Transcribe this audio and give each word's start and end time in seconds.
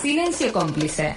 Silencio 0.00 0.52
cómplice. 0.52 1.16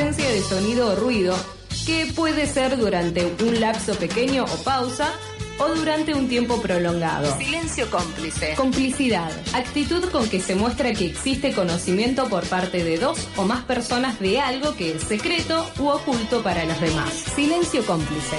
Ausencia 0.00 0.30
de 0.30 0.40
sonido 0.40 0.92
o 0.92 0.96
ruido 0.96 1.36
que 1.84 2.06
puede 2.16 2.46
ser 2.46 2.78
durante 2.78 3.34
un 3.42 3.60
lapso 3.60 3.94
pequeño 3.96 4.44
o 4.44 4.56
pausa 4.64 5.12
o 5.58 5.68
durante 5.74 6.14
un 6.14 6.26
tiempo 6.26 6.58
prolongado. 6.62 7.36
Silencio 7.36 7.90
cómplice. 7.90 8.54
Complicidad, 8.54 9.30
actitud 9.52 10.02
con 10.06 10.26
que 10.30 10.40
se 10.40 10.54
muestra 10.54 10.94
que 10.94 11.04
existe 11.04 11.52
conocimiento 11.52 12.30
por 12.30 12.46
parte 12.46 12.82
de 12.82 12.96
dos 12.96 13.28
o 13.36 13.44
más 13.44 13.64
personas 13.64 14.18
de 14.20 14.40
algo 14.40 14.74
que 14.74 14.92
es 14.92 15.02
secreto 15.02 15.66
u 15.78 15.88
oculto 15.88 16.42
para 16.42 16.64
los 16.64 16.80
demás. 16.80 17.12
Silencio 17.34 17.84
cómplice. 17.84 18.36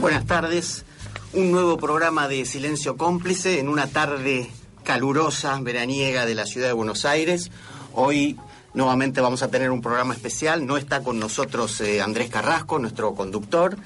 Buenas 0.00 0.24
tardes, 0.24 0.86
un 1.34 1.50
nuevo 1.50 1.76
programa 1.76 2.28
de 2.28 2.46
Silencio 2.46 2.96
Cómplice 2.96 3.58
en 3.58 3.68
una 3.68 3.86
tarde 3.88 4.50
calurosa, 4.90 5.56
veraniega 5.60 6.26
de 6.26 6.34
la 6.34 6.46
ciudad 6.46 6.66
de 6.66 6.72
Buenos 6.72 7.04
Aires. 7.04 7.52
Hoy 7.94 8.36
nuevamente 8.74 9.20
vamos 9.20 9.40
a 9.44 9.48
tener 9.48 9.70
un 9.70 9.80
programa 9.80 10.14
especial. 10.14 10.66
No 10.66 10.76
está 10.76 11.04
con 11.04 11.20
nosotros 11.20 11.80
eh, 11.80 12.02
Andrés 12.02 12.28
Carrasco, 12.28 12.80
nuestro 12.80 13.14
conductor. 13.14 13.76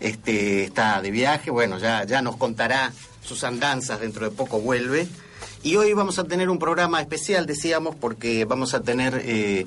Este, 0.00 0.64
está 0.64 1.00
de 1.00 1.12
viaje, 1.12 1.52
bueno, 1.52 1.78
ya, 1.78 2.02
ya 2.02 2.22
nos 2.22 2.36
contará 2.36 2.92
sus 3.22 3.44
andanzas, 3.44 4.00
dentro 4.00 4.28
de 4.28 4.34
poco 4.34 4.58
vuelve. 4.58 5.06
Y 5.62 5.76
hoy 5.76 5.92
vamos 5.92 6.18
a 6.18 6.24
tener 6.24 6.50
un 6.50 6.58
programa 6.58 7.00
especial, 7.00 7.46
decíamos, 7.46 7.94
porque 7.94 8.44
vamos 8.44 8.74
a 8.74 8.80
tener, 8.80 9.22
eh, 9.24 9.64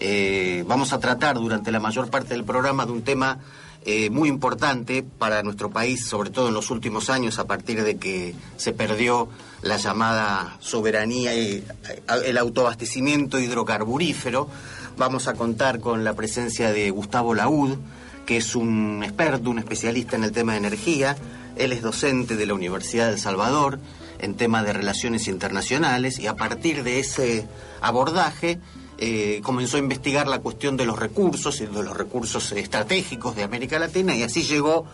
eh, 0.00 0.64
vamos 0.66 0.92
a 0.92 0.98
tratar 0.98 1.36
durante 1.36 1.70
la 1.70 1.78
mayor 1.78 2.10
parte 2.10 2.34
del 2.34 2.42
programa 2.42 2.84
de 2.84 2.90
un 2.90 3.02
tema 3.02 3.38
eh, 3.84 4.10
muy 4.10 4.28
importante 4.28 5.02
para 5.02 5.42
nuestro 5.42 5.70
país, 5.70 6.06
sobre 6.06 6.30
todo 6.30 6.48
en 6.48 6.54
los 6.54 6.70
últimos 6.70 7.10
años, 7.10 7.38
a 7.38 7.46
partir 7.46 7.82
de 7.82 7.96
que 7.96 8.34
se 8.56 8.72
perdió 8.72 9.28
la 9.62 9.76
llamada 9.76 10.56
soberanía 10.60 11.34
y 11.34 11.64
eh, 11.88 12.02
el 12.24 12.38
autoabastecimiento 12.38 13.40
hidrocarburífero. 13.40 14.48
Vamos 14.96 15.26
a 15.26 15.34
contar 15.34 15.80
con 15.80 16.04
la 16.04 16.14
presencia 16.14 16.72
de 16.72 16.90
Gustavo 16.90 17.34
Laúd, 17.34 17.76
que 18.24 18.36
es 18.36 18.54
un 18.54 19.02
experto, 19.02 19.50
un 19.50 19.58
especialista 19.58 20.14
en 20.16 20.24
el 20.24 20.32
tema 20.32 20.52
de 20.52 20.58
energía. 20.58 21.16
Él 21.56 21.72
es 21.72 21.82
docente 21.82 22.36
de 22.36 22.46
la 22.46 22.54
Universidad 22.54 23.06
de 23.06 23.14
El 23.14 23.18
Salvador 23.18 23.80
en 24.20 24.34
temas 24.34 24.64
de 24.64 24.72
relaciones 24.72 25.26
internacionales 25.26 26.20
y 26.20 26.28
a 26.28 26.36
partir 26.36 26.84
de 26.84 27.00
ese 27.00 27.48
abordaje 27.80 28.60
eh, 29.04 29.40
comenzó 29.42 29.78
a 29.78 29.80
investigar 29.80 30.28
la 30.28 30.38
cuestión 30.38 30.76
de 30.76 30.86
los 30.86 30.96
recursos 30.96 31.60
y 31.60 31.66
de 31.66 31.82
los 31.82 31.96
recursos 31.96 32.52
estratégicos 32.52 33.34
de 33.34 33.42
América 33.42 33.76
Latina 33.80 34.14
y 34.14 34.22
así 34.22 34.44
llegó 34.44 34.86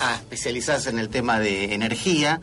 a 0.00 0.16
especializarse 0.16 0.90
en 0.90 0.98
el 0.98 1.08
tema 1.08 1.38
de 1.38 1.72
energía 1.72 2.40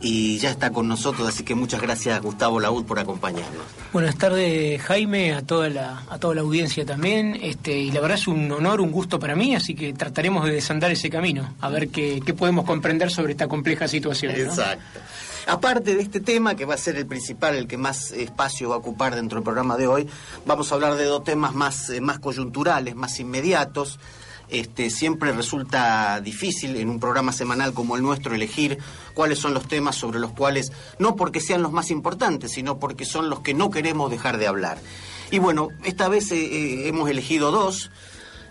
y 0.00 0.38
ya 0.38 0.50
está 0.50 0.70
con 0.70 0.88
nosotros, 0.88 1.28
así 1.28 1.44
que 1.44 1.54
muchas 1.54 1.82
gracias 1.82 2.18
Gustavo 2.22 2.60
Laúd 2.60 2.86
por 2.86 2.98
acompañarnos. 2.98 3.62
Buenas 3.92 4.16
tardes, 4.16 4.80
Jaime, 4.80 5.34
a 5.34 5.42
toda 5.42 5.68
la, 5.68 6.02
a 6.08 6.18
toda 6.18 6.34
la 6.34 6.40
audiencia 6.40 6.86
también. 6.86 7.38
Este, 7.42 7.76
y 7.76 7.90
la 7.90 8.00
verdad 8.00 8.16
es 8.16 8.26
un 8.26 8.50
honor, 8.50 8.80
un 8.80 8.90
gusto 8.90 9.18
para 9.18 9.36
mí, 9.36 9.54
así 9.54 9.74
que 9.74 9.92
trataremos 9.92 10.46
de 10.46 10.52
desandar 10.52 10.90
ese 10.90 11.10
camino, 11.10 11.56
a 11.60 11.68
ver 11.68 11.88
qué, 11.88 12.22
qué 12.24 12.32
podemos 12.32 12.64
comprender 12.64 13.10
sobre 13.10 13.32
esta 13.32 13.48
compleja 13.48 13.86
situación. 13.86 14.32
¿no? 14.32 14.44
Exacto. 14.44 15.00
Aparte 15.46 15.94
de 15.94 16.02
este 16.02 16.20
tema, 16.20 16.54
que 16.54 16.64
va 16.64 16.74
a 16.74 16.78
ser 16.78 16.96
el 16.96 17.06
principal, 17.06 17.54
el 17.54 17.66
que 17.66 17.76
más 17.76 18.12
espacio 18.12 18.70
va 18.70 18.76
a 18.76 18.78
ocupar 18.78 19.14
dentro 19.14 19.36
del 19.36 19.44
programa 19.44 19.76
de 19.76 19.86
hoy, 19.86 20.08
vamos 20.46 20.70
a 20.72 20.74
hablar 20.76 20.96
de 20.96 21.04
dos 21.04 21.24
temas 21.24 21.54
más, 21.54 21.90
eh, 21.90 22.00
más 22.00 22.18
coyunturales, 22.18 22.94
más 22.94 23.20
inmediatos. 23.20 23.98
Este, 24.48 24.90
siempre 24.90 25.32
resulta 25.32 26.20
difícil 26.20 26.76
en 26.76 26.90
un 26.90 27.00
programa 27.00 27.32
semanal 27.32 27.72
como 27.72 27.96
el 27.96 28.02
nuestro 28.02 28.34
elegir 28.34 28.78
cuáles 29.14 29.38
son 29.38 29.54
los 29.54 29.66
temas 29.66 29.96
sobre 29.96 30.18
los 30.18 30.32
cuales, 30.32 30.70
no 30.98 31.16
porque 31.16 31.40
sean 31.40 31.62
los 31.62 31.72
más 31.72 31.90
importantes, 31.90 32.52
sino 32.52 32.78
porque 32.78 33.04
son 33.04 33.30
los 33.30 33.40
que 33.40 33.54
no 33.54 33.70
queremos 33.70 34.10
dejar 34.10 34.36
de 34.36 34.46
hablar. 34.46 34.78
Y 35.30 35.38
bueno, 35.38 35.70
esta 35.84 36.08
vez 36.08 36.30
eh, 36.32 36.44
eh, 36.44 36.88
hemos 36.88 37.08
elegido 37.08 37.50
dos. 37.50 37.90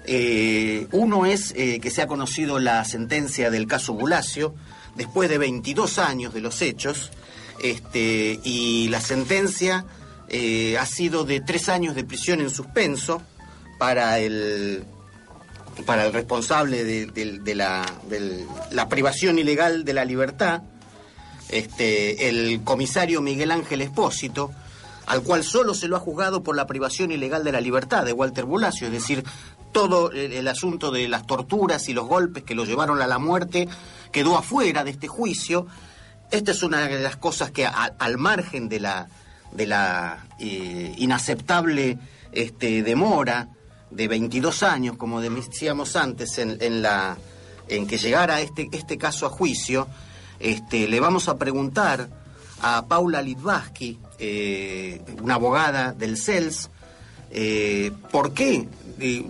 Eh, 0.06 0.88
uno 0.92 1.25
es 1.25 1.54
que 1.54 1.90
se 1.90 2.02
ha 2.02 2.08
conocido 2.08 2.60
la 2.60 2.84
sentencia 2.84 3.50
del 3.50 3.68
caso 3.68 3.94
Bulacio, 3.94 4.54
después 4.96 5.30
de 5.30 5.38
22 5.38 6.00
años 6.00 6.34
de 6.34 6.42
los 6.42 6.62
hechos, 6.62 7.12
este, 7.62 8.40
y 8.44 8.90
la 8.90 9.02
sentencia 9.02 9.86
eh, 10.28 10.78
ha 10.78 10.86
sido 10.86 11.24
de 11.24 11.42
tres 11.42 11.70
años 11.70 11.96
de 11.96 12.04
prisión 12.04 12.42
en 12.42 12.50
suspenso 12.50 13.22
para 13.78 14.20
el 14.20 14.86
para 15.86 16.06
el 16.06 16.14
responsable 16.14 16.84
de, 16.84 17.56
la, 17.56 17.84
la 18.72 18.90
privación 18.90 19.40
ilegal 19.40 19.84
de 19.84 19.94
la 19.94 20.06
libertad, 20.06 20.62
este, 21.50 22.30
el 22.30 22.64
comisario 22.64 23.22
Miguel 23.22 23.52
Ángel 23.52 23.81
Espósito, 23.81 24.52
al 25.08 25.24
cual 25.24 25.44
solo 25.44 25.74
se 25.74 25.88
lo 25.88 25.98
ha 25.98 26.00
juzgado 26.00 26.44
por 26.44 26.56
la 26.56 26.68
privación 26.68 27.12
ilegal 27.12 27.44
de 27.44 27.52
la 27.52 27.60
libertad 27.60 28.06
de 28.06 28.14
Walter 28.14 28.46
Bulacio, 28.46 28.88
es 28.88 28.94
decir, 28.94 29.24
todo 29.72 30.12
el 30.12 30.48
asunto 30.48 30.92
de 30.92 31.08
las 31.08 31.25
torturas 31.25 31.90
y 31.90 31.94
los 31.94 32.08
golpes 32.08 32.44
que 32.44 32.54
lo 32.54 32.64
llevaron 32.64 33.02
a 33.02 33.08
la 33.08 33.18
muerte 33.18 33.68
quedó 34.13 34.38
afuera 34.38 34.85
de 34.85 34.91
este 34.91 35.09
juicio. 35.09 35.68
Esta 36.31 36.51
es 36.51 36.63
una 36.63 36.88
de 36.88 37.01
las 37.01 37.18
cosas 37.18 37.51
que 37.51 37.66
al 37.66 38.18
margen 38.18 38.69
de 38.69 38.79
la, 38.79 39.09
eh, 40.40 40.96
inaceptable 40.97 41.97
este, 42.31 42.81
demora 42.84 43.50
de 43.91 44.07
22 44.07 44.63
años, 44.63 44.96
como 44.96 45.19
decíamos 45.19 45.97
antes, 45.97 46.38
en, 46.38 46.57
que 47.88 47.97
llegara 47.97 48.40
este, 48.40 48.69
este 48.72 48.97
caso 48.97 49.25
a 49.25 49.29
juicio, 49.29 49.88
este, 50.40 50.88
le 50.88 51.00
vamos 51.00 51.28
a 51.28 51.38
preguntar 51.38 52.07
a 52.62 52.85
Paula 52.88 53.22
Litvaski, 53.22 54.00
eh, 54.19 55.01
una 55.22 55.35
abogada 55.35 55.91
del 55.91 56.18
CELS, 56.18 56.69
eh, 57.30 57.91
¿por 58.12 58.34
qué, 58.34 58.68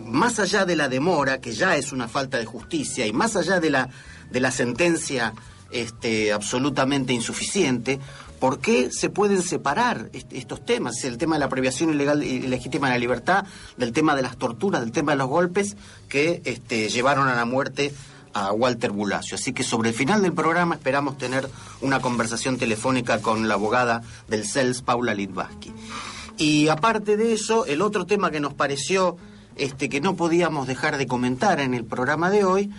más 0.06 0.40
allá 0.40 0.66
de 0.66 0.76
la 0.76 0.88
demora, 0.88 1.40
que 1.40 1.52
ya 1.52 1.76
es 1.76 1.92
una 1.92 2.08
falta 2.08 2.38
de 2.38 2.46
justicia, 2.46 3.06
y 3.06 3.14
más 3.14 3.36
allá 3.36 3.60
de 3.60 3.70
la, 3.70 3.90
de 4.34 4.40
la 4.42 4.52
sentencia 4.52 5.34
este, 5.72 6.34
absolutamente 6.34 7.14
insuficiente, 7.14 8.00
¿por 8.40 8.60
qué 8.60 8.92
se 8.92 9.10
pueden 9.10 9.42
separar 9.42 10.10
est- 10.14 10.34
estos 10.34 10.66
temas? 10.66 11.04
El 11.06 11.18
tema 11.18 11.36
de 11.36 11.40
la 11.40 11.50
previación 11.50 11.90
ilegal 11.92 12.24
y 12.24 12.42
legítima 12.42 12.88
de 12.88 12.94
la 12.96 13.00
libertad, 13.00 13.46
del 13.78 13.94
tema 13.94 14.16
de 14.16 14.22
las 14.24 14.36
torturas, 14.38 14.82
del 14.82 14.92
tema 14.92 15.14
de 15.14 15.18
los 15.20 15.28
golpes 15.30 15.78
que 16.10 16.42
este, 16.46 16.90
llevaron 16.90 17.28
a 17.28 17.36
la 17.36 17.46
muerte 17.46 17.94
a 18.34 18.52
Walter 18.52 18.92
Bulacio. 18.92 19.36
Así 19.36 19.54
que 19.54 19.64
sobre 19.64 19.90
el 19.90 19.96
final 19.96 20.22
del 20.24 20.34
programa 20.34 20.76
esperamos 20.76 21.18
tener 21.18 21.48
una 21.82 22.00
conversación 22.02 22.58
telefónica 22.58 23.22
con 23.22 23.48
la 23.48 23.54
abogada 23.54 24.02
del 24.28 24.46
CELS, 24.46 24.82
Paula 24.82 25.14
Litvaski. 25.14 25.72
Y 26.38 26.68
aparte 26.70 27.16
de 27.16 27.34
eso, 27.34 27.66
el 27.68 27.82
otro 27.84 28.06
tema 28.08 28.32
que 28.32 28.40
nos 28.40 28.56
pareció 28.56 29.18
este, 29.56 29.88
que 29.88 30.02
no 30.02 30.16
podíamos 30.16 30.66
dejar 30.68 30.98
de 30.98 31.06
comentar 31.06 31.60
en 31.60 31.76
el 31.76 31.86
programa 31.86 32.32
de 32.32 32.44
hoy 32.44 32.72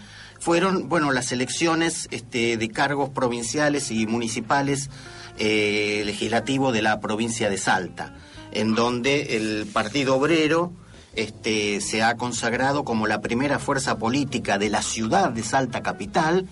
fueron, 0.45 0.91
bueno, 0.91 1.11
las 1.11 1.33
elecciones 1.33 2.07
este, 2.11 2.59
de 2.59 2.69
cargos 2.69 3.09
provinciales 3.09 3.91
y 3.91 4.07
municipales 4.07 4.91
eh, 5.39 6.03
legislativos 6.05 6.75
de 6.75 6.83
la 6.83 7.01
provincia 7.01 7.49
de 7.49 7.57
Salta, 7.57 8.15
en 8.53 8.75
donde 8.75 9.39
el 9.39 9.65
Partido 9.73 10.17
Obrero 10.17 10.71
este, 11.15 11.81
se 11.81 12.03
ha 12.03 12.19
consagrado 12.19 12.85
como 12.85 13.07
la 13.07 13.23
primera 13.23 13.59
fuerza 13.59 13.97
política 13.97 14.59
de 14.59 14.69
la 14.69 14.83
ciudad 14.83 15.31
de 15.31 15.43
Salta 15.43 15.83
capital 15.83 16.47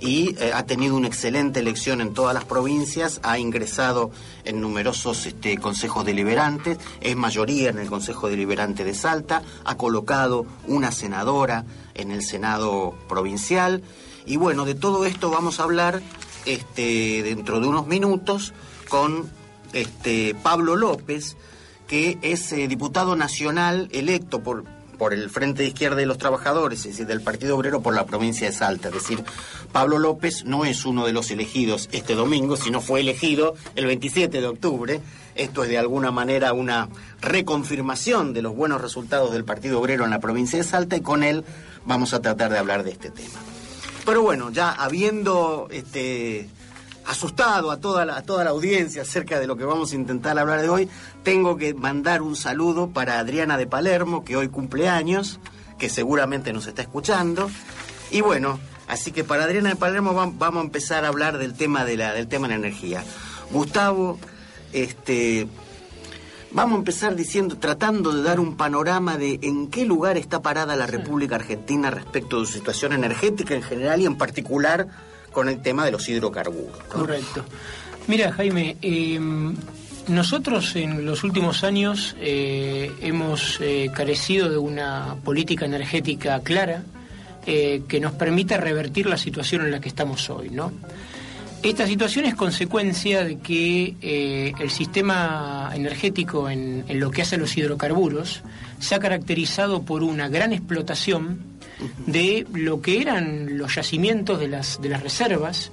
y 0.00 0.34
eh, 0.38 0.52
ha 0.54 0.64
tenido 0.64 0.96
una 0.96 1.06
excelente 1.06 1.60
elección 1.60 2.00
en 2.00 2.14
todas 2.14 2.34
las 2.34 2.44
provincias, 2.44 3.20
ha 3.22 3.38
ingresado 3.38 4.10
en 4.44 4.60
numerosos 4.60 5.26
este, 5.26 5.58
consejos 5.58 6.06
deliberantes, 6.06 6.78
es 7.00 7.16
mayoría 7.16 7.68
en 7.70 7.78
el 7.78 7.88
Consejo 7.88 8.28
Deliberante 8.28 8.82
de 8.84 8.94
Salta, 8.94 9.42
ha 9.64 9.76
colocado 9.76 10.46
una 10.66 10.90
senadora 10.90 11.64
en 11.94 12.10
el 12.10 12.22
Senado 12.22 12.94
provincial 13.08 13.82
y 14.24 14.36
bueno, 14.36 14.64
de 14.64 14.74
todo 14.74 15.04
esto 15.04 15.30
vamos 15.30 15.60
a 15.60 15.64
hablar 15.64 16.00
este, 16.46 17.22
dentro 17.22 17.60
de 17.60 17.68
unos 17.68 17.86
minutos 17.86 18.54
con 18.88 19.30
este, 19.72 20.34
Pablo 20.42 20.76
López, 20.76 21.36
que 21.86 22.18
es 22.22 22.52
eh, 22.52 22.68
diputado 22.68 23.16
nacional 23.16 23.88
electo 23.92 24.42
por, 24.42 24.64
por 25.00 25.14
el 25.14 25.30
Frente 25.30 25.62
de 25.62 25.68
Izquierda 25.68 25.96
de 25.96 26.04
los 26.04 26.18
Trabajadores, 26.18 26.80
es 26.80 26.88
decir, 26.88 27.06
del 27.06 27.22
Partido 27.22 27.56
Obrero 27.56 27.80
por 27.80 27.94
la 27.94 28.04
provincia 28.04 28.46
de 28.46 28.52
Salta. 28.52 28.88
Es 28.88 28.94
decir, 28.94 29.24
Pablo 29.72 29.98
López 29.98 30.44
no 30.44 30.66
es 30.66 30.84
uno 30.84 31.06
de 31.06 31.14
los 31.14 31.30
elegidos 31.30 31.88
este 31.90 32.14
domingo, 32.14 32.58
sino 32.58 32.82
fue 32.82 33.00
elegido 33.00 33.54
el 33.76 33.86
27 33.86 34.42
de 34.42 34.46
octubre. 34.46 35.00
Esto 35.34 35.62
es 35.62 35.70
de 35.70 35.78
alguna 35.78 36.10
manera 36.10 36.52
una 36.52 36.90
reconfirmación 37.22 38.34
de 38.34 38.42
los 38.42 38.54
buenos 38.54 38.82
resultados 38.82 39.32
del 39.32 39.42
Partido 39.42 39.80
Obrero 39.80 40.04
en 40.04 40.10
la 40.10 40.20
provincia 40.20 40.58
de 40.58 40.64
Salta 40.64 40.96
y 40.96 41.00
con 41.00 41.24
él 41.24 41.46
vamos 41.86 42.12
a 42.12 42.20
tratar 42.20 42.52
de 42.52 42.58
hablar 42.58 42.84
de 42.84 42.90
este 42.90 43.08
tema. 43.08 43.40
Pero 44.04 44.20
bueno, 44.20 44.50
ya 44.50 44.70
habiendo 44.70 45.68
este, 45.70 46.46
asustado 47.06 47.70
a 47.70 47.78
toda, 47.78 48.04
la, 48.04 48.16
a 48.16 48.22
toda 48.22 48.44
la 48.44 48.50
audiencia 48.50 49.02
acerca 49.02 49.40
de 49.40 49.46
lo 49.46 49.56
que 49.56 49.64
vamos 49.64 49.92
a 49.92 49.96
intentar 49.96 50.38
hablar 50.38 50.60
de 50.62 50.68
hoy, 50.68 50.88
tengo 51.22 51.56
que 51.56 51.74
mandar 51.74 52.22
un 52.22 52.36
saludo 52.36 52.90
para 52.90 53.18
Adriana 53.18 53.56
de 53.56 53.66
Palermo, 53.66 54.24
que 54.24 54.36
hoy 54.36 54.48
cumple 54.48 54.88
años, 54.88 55.40
que 55.78 55.88
seguramente 55.88 56.52
nos 56.52 56.66
está 56.66 56.82
escuchando. 56.82 57.50
Y 58.10 58.20
bueno, 58.20 58.60
así 58.88 59.12
que 59.12 59.24
para 59.24 59.44
Adriana 59.44 59.70
de 59.70 59.76
Palermo 59.76 60.12
vam- 60.12 60.34
vamos 60.38 60.62
a 60.62 60.66
empezar 60.66 61.04
a 61.04 61.08
hablar 61.08 61.38
del 61.38 61.54
tema 61.54 61.84
de 61.84 61.96
la, 61.96 62.12
del 62.12 62.28
tema 62.28 62.48
de 62.48 62.54
la 62.54 62.58
energía. 62.66 63.02
Gustavo, 63.50 64.18
este, 64.72 65.48
vamos 66.52 66.74
a 66.76 66.78
empezar 66.78 67.16
diciendo, 67.16 67.56
tratando 67.58 68.12
de 68.12 68.22
dar 68.22 68.38
un 68.40 68.56
panorama 68.56 69.16
de 69.16 69.40
en 69.42 69.68
qué 69.68 69.84
lugar 69.84 70.16
está 70.16 70.42
parada 70.42 70.76
la 70.76 70.86
República 70.86 71.36
Argentina 71.36 71.90
respecto 71.90 72.40
de 72.40 72.46
su 72.46 72.52
situación 72.52 72.92
energética 72.92 73.54
en 73.54 73.62
general 73.62 74.00
y 74.00 74.06
en 74.06 74.16
particular 74.16 74.86
con 75.32 75.48
el 75.48 75.60
tema 75.60 75.84
de 75.84 75.92
los 75.92 76.08
hidrocarburos. 76.08 76.76
Correcto. 76.88 77.44
Mira, 78.06 78.32
Jaime, 78.32 78.76
eh, 78.82 79.20
nosotros 80.08 80.74
en 80.76 81.04
los 81.06 81.22
últimos 81.22 81.62
años 81.62 82.16
eh, 82.18 82.90
hemos 83.00 83.58
eh, 83.60 83.90
carecido 83.94 84.48
de 84.48 84.58
una 84.58 85.16
política 85.22 85.66
energética 85.66 86.40
clara 86.40 86.82
eh, 87.46 87.82
que 87.88 88.00
nos 88.00 88.12
permita 88.12 88.56
revertir 88.56 89.06
la 89.06 89.16
situación 89.16 89.62
en 89.62 89.70
la 89.70 89.80
que 89.80 89.88
estamos 89.88 90.28
hoy, 90.30 90.50
¿no? 90.50 90.72
Esta 91.62 91.86
situación 91.86 92.24
es 92.24 92.34
consecuencia 92.34 93.22
de 93.22 93.38
que 93.38 93.94
eh, 94.00 94.52
el 94.58 94.70
sistema 94.70 95.70
energético 95.74 96.48
en, 96.48 96.84
en 96.88 97.00
lo 97.00 97.10
que 97.10 97.20
hace 97.20 97.36
a 97.36 97.38
los 97.38 97.54
hidrocarburos 97.54 98.42
se 98.78 98.94
ha 98.94 98.98
caracterizado 98.98 99.82
por 99.82 100.02
una 100.02 100.28
gran 100.28 100.54
explotación 100.54 101.38
de 102.06 102.46
lo 102.52 102.80
que 102.80 103.00
eran 103.00 103.58
los 103.58 103.74
yacimientos 103.74 104.38
de 104.38 104.48
las, 104.48 104.80
de 104.80 104.88
las 104.88 105.02
reservas 105.02 105.70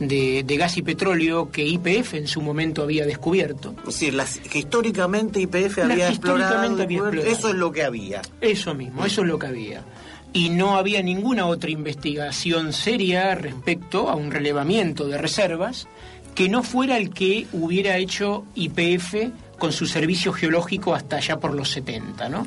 de, 0.00 0.42
de 0.44 0.56
gas 0.56 0.76
y 0.76 0.82
petróleo 0.82 1.50
que 1.50 1.64
IPF 1.64 2.14
en 2.14 2.26
su 2.26 2.40
momento 2.40 2.82
había 2.82 3.06
descubierto. 3.06 3.74
Es 3.80 3.84
decir, 3.86 4.14
las, 4.14 4.38
que 4.38 4.58
históricamente 4.58 5.40
IPF 5.40 5.78
había 5.78 6.08
explorado. 6.08 6.82
eso 7.22 7.50
es 7.50 7.54
lo 7.54 7.70
que 7.70 7.84
había. 7.84 8.22
Eso 8.40 8.74
mismo, 8.74 9.04
eso 9.04 9.20
es 9.22 9.28
lo 9.28 9.38
que 9.38 9.46
había. 9.46 9.84
Y 10.32 10.50
no 10.50 10.76
había 10.76 11.02
ninguna 11.02 11.46
otra 11.46 11.70
investigación 11.70 12.72
seria 12.72 13.34
respecto 13.34 14.08
a 14.08 14.14
un 14.14 14.30
relevamiento 14.30 15.06
de 15.06 15.18
reservas 15.18 15.86
que 16.34 16.48
no 16.48 16.62
fuera 16.62 16.96
el 16.96 17.10
que 17.10 17.46
hubiera 17.52 17.96
hecho 17.96 18.44
IPF 18.54 19.14
con 19.58 19.72
su 19.72 19.86
servicio 19.86 20.32
geológico 20.32 20.94
hasta 20.94 21.16
allá 21.16 21.38
por 21.38 21.52
los 21.52 21.68
70, 21.70 22.28
¿no? 22.28 22.46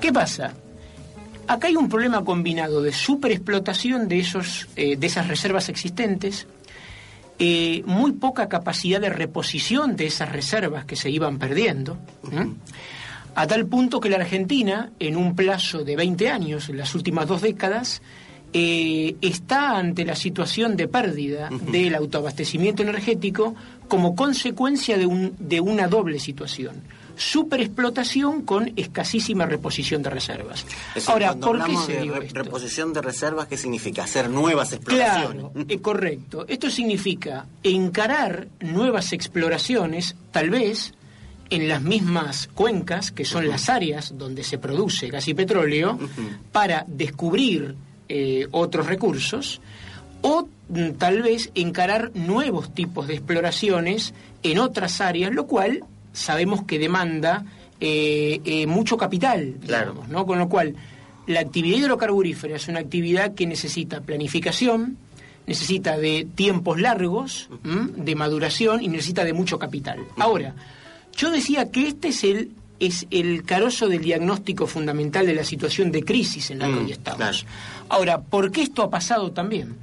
¿Qué 0.00 0.12
pasa? 0.12 0.54
Acá 1.46 1.68
hay 1.68 1.76
un 1.76 1.88
problema 1.88 2.24
combinado 2.24 2.82
de 2.82 2.92
superexplotación 2.92 4.08
de, 4.08 4.20
esos, 4.20 4.68
eh, 4.76 4.96
de 4.96 5.06
esas 5.06 5.28
reservas 5.28 5.68
existentes, 5.68 6.46
eh, 7.38 7.82
muy 7.86 8.12
poca 8.12 8.48
capacidad 8.48 9.00
de 9.00 9.10
reposición 9.10 9.96
de 9.96 10.06
esas 10.06 10.30
reservas 10.30 10.84
que 10.84 10.96
se 10.96 11.10
iban 11.10 11.38
perdiendo, 11.38 11.98
¿m? 12.30 12.54
a 13.34 13.46
tal 13.46 13.66
punto 13.66 14.00
que 14.00 14.08
la 14.08 14.16
Argentina, 14.16 14.92
en 15.00 15.16
un 15.16 15.34
plazo 15.34 15.82
de 15.84 15.96
20 15.96 16.30
años, 16.30 16.68
en 16.68 16.78
las 16.78 16.94
últimas 16.94 17.26
dos 17.26 17.42
décadas, 17.42 18.00
eh, 18.52 19.16
está 19.20 19.76
ante 19.76 20.04
la 20.04 20.14
situación 20.14 20.76
de 20.76 20.86
pérdida 20.86 21.50
del 21.50 21.96
autoabastecimiento 21.96 22.84
energético 22.84 23.56
como 23.88 24.14
consecuencia 24.14 24.96
de, 24.96 25.06
un, 25.06 25.34
de 25.40 25.60
una 25.60 25.88
doble 25.88 26.20
situación. 26.20 26.76
Superexplotación 27.16 28.42
con 28.42 28.72
escasísima 28.76 29.46
reposición 29.46 30.02
de 30.02 30.10
reservas. 30.10 30.64
Decir, 30.94 31.10
Ahora, 31.10 31.34
¿por 31.34 31.64
qué 31.64 31.76
se 31.76 31.92
de 31.94 32.02
dio 32.02 32.14
re- 32.14 32.26
esto? 32.26 32.42
reposición 32.42 32.92
de 32.92 33.02
reservas, 33.02 33.46
¿qué 33.48 33.56
significa? 33.56 34.04
Hacer 34.04 34.30
nuevas 34.30 34.72
exploraciones. 34.72 35.42
Claro, 35.52 35.52
eh, 35.68 35.78
correcto. 35.80 36.44
Esto 36.48 36.70
significa 36.70 37.46
encarar 37.62 38.48
nuevas 38.60 39.12
exploraciones, 39.12 40.16
tal 40.32 40.50
vez 40.50 40.94
en 41.50 41.68
las 41.68 41.82
mismas 41.82 42.48
cuencas, 42.54 43.12
que 43.12 43.24
son 43.24 43.46
las 43.48 43.68
áreas 43.68 44.14
donde 44.16 44.42
se 44.42 44.58
produce 44.58 45.08
gas 45.08 45.28
y 45.28 45.34
petróleo, 45.34 45.98
para 46.52 46.84
descubrir 46.88 47.74
eh, 48.08 48.48
otros 48.50 48.86
recursos, 48.86 49.60
o 50.22 50.48
mm, 50.70 50.92
tal 50.92 51.20
vez 51.22 51.50
encarar 51.54 52.10
nuevos 52.14 52.72
tipos 52.74 53.06
de 53.06 53.14
exploraciones 53.14 54.14
en 54.42 54.58
otras 54.58 55.00
áreas, 55.02 55.32
lo 55.34 55.46
cual 55.46 55.84
sabemos 56.14 56.64
que 56.64 56.78
demanda 56.78 57.44
eh, 57.80 58.40
eh, 58.46 58.66
mucho 58.66 58.96
capital, 58.96 59.56
Claro. 59.66 59.90
digamos, 59.92 60.08
¿no? 60.08 60.24
Con 60.24 60.38
lo 60.38 60.48
cual, 60.48 60.74
la 61.26 61.40
actividad 61.40 61.76
hidrocarburífera 61.78 62.56
es 62.56 62.68
una 62.68 62.80
actividad 62.80 63.34
que 63.34 63.46
necesita 63.46 64.00
planificación, 64.00 64.96
necesita 65.46 65.98
de 65.98 66.26
tiempos 66.34 66.80
largos, 66.80 67.50
¿m? 67.64 67.88
de 67.96 68.14
maduración 68.14 68.82
y 68.82 68.88
necesita 68.88 69.24
de 69.24 69.34
mucho 69.34 69.58
capital. 69.58 69.98
Ahora, 70.16 70.54
yo 71.16 71.30
decía 71.30 71.70
que 71.70 71.88
este 71.88 72.08
es 72.08 72.24
el 72.24 72.50
es 72.80 73.06
el 73.10 73.44
carozo 73.44 73.88
del 73.88 74.02
diagnóstico 74.02 74.66
fundamental 74.66 75.26
de 75.26 75.34
la 75.34 75.44
situación 75.44 75.92
de 75.92 76.02
crisis 76.02 76.50
en 76.50 76.58
la 76.58 76.66
que 76.66 76.72
Mm, 76.72 76.84
hoy 76.86 76.92
estamos. 76.92 77.18
claro. 77.18 77.38
Ahora, 77.88 78.20
¿por 78.22 78.50
qué 78.50 78.62
esto 78.62 78.82
ha 78.82 78.90
pasado 78.90 79.30
también? 79.30 79.76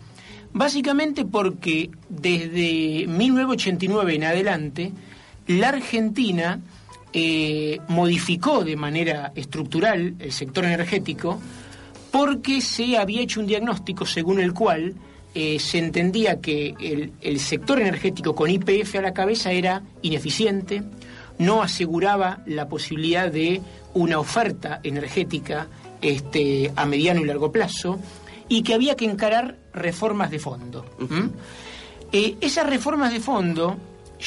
Básicamente 0.54 1.24
porque 1.24 1.90
desde 2.10 3.06
1989 3.08 4.16
en 4.16 4.24
adelante, 4.26 4.92
la 5.48 5.70
Argentina 5.70 6.60
eh, 7.14 7.80
modificó 7.88 8.64
de 8.64 8.76
manera 8.76 9.32
estructural 9.36 10.16
el 10.20 10.32
sector 10.32 10.66
energético 10.66 11.42
porque 12.12 12.62
se 12.62 12.98
había 12.98 13.22
hecho 13.22 13.40
un 13.40 13.48
diagnóstico 13.48 14.06
según 14.06 14.40
el 14.40 14.54
cual 14.54 14.94
eh, 15.34 15.60
se 15.60 15.78
entendía 15.78 16.42
que 16.42 16.76
el, 16.80 17.14
el 17.22 17.40
sector 17.40 17.80
energético 17.80 18.36
con 18.36 18.50
IPF 18.50 18.96
a 18.96 19.02
la 19.02 19.14
cabeza 19.14 19.52
era 19.52 19.82
ineficiente, 20.02 20.84
no 21.38 21.62
aseguraba 21.62 22.44
la 22.46 22.68
posibilidad 22.68 23.32
de 23.32 23.62
una 23.94 24.20
oferta 24.20 24.80
energética 24.84 25.68
este, 26.02 26.72
a 26.76 26.86
mediano 26.86 27.22
y 27.22 27.26
largo 27.26 27.52
plazo 27.52 28.00
y 28.48 28.64
que 28.64 28.74
había 28.74 28.96
que 28.96 29.06
encarar 29.06 29.58
reformas 29.74 30.32
de 30.32 30.40
fondo. 30.40 30.86
Eh, 32.12 32.36
esas 32.42 32.68
reformas 32.68 33.14
de 33.14 33.20
fondo 33.20 33.78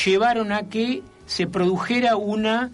llevaron 0.05 0.53
a 0.53 0.69
que 0.69 1.03
se 1.27 1.47
produjera 1.47 2.17
una 2.17 2.71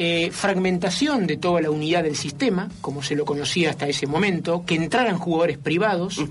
eh, 0.00 0.30
fragmentación 0.30 1.26
de 1.26 1.36
toda 1.36 1.60
la 1.60 1.72
unidad 1.72 2.04
del 2.04 2.14
sistema, 2.14 2.70
como 2.80 3.02
se 3.02 3.16
lo 3.16 3.24
conocía 3.24 3.70
hasta 3.70 3.88
ese 3.88 4.06
momento, 4.06 4.64
que 4.64 4.76
entraran 4.76 5.18
jugadores 5.18 5.58
privados, 5.58 6.24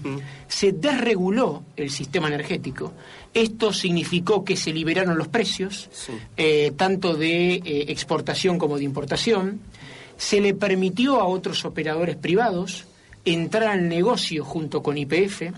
se 0.47 0.71
desreguló 0.71 1.63
el 1.75 1.89
sistema 1.89 2.29
energético. 2.29 2.93
Esto 3.33 3.73
significó 3.73 4.45
que 4.45 4.55
se 4.55 4.71
liberaron 4.71 5.17
los 5.17 5.27
precios, 5.27 5.89
eh, 6.37 6.71
tanto 6.77 7.15
de 7.15 7.55
eh, 7.55 7.61
exportación 7.89 8.57
como 8.57 8.77
de 8.77 8.85
importación. 8.85 9.59
Se 10.15 10.39
le 10.39 10.53
permitió 10.53 11.19
a 11.19 11.25
otros 11.25 11.65
operadores 11.65 12.15
privados 12.15 12.85
entrar 13.25 13.67
al 13.67 13.89
negocio 13.89 14.45
junto 14.45 14.81
con 14.81 14.97
IPF. 14.97 15.51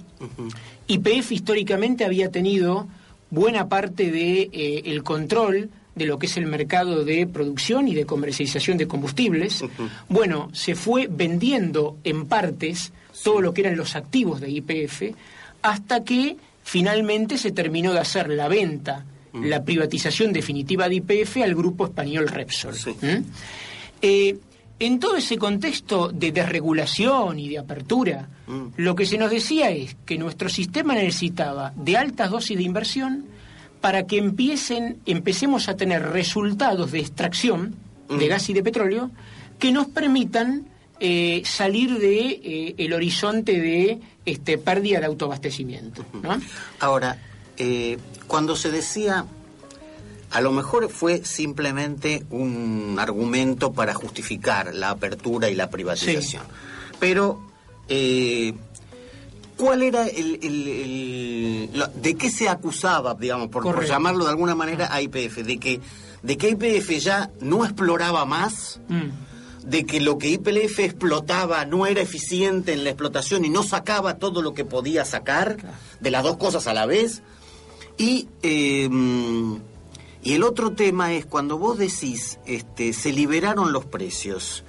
IPF 0.88 1.32
históricamente 1.32 2.06
había 2.06 2.32
tenido 2.32 2.88
buena 3.30 3.70
parte 3.70 4.12
de 4.12 4.50
eh, 4.52 4.82
el 4.86 5.04
control 5.04 5.70
de 5.96 6.06
lo 6.06 6.18
que 6.18 6.28
es 6.28 6.38
el 6.38 6.46
mercado 6.46 7.04
de 7.04 7.28
producción 7.28 7.88
y 7.88 7.94
de 7.94 8.06
comercialización 8.06 8.78
de 8.78 8.88
combustibles. 8.88 9.64
Bueno, 10.08 10.50
se 10.54 10.76
fue 10.76 11.08
vendiendo 11.12 11.98
en 12.04 12.26
partes 12.26 12.94
todo 13.24 13.42
lo 13.42 13.54
que 13.54 13.62
eran 13.62 13.76
los 13.76 13.96
activos 13.96 14.40
de 14.40 14.50
IPF 14.50 15.14
hasta 15.62 16.04
que 16.04 16.38
finalmente 16.64 17.38
se 17.38 17.52
terminó 17.52 17.92
de 17.92 18.00
hacer 18.00 18.30
la 18.30 18.48
venta, 18.48 19.06
la 19.34 19.64
privatización 19.64 20.32
definitiva 20.32 20.88
de 20.88 20.96
IPF 20.96 21.38
al 21.44 21.54
grupo 21.54 21.86
español 21.86 22.30
Repsol. 22.30 22.76
Sí. 22.76 22.96
¿Mm? 23.02 23.24
Eh, 24.02 24.38
en 24.80 25.00
todo 25.00 25.18
ese 25.18 25.38
contexto 25.38 26.10
de 26.10 26.32
desregulación 26.32 27.38
y 27.38 27.50
de 27.50 27.60
apertura, 27.60 28.30
lo 28.78 28.96
que 28.96 29.06
se 29.06 29.18
nos 29.18 29.30
decía 29.30 29.70
es 29.70 29.96
que 30.06 30.18
nuestro 30.18 30.50
sistema 30.50 30.96
necesitaba 30.96 31.74
de 31.76 31.98
altas 31.98 32.32
dosis 32.32 32.58
de 32.58 32.64
inversión 32.64 33.26
para 33.82 34.08
que 34.08 34.18
empiecen, 34.18 35.00
empecemos 35.06 35.70
a 35.70 35.76
tener 35.76 36.02
resultados 36.10 36.92
de 36.92 37.00
extracción 37.00 37.76
de 38.10 38.28
gas 38.28 38.50
y 38.50 38.54
de 38.54 38.64
petróleo 38.64 39.12
que 39.60 39.72
nos 39.72 39.88
permitan 39.88 40.66
eh, 41.00 41.44
salir 41.46 42.00
de 42.00 42.30
eh, 42.44 42.76
el 42.78 42.94
horizonte 42.94 43.60
de 43.60 44.00
este, 44.26 44.58
pérdida 44.58 45.00
de 45.00 45.06
autoabastecimiento. 45.06 46.06
¿no? 46.24 46.42
Ahora, 46.80 47.18
eh, 47.58 47.98
cuando 48.28 48.56
se 48.56 48.72
decía 48.72 49.26
a 50.32 50.42
lo 50.42 50.52
mejor 50.52 50.90
fue 50.90 51.24
simplemente 51.26 52.24
un 52.30 52.98
argumento 53.00 53.72
para 53.74 53.94
justificar 53.94 54.74
la 54.76 54.92
apertura 54.92 55.50
y 55.50 55.56
la 55.56 55.70
privatización. 55.70 56.44
Pero, 57.00 57.40
eh, 57.88 58.54
¿cuál 59.58 59.82
era 59.82 60.08
el, 60.08 60.40
el- 60.44 60.68
el- 60.68 61.70
lo- 61.74 61.88
¿De 61.88 62.16
qué 62.16 62.30
se 62.30 62.48
acusaba, 62.50 63.16
digamos, 63.16 63.48
por, 63.50 63.86
llamarlo 63.86 64.26
de 64.26 64.32
alguna 64.32 64.56
manera, 64.56 64.94
a 64.94 65.02
IPF? 65.02 65.44
De 65.44 65.58
que, 65.58 65.82
de 66.22 66.38
que 66.38 66.50
IPF 66.50 67.00
ya 67.00 67.32
no 67.42 67.64
exploraba 67.66 68.26
más, 68.26 68.80
Mm. 68.90 69.68
de 69.70 69.86
que 69.86 70.00
lo 70.00 70.18
que 70.18 70.30
IPF 70.30 70.80
explotaba 70.80 71.66
no 71.66 71.86
era 71.86 72.02
eficiente 72.02 72.74
en 72.74 72.84
la 72.84 72.90
explotación 72.92 73.46
y 73.46 73.50
no 73.50 73.64
sacaba 73.64 74.18
todo 74.18 74.42
lo 74.42 74.54
que 74.54 74.66
podía 74.66 75.06
sacar, 75.06 75.58
de 76.00 76.12
las 76.12 76.24
dos 76.24 76.38
cosas 76.38 76.68
a 76.68 76.74
la 76.74 76.86
vez. 76.86 77.22
Y, 77.98 78.28
eh, 78.42 78.88
y 80.30 80.34
el 80.34 80.44
otro 80.44 80.72
tema 80.72 81.14
es 81.14 81.26
cuando 81.26 81.58
vos 81.58 81.78
decís, 81.78 82.40
este, 82.46 82.94
se 82.94 83.12
liberaron 83.12 83.72
los 83.74 83.86
precios, 83.86 84.64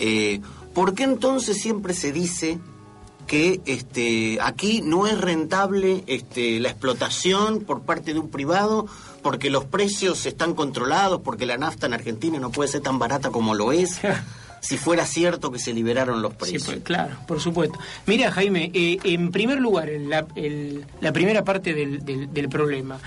eh, 0.00 0.40
¿por 0.74 0.94
qué 0.94 1.04
entonces 1.04 1.60
siempre 1.60 1.94
se 1.94 2.12
dice 2.12 2.58
que 3.26 3.60
este, 3.66 4.38
aquí 4.40 4.80
no 4.82 5.06
es 5.06 5.20
rentable 5.20 6.02
este, 6.06 6.58
la 6.60 6.70
explotación 6.70 7.60
por 7.60 7.82
parte 7.82 8.14
de 8.14 8.18
un 8.20 8.30
privado 8.30 8.86
porque 9.22 9.50
los 9.50 9.64
precios 9.66 10.24
están 10.26 10.54
controlados, 10.54 11.20
porque 11.20 11.44
la 11.44 11.58
nafta 11.58 11.86
en 11.86 11.92
Argentina 11.94 12.38
no 12.38 12.50
puede 12.50 12.70
ser 12.70 12.80
tan 12.80 12.98
barata 12.98 13.30
como 13.30 13.54
lo 13.54 13.72
es? 13.72 14.00
si 14.60 14.76
fuera 14.76 15.06
cierto 15.06 15.52
que 15.52 15.58
se 15.60 15.72
liberaron 15.72 16.20
los 16.22 16.32
Sí, 16.32 16.38
precios. 16.40 16.64
pues, 16.64 16.80
claro, 16.82 17.16
por 17.28 17.38
supuesto. 17.40 17.78
Mira, 18.06 18.32
Jaime, 18.32 18.70
eh, 18.74 18.98
en 19.04 19.30
primer 19.30 19.60
lugar, 19.60 19.88
el- 19.88 20.08
la, 20.08 20.26
el- 20.34 20.84
la 21.00 21.12
primera 21.12 21.44
parte 21.44 21.74
del, 21.74 22.04
del- 22.04 22.32
del 22.32 22.48
problema. 22.48 22.98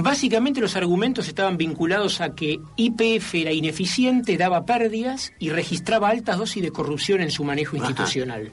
Básicamente 0.00 0.60
los 0.60 0.76
argumentos 0.76 1.26
estaban 1.26 1.56
vinculados 1.56 2.20
a 2.20 2.36
que 2.36 2.60
IPF 2.76 3.34
era 3.34 3.50
ineficiente, 3.50 4.36
daba 4.36 4.64
pérdidas 4.64 5.32
y 5.40 5.50
registraba 5.50 6.08
altas 6.08 6.38
dosis 6.38 6.62
de 6.62 6.70
corrupción 6.70 7.20
en 7.20 7.32
su 7.32 7.42
manejo 7.42 7.74
institucional. 7.74 8.52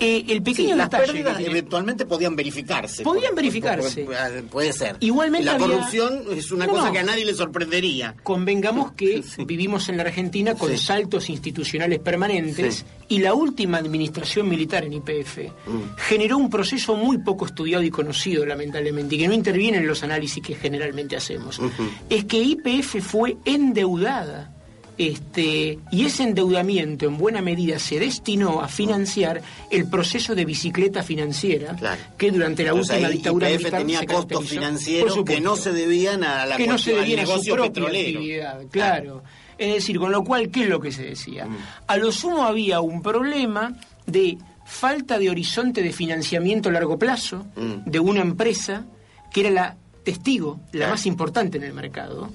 Eh, 0.00 0.24
el 0.28 0.38
Sí, 0.38 0.40
pequeño 0.40 0.76
las 0.76 0.90
detalle 0.90 1.06
pérdidas 1.06 1.32
que 1.36 1.42
tiene- 1.44 1.58
eventualmente 1.58 2.06
podían 2.06 2.36
verificarse. 2.36 3.02
Podían 3.02 3.26
Por- 3.30 3.34
verificarse. 3.36 4.04
por- 4.04 4.14
por- 4.16 4.44
puede 4.44 4.72
ser. 4.72 4.96
Igualmente 5.00 5.46
La 5.46 5.52
había- 5.54 5.66
corrupción 5.66 6.22
es 6.30 6.50
una 6.52 6.66
No, 6.66 6.74
cosa 6.74 6.92
que 6.92 6.98
a 7.00 7.02
nadie 7.02 7.24
le 7.24 7.34
sorprendería. 7.34 8.14
Convengamos 8.22 8.92
que 8.92 9.22
Sí. 9.36 9.44
vivimos 9.44 9.88
en 9.88 9.96
la 9.96 10.04
Argentina 10.04 10.54
con 10.54 10.70
Sí. 10.70 10.78
saltos 10.78 11.28
institucionales 11.30 11.98
permanentes 11.98 12.84
y 13.08 13.18
la 13.18 13.34
última 13.34 13.78
administración 13.78 14.48
militar 14.48 14.84
en 14.84 14.92
IPF 14.92 15.50
Mm. 15.66 15.96
generó 15.96 16.38
un 16.38 16.50
proceso 16.50 16.94
muy 16.94 17.18
poco 17.18 17.46
estudiado 17.46 17.82
y 17.82 17.90
conocido, 17.90 18.46
lamentablemente, 18.46 19.16
y 19.16 19.18
que 19.18 19.28
no 19.28 19.34
interviene 19.34 19.78
en 19.78 19.86
los 19.86 20.02
análisis 20.02 20.42
que 20.42 20.54
generalmente 20.54 21.16
hacemos. 21.16 21.60
Es 22.08 22.24
que 22.24 22.38
IPF 22.38 23.00
fue 23.00 23.36
endeudada. 23.44 24.54
Este, 24.98 25.78
y 25.92 26.04
ese 26.06 26.24
endeudamiento 26.24 27.06
en 27.06 27.18
buena 27.18 27.40
medida 27.40 27.78
se 27.78 28.00
destinó 28.00 28.60
a 28.62 28.68
financiar 28.68 29.40
el 29.70 29.88
proceso 29.88 30.34
de 30.34 30.44
bicicleta 30.44 31.04
financiera 31.04 31.76
Claro. 31.76 32.00
que 32.18 32.32
durante 32.32 32.64
la 32.64 32.72
sea, 32.72 32.80
última 32.80 33.06
ahí 33.08 33.12
dictadura 33.14 33.48
militar 33.48 33.78
tenía 33.80 34.00
se 34.00 34.06
costos 34.06 34.48
financieros 34.48 35.18
que 35.24 35.40
no 35.40 35.54
se 35.54 35.72
debían 35.72 36.24
a 36.24 36.46
la 36.46 36.56
que 36.56 36.66
no 36.66 36.78
se 36.78 36.94
debían 36.94 37.20
a 37.20 37.26
su 37.26 37.44
propia 37.44 37.62
petrolero. 37.72 38.18
actividad, 38.18 38.62
claro. 38.70 39.22
Es 39.56 39.72
decir, 39.74 39.98
con 39.98 40.10
lo 40.12 40.22
cual, 40.24 40.50
¿qué 40.50 40.64
es 40.64 40.68
lo 40.68 40.80
que 40.80 40.90
se 40.92 41.02
decía? 41.04 41.46
Mm. 41.46 41.56
A 41.86 41.96
lo 41.96 42.10
sumo 42.12 42.42
había 42.44 42.80
un 42.80 43.00
problema 43.02 43.72
de 44.06 44.36
falta 44.64 45.18
de 45.18 45.30
horizonte 45.30 45.82
de 45.82 45.92
financiamiento 45.92 46.68
a 46.68 46.72
largo 46.72 46.98
plazo 46.98 47.46
Mm. 47.56 47.88
de 47.88 48.00
una 48.00 48.20
empresa 48.20 48.84
que 49.32 49.40
era 49.42 49.50
la 49.50 49.76
testigo, 50.12 50.58
la 50.66 50.70
Claro. 50.78 50.92
más 50.92 51.06
importante 51.06 51.58
en 51.58 51.64
el 51.64 51.72
mercado, 51.74 52.28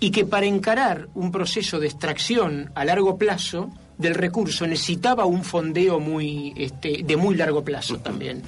y 0.00 0.10
que 0.10 0.24
para 0.24 0.46
encarar 0.46 1.08
un 1.14 1.30
proceso 1.30 1.78
de 1.78 1.86
extracción 1.86 2.70
a 2.74 2.84
largo 2.84 3.16
plazo 3.16 3.70
del 3.98 4.14
recurso 4.14 4.66
necesitaba 4.66 5.24
un 5.26 5.42
fondeo 5.44 6.00
muy 6.00 6.52
este, 6.56 7.02
de 7.04 7.16
muy 7.16 7.34
largo 7.36 7.62
plazo 7.62 7.98
también. 7.98 8.42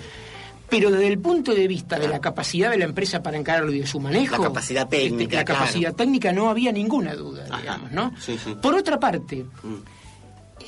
Pero 0.71 0.91
desde 0.91 1.09
el 1.09 1.19
punto 1.19 1.55
de 1.55 1.69
vista 1.69 1.99
de 1.99 2.09
la 2.09 2.19
capacidad 2.19 2.71
de 2.71 2.79
la 2.79 2.87
empresa 2.87 3.23
para 3.23 3.37
encararlo 3.37 3.71
y 3.73 3.81
de 3.81 3.87
su 3.87 4.01
manejo, 4.01 4.39
La 4.39 4.49
capacidad 4.49 4.89
técnica, 4.89 5.23
este, 5.25 5.37
la 5.37 5.45
claro. 5.45 5.61
capacidad 5.61 5.95
técnica 5.95 6.33
no 6.33 6.49
había 6.49 6.73
ninguna 6.73 7.15
duda, 7.15 7.45
digamos, 7.61 7.93
¿no? 7.93 8.13
Sí, 8.19 8.39
sí. 8.43 8.55
Por 8.63 8.75
otra 8.75 8.99
parte, 8.99 9.45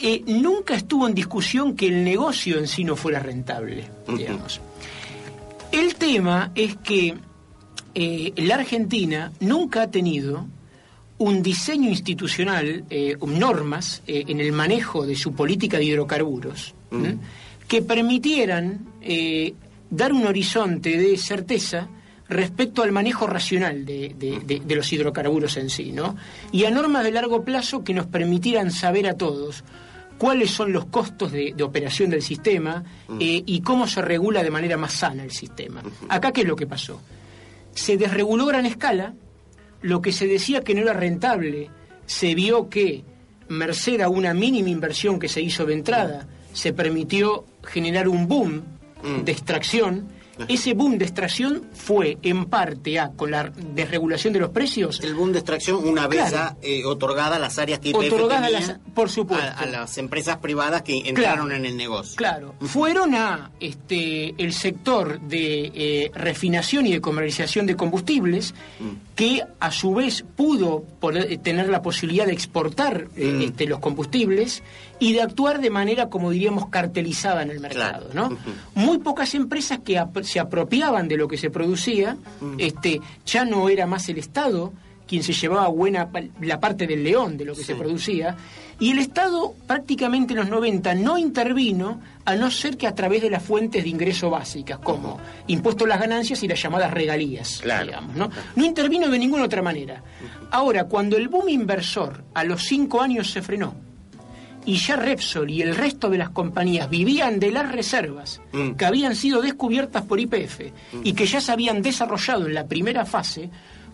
eh, 0.03 0.23
nunca 0.27 0.75
estuvo 0.75 1.09
en 1.09 1.15
discusión 1.15 1.75
que 1.75 1.87
el 1.87 2.05
negocio 2.05 2.59
en 2.59 2.67
sí 2.69 2.85
no 2.85 2.97
fuera 2.97 3.19
rentable, 3.19 3.89
digamos. 4.07 4.61
El 5.73 5.95
tema 5.95 6.51
es 6.55 6.77
que 6.77 7.15
eh, 7.95 8.33
la 8.37 8.57
Argentina 8.57 9.33
nunca 9.41 9.83
ha 9.83 9.91
tenido 9.91 10.47
un 11.19 11.43
diseño 11.43 11.89
institucional, 11.89 12.85
eh, 12.91 13.17
normas 13.27 14.03
eh, 14.07 14.25
en 14.29 14.41
el 14.41 14.53
manejo 14.53 15.07
de 15.07 15.15
su 15.17 15.33
política 15.33 15.79
de 15.79 15.85
hidrocarburos, 15.85 16.75
¿m? 16.91 17.19
que 17.69 17.83
permitieran 17.83 18.81
dar 19.91 20.13
un 20.13 20.27
horizonte 20.27 20.97
de 20.99 21.17
certeza 21.17 21.89
respecto 22.29 22.83
al 22.83 22.91
manejo 22.91 23.27
racional 23.27 23.85
de, 23.85 24.15
de- 24.19 24.41
de- 24.45 24.61
de 24.61 24.75
los 24.77 24.93
hidrocarburos 24.93 25.57
en 25.57 25.69
sí, 25.71 25.93
¿no? 25.93 26.17
Y 26.53 26.65
a 26.65 26.71
normas 26.71 27.05
de 27.05 27.13
largo 27.13 27.45
plazo 27.45 27.85
que 27.85 27.95
nos 27.95 28.07
permitieran 28.07 28.71
saber 28.71 29.07
a 29.07 29.15
todos 29.17 29.63
cuáles 30.19 30.51
son 30.51 30.73
los 30.73 30.87
costos 30.87 31.33
de, 31.33 31.53
de 31.57 31.63
operación 31.63 32.11
del 32.11 32.23
sistema 32.23 32.83
eh, 33.21 33.43
y 33.45 33.61
cómo 33.61 33.87
se 33.87 34.01
regula 34.03 34.43
de 34.43 34.51
manera 34.51 34.77
más 34.77 34.93
sana 34.95 35.23
el 35.23 35.33
sistema. 35.33 35.83
Acá, 36.09 36.33
¿qué 36.33 36.41
es 36.43 36.47
lo 36.49 36.57
que 36.57 36.67
pasó? 36.67 37.01
Se 37.75 37.97
desreguló 37.97 38.45
a 38.45 38.49
gran 38.49 38.67
escala, 38.67 39.15
lo 39.83 40.01
que 40.01 40.13
se 40.13 40.27
decía 40.27 40.63
que 40.63 40.75
no 40.75 40.83
era 40.83 40.93
rentable, 40.93 41.71
se 42.07 42.35
vio 42.35 42.69
que, 42.69 43.05
merced 43.49 44.01
a 44.01 44.09
una 44.09 44.33
mínima 44.33 44.71
inversión 44.71 45.19
que 45.19 45.29
se 45.29 45.43
hizo 45.43 45.67
de 45.67 45.75
entrada, 45.75 46.27
se 46.53 46.73
permitió 46.73 47.45
generar 47.63 48.09
un 48.09 48.27
boom 48.27 48.63
Mm. 49.05 49.25
de 49.25 49.33
extracción. 49.33 50.09
Ese 50.49 50.75
boom 50.75 50.99
de 50.99 51.05
extracción 51.05 51.63
fue 51.75 52.19
en 52.23 52.47
parte 52.47 52.99
a, 52.99 53.11
con 53.11 53.31
la 53.31 53.53
desregulación 53.75 54.33
de 54.33 54.41
los 54.41 54.51
precios, 54.51 55.01
El 55.01 55.15
boom 55.15 55.33
de 55.33 55.39
extracción, 55.39 55.87
una 55.87 56.07
vez 56.09 56.29
Claro. 56.31 56.57
ya 56.63 56.69
eh, 56.69 56.85
otorgada 56.85 57.39
las 57.39 57.59
áreas 57.59 57.79
que 57.79 57.91
IPF 57.91 58.11
tenía 58.11 58.51
las- 58.51 58.79
por 58.95 59.11
supuesto. 59.11 59.47
A, 59.47 59.61
a 59.61 59.67
las 59.67 59.97
empresas 59.99 60.39
privadas 60.39 60.83
que 60.83 61.09
entraron 61.09 61.53
en 61.53 61.65
el 61.65 61.77
negocio. 61.77 62.17
Claro, 62.17 62.55
fueron 62.61 63.15
a 63.15 63.51
este 63.61 64.35
el 64.43 64.53
sector 64.53 65.21
de 65.21 65.71
eh, 65.75 66.11
refinación 66.15 66.87
y 66.87 66.93
de 66.93 67.01
comercialización 67.01 67.67
de 67.67 67.77
combustibles, 67.77 68.55
que 69.15 69.43
a 69.61 69.71
su 69.71 69.95
vez 69.95 70.25
pudo 70.37 70.85
poder- 71.01 71.31
eh, 71.33 71.39
tener 71.39 71.69
la 71.69 71.83
posibilidad 71.83 72.27
de 72.27 72.33
exportar 72.33 73.07
eh, 73.17 73.33
Mm. 73.33 73.43
este, 73.43 73.67
los 73.67 73.79
combustibles 73.79 74.63
y 74.99 75.13
de 75.13 75.23
actuar 75.23 75.61
de 75.61 75.71
manera, 75.71 76.09
como 76.09 76.31
diríamos, 76.31 76.69
cartelizada 76.69 77.43
en 77.43 77.51
el 77.51 77.61
mercado. 77.61 78.09
Claro. 78.11 78.31
¿no? 78.31 78.39
Muy 78.75 78.99
pocas 78.99 79.35
empresas 79.35 79.81
que 79.85 79.99
se 80.25 80.41
apropiaban 80.41 81.07
de 81.09 81.17
lo 81.17 81.29
que 81.29 81.37
se 81.37 81.51
producía, 81.51 82.17
este, 82.59 83.01
ya 83.27 83.45
no 83.45 83.69
era 83.69 83.87
más 83.87 84.09
el 84.09 84.19
Estado 84.19 84.73
quien 85.07 85.23
se 85.23 85.35
llevaba 85.35 85.69
buena 85.69 86.09
la 86.41 86.59
parte 86.59 86.87
del 86.87 87.05
león 87.05 87.37
de 87.37 87.45
lo 87.45 87.53
que 87.55 87.61
Sí. 87.61 87.67
se 87.67 87.75
producía, 87.75 88.35
y 88.81 88.91
el 88.93 88.99
Estado 88.99 89.53
prácticamente 89.67 90.33
en 90.33 90.41
los 90.41 90.49
90 90.49 90.95
no 90.95 91.19
intervino 91.19 92.01
a 92.25 92.35
no 92.37 92.51
ser 92.51 92.79
que 92.79 92.87
a 92.87 92.95
través 92.95 93.21
de 93.21 93.29
las 93.29 93.43
fuentes 93.43 93.85
de 93.85 93.91
ingreso 93.91 94.31
básicas, 94.31 94.79
como 94.79 95.19
impuesto 95.47 95.85
a 95.85 95.89
las 95.89 96.01
ganancias 96.01 96.43
y 96.43 96.49
las 96.49 96.61
llamadas 96.61 96.91
regalías, 96.91 97.61
Claro. 97.63 97.85
digamos, 97.87 98.17
¿no? 98.17 98.31
No 98.57 98.65
intervino 98.65 99.09
de 99.11 99.19
ninguna 99.19 99.45
otra 99.45 99.61
manera. 99.61 100.03
Ahora, 100.51 100.85
cuando 100.85 101.19
el 101.19 101.29
boom 101.29 101.51
inversor 101.51 102.25
a 102.33 102.43
los 102.43 102.63
cinco 102.63 103.03
años 103.03 103.31
se 103.31 103.43
frenó, 103.43 103.75
y 104.67 104.77
ya 104.77 104.97
Repsol 104.97 105.51
y 105.51 105.61
el 105.63 105.75
resto 105.77 106.09
de 106.11 106.19
las 106.19 106.31
compañías 106.31 106.89
vivían 106.89 107.39
de 107.39 107.51
las 107.51 107.71
reservas 107.71 108.41
Mm. 108.53 108.73
que 108.73 108.85
habían 108.85 109.15
sido 109.17 109.43
descubiertas 109.43 110.03
por 110.05 110.19
IPF 110.21 110.73
y 111.03 111.13
que 111.13 111.27
ya 111.27 111.41
se 111.41 111.53
habían 111.53 111.83
desarrollado 111.83 112.47
en 112.47 112.55
la 112.55 112.67
primera 112.67 113.05
fase, 113.05 113.51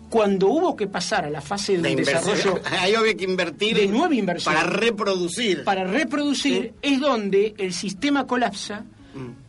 cuando 0.09 0.47
hubo 0.49 0.75
que 0.75 0.87
pasar 0.87 1.25
a 1.25 1.29
la 1.29 1.41
fase 1.41 1.73
inversión, 1.73 2.05
desarrollo 2.05 2.61
ahí 2.81 2.93
había 2.95 3.15
que 3.15 3.23
invertir 3.23 3.77
de 3.77 3.87
nueva 3.87 4.13
inversión. 4.15 4.53
para 4.53 4.67
reproducir. 4.67 5.63
para 5.63 5.83
reproducir, 5.85 6.73
es 6.81 6.99
donde 6.99 7.53
el 7.57 7.73
sistema 7.73 8.27
colapsa 8.27 8.83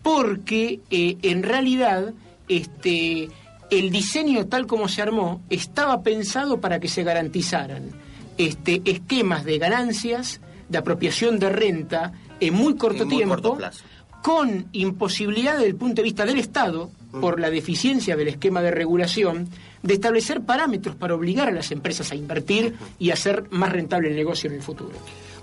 porque 0.03 0.81
eh, 0.91 1.17
en 1.23 1.43
realidad 1.43 2.13
este, 2.49 3.29
el 3.71 3.91
diseño 3.91 4.47
tal 4.47 4.67
como 4.67 4.89
se 4.89 5.03
armó 5.03 5.41
estaba 5.51 6.03
pensado 6.03 6.61
para 6.61 6.81
que 6.81 6.89
se 6.89 7.05
garantizaran 7.05 7.91
este, 8.39 8.83
esquemas 8.85 9.45
de 9.45 9.59
ganancias, 9.59 10.41
de 10.73 10.79
apropiación 10.79 11.39
de 11.39 11.51
renta 11.51 12.13
en 12.41 12.55
muy 12.55 12.75
corto 12.75 13.03
En 13.03 13.09
muy 13.09 13.17
tiempo, 13.19 13.35
corto 13.37 13.57
plazo. 13.57 13.85
con 14.23 14.67
imposibilidad 14.73 15.53
desde 15.55 15.69
el 15.69 15.77
punto 15.77 15.97
de 15.97 16.05
vista 16.05 16.25
del 16.25 16.39
Estado, 16.39 16.91
por 17.21 17.39
la 17.39 17.51
deficiencia 17.51 18.17
del 18.17 18.29
esquema 18.29 18.63
de 18.63 18.71
regulación, 18.71 19.49
de 19.83 19.95
establecer 19.95 20.41
parámetros 20.41 20.97
para 20.97 21.15
obligar 21.15 21.49
a 21.49 21.53
las 21.53 21.71
empresas 21.71 22.11
a 22.11 22.15
invertir 22.15 22.75
y 22.99 23.11
hacer 23.11 23.45
más 23.51 23.71
rentable 23.71 24.09
el 24.09 24.17
negocio 24.17 24.49
en 24.49 24.57
el 24.57 24.63
futuro. 24.63 24.93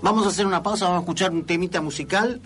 Vamos 0.02 0.26
a 0.26 0.30
hacer 0.30 0.46
una 0.46 0.62
pausa, 0.62 0.86
vamos 0.86 0.98
a 0.98 1.02
escuchar 1.02 1.30
un 1.30 1.44
temita 1.44 1.80
musical 1.80 2.40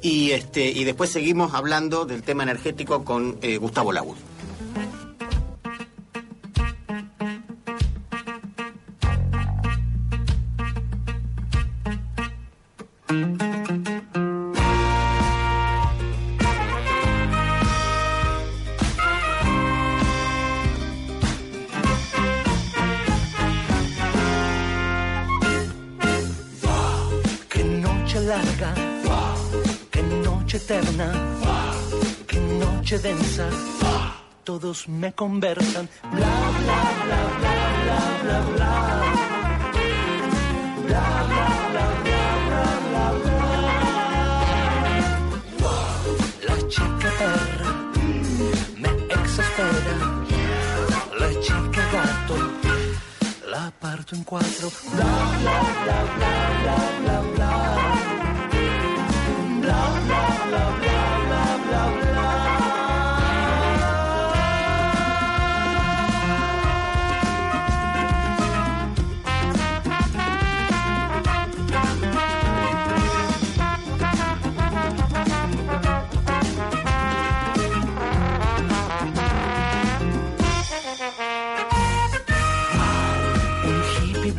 y 0.00 0.30
este 0.30 0.70
y 0.70 0.84
después 0.84 1.10
seguimos 1.10 1.54
hablando 1.54 2.04
del 2.04 2.22
tema 2.22 2.44
energético 2.44 3.04
con 3.04 3.38
eh, 3.42 3.56
Gustavo 3.56 3.92
Laud. 3.92 4.16
Todos 34.44 34.88
me 34.88 35.12
conversan. 35.12 35.88
Bla, 36.12 36.34
bla, 36.64 36.82
bla, 37.04 37.22
bla, 37.40 37.56
bla, 37.82 38.00
bla, 38.22 38.38
bla. 38.54 38.72
Bla, 40.86 41.06
bla, 41.30 41.48
bla, 41.72 41.86
bla, 42.04 42.24
bla, 42.48 42.66
bla, 42.88 43.06
bla. 43.22 43.38
La 46.48 46.56
chica 46.68 47.10
perra 47.18 47.70
me 48.82 48.90
exaspera. 49.08 49.96
La 51.20 51.28
chica 51.40 51.82
gato 51.92 52.36
la 53.48 53.64
parto 53.80 54.14
en 54.14 54.24
cuatro. 54.24 54.70
Bla, 54.92 55.12
bla, 55.42 55.58
bla, 55.84 55.98
bla, 56.16 56.34
bla, 56.62 56.78
bla, 57.00 57.18
bla. 57.34 57.52
Bla, 59.62 59.82
bla, 60.06 60.22
bla, 60.48 60.64
bla, 60.80 61.02
bla, 61.26 61.44
bla, 61.68 61.84
bla. 62.00 62.61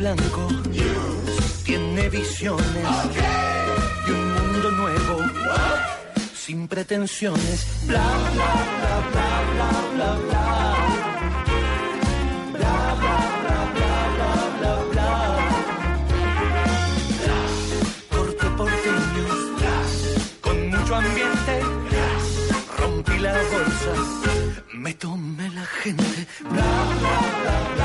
Blanco 0.04 0.48
tiene 1.64 2.10
visiones 2.10 2.86
de 4.04 4.12
un 4.12 4.34
mundo 4.34 4.70
nuevo 4.72 5.16
sin 6.34 6.68
pretensiones. 6.68 7.86
Bla, 7.86 8.04
bla, 8.34 8.52
bla, 8.80 8.96
bla, 9.12 9.30
bla, 9.54 9.70
bla, 9.94 10.10
bla. 10.26 10.44
Bla, 12.52 12.76
bla, 13.00 13.18
bla, 13.42 13.58
bla, 13.76 13.94
bla, 14.16 14.34
bla, 14.60 14.74
bla. 14.92 15.08
Con 20.42 20.56
mucho 20.70 20.94
ambiente, 20.94 21.54
rompí 22.78 23.16
la 23.20 23.32
bolsa, 23.52 23.94
me 24.74 24.92
tomé 24.92 25.48
la 25.48 25.64
gente. 25.64 26.26
Bla, 26.50 26.72
bla, 27.00 27.16
bla, 27.40 27.56
bla, 27.74 27.83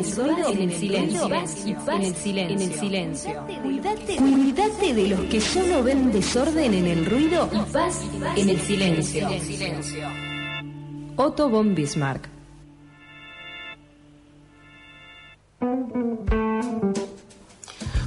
en 0.00 0.60
el 0.60 0.72
silencio, 0.72 1.26
en 1.26 2.02
el 2.02 2.14
silencio, 2.14 2.40
en 2.40 2.60
el 2.62 2.74
silencio. 2.74 3.46
Cuídate 4.18 4.94
de 4.94 5.08
los 5.08 5.20
que 5.22 5.40
solo 5.40 5.82
ven 5.82 6.10
desorden 6.10 6.72
en 6.72 6.86
el 6.86 7.04
ruido 7.04 7.50
y 7.52 7.70
paz 7.70 8.00
en 8.36 8.48
el 8.48 8.60
silencio. 8.60 9.28
Otto 11.16 11.50
von 11.50 11.74
Bismarck. 11.74 12.28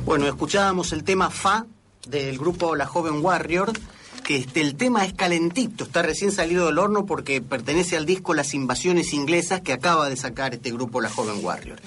Bueno, 0.05 0.25
escuchábamos 0.27 0.93
el 0.93 1.03
tema 1.03 1.29
Fa 1.29 1.65
del 2.07 2.39
grupo 2.39 2.75
La 2.75 2.87
Joven 2.87 3.23
Warrior, 3.23 3.71
que 4.23 4.37
este, 4.37 4.61
el 4.61 4.75
tema 4.75 5.05
es 5.05 5.13
calentito, 5.13 5.83
está 5.83 6.01
recién 6.01 6.31
salido 6.31 6.65
del 6.65 6.79
horno 6.79 7.05
porque 7.05 7.41
pertenece 7.41 7.97
al 7.97 8.05
disco 8.05 8.33
Las 8.33 8.53
Invasiones 8.53 9.13
Inglesas 9.13 9.61
que 9.61 9.73
acaba 9.73 10.09
de 10.09 10.15
sacar 10.15 10.53
este 10.53 10.71
grupo 10.71 11.01
La 11.01 11.09
Joven 11.09 11.43
Warrior. 11.43 11.79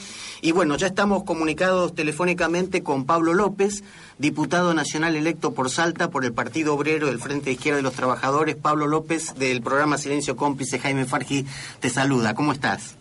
Y 0.43 0.53
bueno, 0.53 0.77
ya 0.77 0.89
estamos 0.89 1.25
comunicados 1.25 1.95
telefónicamente 1.95 2.83
con 2.83 3.07
Pablo 3.07 3.33
López, 3.33 3.83
diputado 4.19 4.75
nacional 4.75 5.17
electo 5.17 5.55
por 5.55 5.71
Salta 5.71 6.11
por 6.11 6.25
el 6.25 6.33
Partido 6.33 6.75
Obrero 6.75 7.07
del 7.07 7.19
Frente 7.19 7.47
de 7.47 7.53
Izquierda 7.53 7.79
de 7.79 7.83
los 7.83 7.95
Trabajadores. 7.95 8.55
Pablo 8.55 8.87
López 8.87 9.35
del 9.37 9.63
programa 9.63 9.99
Silencio 9.99 10.37
Cómplice, 10.37 10.79
Jaime 10.79 11.07
Fargi, 11.07 11.47
te 11.81 11.89
saluda. 11.89 12.35
¿Cómo 12.35 12.53
estás? 12.53 12.97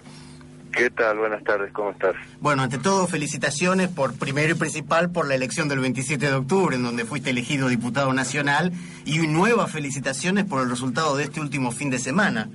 ¿Qué 0.75 0.89
tal? 0.89 1.17
Buenas 1.19 1.41
tardes, 1.45 1.71
¿cómo 1.71 1.91
estás? 1.91 2.15
Bueno, 2.41 2.63
ante 2.63 2.77
todo, 2.77 3.07
felicitaciones 3.07 3.87
por 3.87 4.13
primero 4.19 4.51
y 4.51 4.55
principal 4.55 5.09
por 5.09 5.25
la 5.25 5.35
elección 5.35 5.69
del 5.69 5.79
27 5.79 6.25
de 6.25 6.33
octubre, 6.33 6.75
en 6.75 6.83
donde 6.83 7.05
fuiste 7.05 7.29
elegido 7.29 7.69
diputado 7.69 8.11
nacional, 8.11 8.73
y 9.05 9.19
nuevas 9.19 9.71
felicitaciones 9.71 10.43
por 10.43 10.61
el 10.61 10.69
resultado 10.69 11.15
de 11.15 11.23
este 11.23 11.39
último 11.39 11.71
fin 11.71 11.89
de 11.89 11.97
semana. 11.97 12.49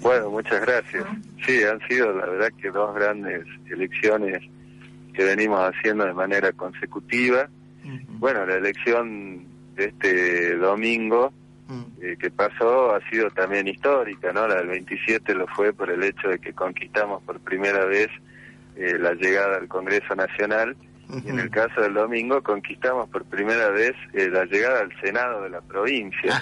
Bueno, 0.00 0.30
muchas 0.30 0.62
gracias. 0.62 1.04
Sí, 1.44 1.62
han 1.62 1.86
sido 1.86 2.14
la 2.14 2.24
verdad 2.24 2.48
que 2.60 2.70
dos 2.70 2.94
grandes 2.94 3.46
elecciones 3.70 4.40
que 5.12 5.24
venimos 5.24 5.60
haciendo 5.60 6.06
de 6.06 6.14
manera 6.14 6.50
consecutiva. 6.52 7.50
Bueno, 8.08 8.46
la 8.46 8.54
elección 8.54 9.44
de 9.74 9.84
este 9.84 10.56
domingo 10.56 11.30
eh, 12.00 12.16
que 12.18 12.30
pasó 12.30 12.94
ha 12.94 13.00
sido 13.08 13.30
también 13.30 13.66
histórica, 13.68 14.32
¿no? 14.32 14.46
La 14.46 14.56
del 14.56 14.68
27 14.68 15.34
lo 15.34 15.46
fue 15.48 15.72
por 15.72 15.90
el 15.90 16.02
hecho 16.02 16.28
de 16.28 16.38
que 16.38 16.52
conquistamos 16.52 17.22
por 17.22 17.40
primera 17.40 17.84
vez 17.84 18.08
eh, 18.76 18.96
la 18.98 19.12
llegada 19.14 19.56
al 19.56 19.68
Congreso 19.68 20.14
Nacional 20.14 20.76
y 21.24 21.28
en 21.28 21.38
el 21.38 21.50
caso 21.50 21.82
del 21.82 21.94
domingo 21.94 22.42
conquistamos 22.42 23.08
por 23.10 23.24
primera 23.24 23.68
vez 23.68 23.94
eh, 24.14 24.30
la 24.30 24.44
llegada 24.46 24.80
al 24.80 24.98
Senado 25.00 25.42
de 25.42 25.50
la 25.50 25.60
provincia. 25.60 26.40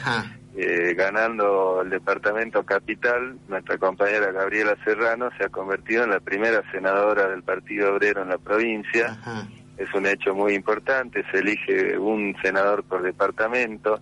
Eh, 0.56 0.94
ganando 0.96 1.80
el 1.80 1.90
departamento 1.90 2.64
capital, 2.64 3.38
nuestra 3.48 3.78
compañera 3.78 4.32
Gabriela 4.32 4.76
Serrano 4.84 5.30
se 5.38 5.44
ha 5.44 5.48
convertido 5.48 6.02
en 6.04 6.10
la 6.10 6.18
primera 6.18 6.62
senadora 6.72 7.28
del 7.28 7.44
Partido 7.44 7.94
Obrero 7.94 8.22
en 8.22 8.30
la 8.30 8.38
provincia. 8.38 9.16
Ajá. 9.20 9.46
Es 9.78 9.92
un 9.94 10.06
hecho 10.06 10.34
muy 10.34 10.54
importante, 10.54 11.24
se 11.30 11.38
elige 11.38 11.96
un 11.96 12.36
senador 12.42 12.82
por 12.82 13.02
departamento. 13.02 14.00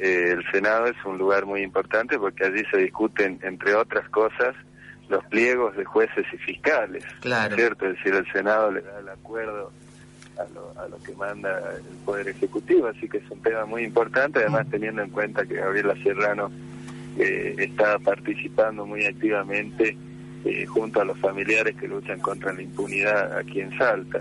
Eh, 0.00 0.32
el 0.32 0.50
Senado 0.50 0.86
es 0.86 0.96
un 1.04 1.18
lugar 1.18 1.44
muy 1.44 1.62
importante 1.62 2.18
porque 2.18 2.46
allí 2.46 2.62
se 2.70 2.78
discuten, 2.78 3.38
entre 3.42 3.74
otras 3.74 4.08
cosas, 4.08 4.56
los 5.10 5.22
pliegos 5.26 5.76
de 5.76 5.84
jueces 5.84 6.24
y 6.32 6.38
fiscales. 6.38 7.04
Claro. 7.20 7.54
¿Cierto? 7.54 7.86
Es 7.86 7.96
decir, 7.96 8.14
el 8.14 8.32
Senado 8.32 8.70
le 8.70 8.80
da 8.80 8.98
el 8.98 9.08
acuerdo 9.10 9.70
a 10.38 10.44
lo, 10.54 10.80
a 10.80 10.88
lo 10.88 10.96
que 11.02 11.12
manda 11.14 11.74
el 11.76 11.96
Poder 12.04 12.28
Ejecutivo, 12.28 12.86
así 12.86 13.08
que 13.08 13.18
es 13.18 13.30
un 13.30 13.42
tema 13.42 13.66
muy 13.66 13.84
importante, 13.84 14.38
además 14.38 14.66
teniendo 14.70 15.02
en 15.02 15.10
cuenta 15.10 15.44
que 15.44 15.56
Gabriela 15.56 15.94
Serrano 16.02 16.50
eh, 17.18 17.56
está 17.58 17.98
participando 17.98 18.86
muy 18.86 19.04
activamente 19.04 19.98
eh, 20.44 20.64
junto 20.66 21.00
a 21.00 21.04
los 21.04 21.18
familiares 21.18 21.76
que 21.76 21.86
luchan 21.88 22.18
contra 22.20 22.52
la 22.52 22.62
impunidad 22.62 23.36
aquí 23.38 23.60
en 23.60 23.76
Salta. 23.76 24.20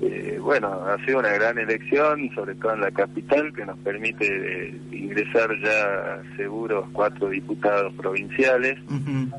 Eh, 0.00 0.38
bueno, 0.40 0.68
ha 0.72 0.98
sido 1.04 1.20
una 1.20 1.28
gran 1.30 1.56
elección, 1.58 2.28
sobre 2.34 2.54
todo 2.56 2.74
en 2.74 2.80
la 2.80 2.90
capital, 2.90 3.52
que 3.54 3.64
nos 3.64 3.78
permite 3.78 4.26
eh, 4.26 4.74
ingresar 4.90 5.50
ya 5.62 6.22
seguros 6.36 6.86
cuatro 6.92 7.28
diputados 7.28 7.92
provinciales. 7.94 8.76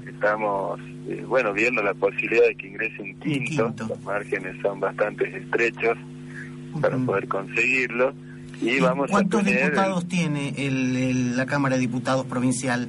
Estamos, 0.08 0.80
eh, 1.10 1.24
bueno, 1.28 1.52
viendo 1.54 1.84
la 1.84 1.94
posibilidad 1.94 2.48
de 2.48 2.56
que 2.56 2.68
ingrese 2.68 3.02
un 3.02 3.14
quinto. 3.20 3.66
quinto. 3.68 3.88
Los 3.90 4.02
márgenes 4.04 4.56
son 4.62 4.80
bastante 4.80 5.26
estrechos 5.38 5.98
para 6.82 6.98
poder 6.98 7.28
conseguirlo. 7.28 8.14
Y 8.62 8.70
¿Y 8.70 8.80
vamos 8.80 9.10
a 9.10 9.12
¿Cuántos 9.12 9.44
tener, 9.44 9.64
diputados 9.66 10.08
tiene 10.08 10.54
el- 10.58 10.96
el- 10.96 11.38
la 11.38 11.46
Cámara 11.46 11.76
de 11.76 11.82
Diputados 11.82 12.26
provincial? 12.26 12.88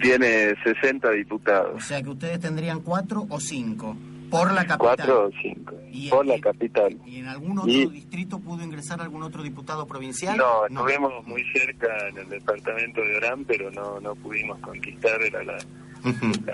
Tiene 0.00 0.54
60 0.64 1.08
O 1.08 1.12
diputados, 1.12 1.84
sea 1.84 2.02
que 2.02 2.10
ustedes 2.10 2.40
tendrían 2.40 2.80
cuatro 2.80 3.26
o 3.28 3.38
cinco 3.40 3.96
por 4.30 4.52
la 4.52 4.64
capital. 4.64 4.78
cuatro 4.96 5.24
o 5.26 5.30
cinco, 5.42 5.74
Y- 5.90 6.08
por 6.08 6.24
la 6.24 6.38
capital. 6.38 6.96
¿Y 7.04 7.18
en 7.18 7.26
algún 7.26 7.58
otro 7.58 7.70
Y- 7.70 7.86
distrito 7.88 8.38
pudo 8.38 8.62
ingresar 8.62 9.00
algún 9.00 9.22
otro 9.24 9.42
diputado 9.42 9.86
provincial? 9.86 10.36
No, 10.36 10.66
estuvimos 10.66 11.26
muy 11.26 11.42
cerca 11.52 11.88
en 12.08 12.18
el 12.18 12.28
departamento 12.28 13.00
de 13.00 13.16
Orán, 13.16 13.44
pero 13.44 13.70
no, 13.72 13.98
no 14.00 14.14
pudimos 14.14 14.58
conquistar, 14.60 15.20
era 15.22 15.42
la, 15.42 15.58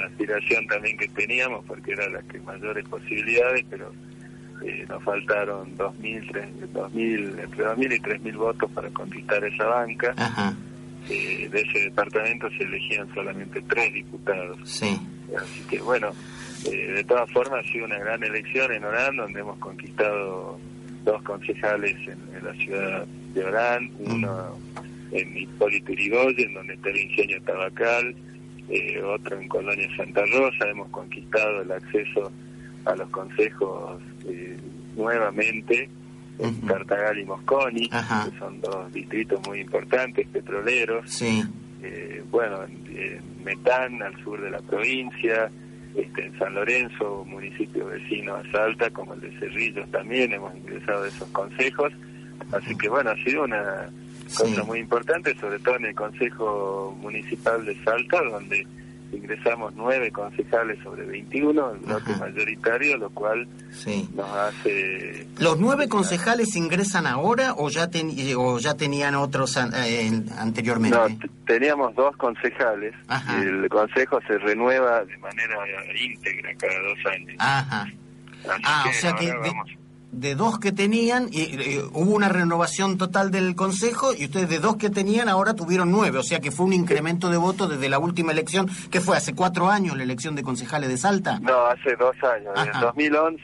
aspiración 0.06 0.66
también 0.66 0.96
que 0.96 1.08
teníamos, 1.08 1.64
porque 1.66 1.92
era 1.92 2.08
la 2.08 2.22
que 2.22 2.40
mayores 2.40 2.84
posibilidades, 2.88 3.64
pero 3.70 3.92
eh, 4.64 4.84
nos 4.88 5.02
faltaron 5.04 5.76
2.000, 5.76 6.30
3.000, 6.32 6.68
2.000, 6.72 7.38
entre 7.44 7.64
2.000 7.64 7.92
y 7.92 8.00
3.000 8.00 8.36
votos 8.36 8.70
para 8.72 8.88
conquistar 8.90 9.44
esa 9.44 9.66
banca. 9.66 10.14
Ajá, 10.16 10.54
Eh, 11.08 11.48
de 11.50 11.60
ese 11.60 11.80
departamento 11.80 12.48
se 12.50 12.64
elegían 12.64 13.08
solamente 13.14 13.62
tres 13.68 13.92
diputados. 13.92 14.58
sí. 14.64 14.98
Así 15.36 15.60
que 15.68 15.80
bueno, 15.80 16.12
eh, 16.64 16.92
de 16.92 17.04
todas 17.04 17.30
formas 17.32 17.64
ha 17.64 17.72
sido 17.72 17.84
una 17.84 17.98
gran 17.98 18.22
elección 18.22 18.72
en 18.72 18.84
Orán, 18.84 19.16
donde 19.16 19.40
hemos 19.40 19.58
conquistado 19.58 20.58
dos 21.04 21.22
concejales 21.22 21.96
en, 22.06 22.18
en 22.36 22.44
la 22.44 22.54
ciudad 22.54 23.06
de 23.34 23.44
Orán, 23.44 23.90
uno 23.98 24.56
en 25.12 25.36
Hipólito 25.36 25.92
Yrigoyen, 25.92 26.54
donde 26.54 26.74
está 26.74 26.90
el 26.90 26.96
ingenio 26.98 27.42
tabacal, 27.42 28.14
eh, 28.68 29.02
otro 29.02 29.40
en 29.40 29.48
Colonia 29.48 29.88
Santa 29.96 30.22
Rosa, 30.32 30.68
hemos 30.68 30.88
conquistado 30.88 31.62
el 31.62 31.72
acceso 31.72 32.32
a 32.84 32.94
los 32.96 33.08
consejos 33.10 34.00
eh, 34.26 34.56
nuevamente 34.96 35.88
en 36.38 36.50
Ujú. 36.50 36.66
Tartagal 36.66 37.18
y 37.18 37.24
Mosconi, 37.24 37.88
Ajá. 37.92 38.28
que 38.30 38.38
son 38.38 38.60
dos 38.60 38.92
distritos 38.92 39.40
muy 39.46 39.60
importantes, 39.60 40.26
petroleros, 40.28 41.10
Sí, 41.10 41.42
eh, 41.82 42.22
bueno, 42.30 42.62
en, 42.64 42.96
en 42.96 43.44
Metán, 43.44 44.02
al 44.02 44.16
sur 44.22 44.40
de 44.40 44.50
la 44.50 44.58
provincia, 44.60 45.50
este, 45.94 46.26
en 46.26 46.38
San 46.38 46.54
Lorenzo, 46.54 47.24
municipio 47.26 47.86
vecino 47.86 48.34
a 48.34 48.42
Salta, 48.52 48.90
como 48.90 49.14
el 49.14 49.20
de 49.20 49.30
Cerrillos 49.38 49.90
también, 49.90 50.32
hemos 50.32 50.54
ingresado 50.56 51.04
a 51.04 51.08
esos 51.08 51.28
consejos. 51.30 51.92
Así 52.52 52.76
que 52.76 52.88
bueno, 52.88 53.10
ha 53.10 53.16
sido 53.24 53.44
una 53.44 53.88
cosa 54.36 54.46
Sí. 54.56 54.62
muy 54.66 54.80
importante, 54.80 55.34
sobre 55.36 55.58
todo 55.60 55.76
en 55.76 55.86
el 55.86 55.94
Consejo 55.94 56.96
Municipal 57.00 57.64
de 57.64 57.74
Salta, 57.84 58.20
donde 58.24 58.66
ingresamos 59.16 59.72
nueve 59.74 60.10
concejales 60.12 60.78
sobre 60.82 61.04
21, 61.06 61.72
el 61.72 61.78
bloque 61.80 62.12
Ajá. 62.12 62.20
mayoritario, 62.26 62.96
lo 62.98 63.10
cual 63.10 63.48
sí. 63.70 64.08
nos 64.14 64.30
hace... 64.30 65.26
¿Los 65.38 65.58
nueve 65.58 65.88
concejales 65.88 66.54
ingresan 66.56 67.06
ahora 67.06 67.54
o 67.56 67.68
ya, 67.70 67.88
ten- 67.90 68.10
eh, 68.16 68.34
o 68.36 68.58
ya 68.58 68.74
tenían 68.74 69.14
otros 69.14 69.56
an- 69.56 69.72
eh, 69.74 70.10
anteriormente? 70.38 70.96
No, 70.96 71.06
teníamos 71.46 71.94
dos 71.94 72.16
concejales. 72.16 72.94
Ajá. 73.08 73.42
El 73.42 73.68
consejo 73.68 74.20
se 74.26 74.38
renueva 74.38 75.04
de 75.04 75.16
manera 75.18 75.56
íntegra 76.00 76.54
cada 76.58 76.78
dos 76.80 76.98
años. 77.12 77.36
Ajá. 77.38 77.82
Así 77.82 78.62
Ah, 78.64 78.84
o 78.88 78.92
sea 78.92 79.12
que 79.14 79.26
de, 79.26 79.52
de 80.12 80.34
dos 80.34 80.58
que 80.58 80.72
tenían, 80.72 81.28
y, 81.30 81.42
eh, 81.42 81.82
hubo 81.92 82.14
una 82.14 82.28
renovación 82.28 82.96
total 82.96 83.30
del 83.30 83.54
Consejo 83.54 84.14
y 84.16 84.24
ustedes 84.26 84.48
de 84.48 84.60
dos 84.60 84.76
que 84.76 84.88
tenían 84.88 85.28
ahora 85.28 85.54
tuvieron 85.54 85.90
nueve, 85.90 86.18
o 86.18 86.22
sea 86.22 86.40
que 86.40 86.50
fue 86.50 86.64
un 86.64 86.72
incremento 86.72 87.28
de 87.28 87.36
votos 87.36 87.68
desde 87.68 87.88
la 87.88 87.98
última 87.98 88.32
elección, 88.32 88.68
que 88.90 89.00
fue 89.00 89.16
hace 89.16 89.34
cuatro 89.34 89.68
años 89.68 89.96
la 89.96 90.04
elección 90.04 90.34
de 90.34 90.42
concejales 90.42 90.88
de 90.88 90.96
Salta. 90.96 91.38
No, 91.40 91.66
hace 91.66 91.96
dos 91.96 92.14
años. 92.22 92.52
Desde 92.54 92.70
Ajá. 92.70 92.78
el 92.78 92.84
2011 92.86 93.36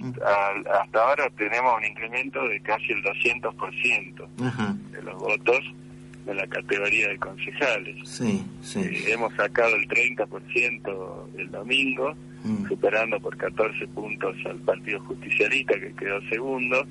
Mm. 0.00 0.08
hasta, 0.08 0.80
hasta 0.82 0.98
ahora 1.08 1.30
tenemos 1.36 1.72
un 1.78 1.84
incremento 1.84 2.40
de 2.42 2.60
casi 2.62 2.92
el 2.92 3.02
200% 3.02 4.28
Ajá, 4.44 4.74
de 4.90 5.02
los 5.02 5.14
votos 5.18 5.58
de 6.28 6.34
la 6.34 6.46
categoría 6.46 7.08
de 7.08 7.18
concejales. 7.18 7.96
sí, 8.08 8.44
sí. 8.62 8.80
Eh, 8.80 9.04
hemos 9.12 9.32
sacado 9.34 9.74
el 9.74 9.88
30% 9.88 11.28
el 11.38 11.50
domingo, 11.50 12.14
Mm. 12.44 12.68
superando 12.68 13.18
por 13.18 13.36
14 13.36 13.84
puntos 13.88 14.36
al 14.46 14.58
Partido 14.60 15.00
Justicialista, 15.00 15.74
que 15.80 15.92
quedó 15.94 16.20
segundo. 16.28 16.86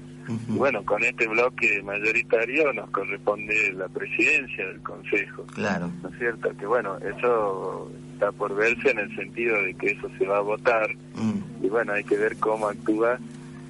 Y 0.49 0.57
bueno, 0.57 0.83
con 0.83 1.01
este 1.05 1.25
bloque 1.25 1.81
mayoritario 1.83 2.73
nos 2.73 2.89
corresponde 2.89 3.71
la 3.71 3.87
presidencia 3.87 4.67
del 4.67 4.81
Consejo. 4.81 5.45
Claro. 5.55 5.89
¿No 6.03 6.09
es 6.09 6.17
cierto? 6.19 6.49
Que 6.57 6.65
bueno, 6.65 6.97
eso 6.97 7.89
está 8.11 8.33
por 8.33 8.53
verse 8.55 8.91
en 8.91 8.99
el 8.99 9.15
sentido 9.15 9.55
de 9.63 9.73
que 9.75 9.91
eso 9.91 10.09
se 10.17 10.25
va 10.27 10.39
a 10.39 10.41
votar 10.41 10.89
Mm. 11.15 11.65
y 11.65 11.69
bueno, 11.69 11.93
hay 11.93 12.03
que 12.03 12.17
ver 12.17 12.35
cómo 12.37 12.67
actúa 12.67 13.17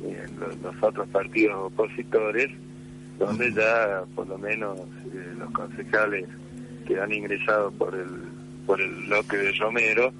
en 0.03 0.39
los, 0.39 0.57
los 0.57 0.75
otros 0.81 1.07
partidos 1.09 1.71
opositores, 1.73 2.49
donde 3.17 3.51
ya 3.53 4.03
por 4.15 4.27
lo 4.27 4.37
menos 4.37 4.79
eh, 4.79 5.33
los 5.37 5.49
concejales 5.51 6.25
que 6.85 6.99
han 6.99 7.11
ingresado 7.11 7.71
por 7.71 7.93
el, 7.95 8.07
por 8.65 8.79
el 8.81 8.93
bloque 9.07 9.37
de 9.37 9.51
Romero 9.53 10.11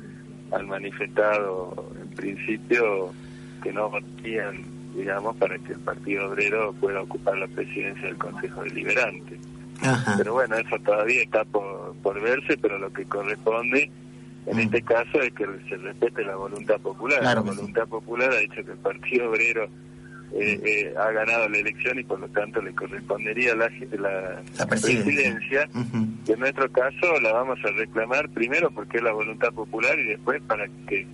han 0.52 0.68
manifestado 0.68 1.74
en 2.02 2.10
principio 2.16 3.14
que 3.62 3.72
no 3.74 3.90
votarían, 3.90 4.64
digamos, 4.96 5.36
para 5.38 5.58
que 5.60 5.74
el 5.74 5.80
Partido 5.80 6.30
Obrero 6.30 6.74
pueda 6.80 7.02
ocupar 7.02 7.38
la 7.38 7.48
presidencia 7.48 8.08
del 8.08 8.18
Consejo 8.18 8.64
Deliberante. 8.64 9.38
Ajá. 9.82 10.16
Pero 10.18 10.34
bueno, 10.34 10.56
eso 10.58 10.78
todavía 10.84 11.22
está 11.24 11.44
por, 11.46 11.94
por 12.02 12.20
verse, 12.22 12.58
pero 12.58 12.78
lo 12.80 12.92
que 12.92 13.06
corresponde 13.06 13.92
en 14.48 14.56
Mm. 14.56 14.60
este 14.62 14.82
caso 14.82 15.22
es 15.22 15.34
que 15.34 15.46
se 15.68 15.76
respete 15.76 16.24
la 16.24 16.36
voluntad 16.38 16.80
popular. 16.80 17.20
Claro 17.20 17.44
la 17.44 17.52
sí. 17.52 17.58
voluntad 17.58 17.88
popular 17.88 18.32
ha 18.32 18.38
dicho 18.40 18.64
que 18.64 18.72
el 18.72 18.78
Partido 18.78 19.30
Obrero 19.30 19.68
eh, 20.34 20.60
eh, 20.64 20.94
ha 20.98 21.12
ganado 21.12 21.48
la 21.50 21.58
elección 21.58 22.00
y 22.00 22.04
por 22.04 22.20
lo 22.20 22.28
tanto 22.30 22.62
le 22.62 22.74
correspondería 22.74 23.56
la, 23.56 23.70
la, 23.98 24.42
La 24.58 24.66
presidencia. 24.68 25.70
Y 26.26 26.32
en 26.32 26.40
nuestro 26.40 26.70
caso 26.72 27.20
la 27.22 27.32
vamos 27.34 27.60
a 27.64 27.72
reclamar 27.72 28.30
primero 28.30 28.70
porque 28.72 28.98
es 28.98 29.04
la 29.04 29.14
voluntad 29.14 29.54
popular 29.54 29.98
y 29.98 30.06
después 30.06 30.42
para 30.48 30.68
que 30.88 31.08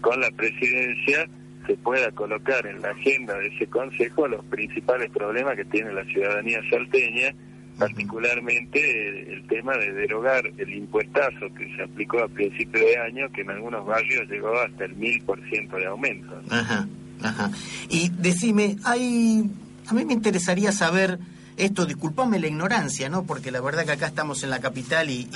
con 0.00 0.20
la 0.20 0.30
presidencia 0.30 1.28
se 1.66 1.76
pueda 1.76 2.10
colocar 2.12 2.66
en 2.66 2.80
la 2.80 2.90
agenda 2.90 3.36
de 3.38 3.48
ese 3.48 3.66
consejo 3.66 4.26
los 4.28 4.44
principales 4.46 5.10
problemas 5.10 5.56
que 5.56 5.64
tiene 5.66 5.92
la 5.92 6.04
ciudadanía 6.04 6.60
salteña, 6.70 7.34
particularmente 7.78 9.32
el 9.32 9.46
tema 9.46 9.76
de 9.76 9.92
derogar 9.92 10.44
el 10.56 10.74
impuestazo 10.74 11.52
que 11.56 11.74
se 11.76 11.82
aplicó 11.82 12.20
a 12.20 12.28
principio 12.28 12.80
de 12.80 12.96
año, 12.98 13.30
que 13.32 13.42
en 13.42 13.50
algunos 13.50 13.84
barrios 13.84 14.28
llegó 14.28 14.58
hasta 14.58 14.84
el 14.84 14.94
mil 14.96 15.20
por 15.22 15.40
ciento 15.48 15.76
de 15.76 15.86
aumento. 15.86 16.40
Ajá, 16.50 16.88
ajá. 17.22 17.50
Y 17.88 18.08
decime, 18.10 18.76
hay, 18.84 19.50
a 19.86 19.92
mí 19.94 20.04
me 20.04 20.12
interesaría 20.12 20.72
saber 20.72 21.18
esto, 21.56 21.86
disculpame 21.86 22.38
la 22.38 22.46
ignorancia, 22.46 23.08
¿no? 23.08 23.24
Porque 23.24 23.50
la 23.50 23.60
verdad 23.60 23.84
que 23.84 23.92
acá 23.92 24.06
estamos 24.06 24.42
en 24.42 24.50
la 24.50 24.60
capital 24.60 25.10
y, 25.10 25.28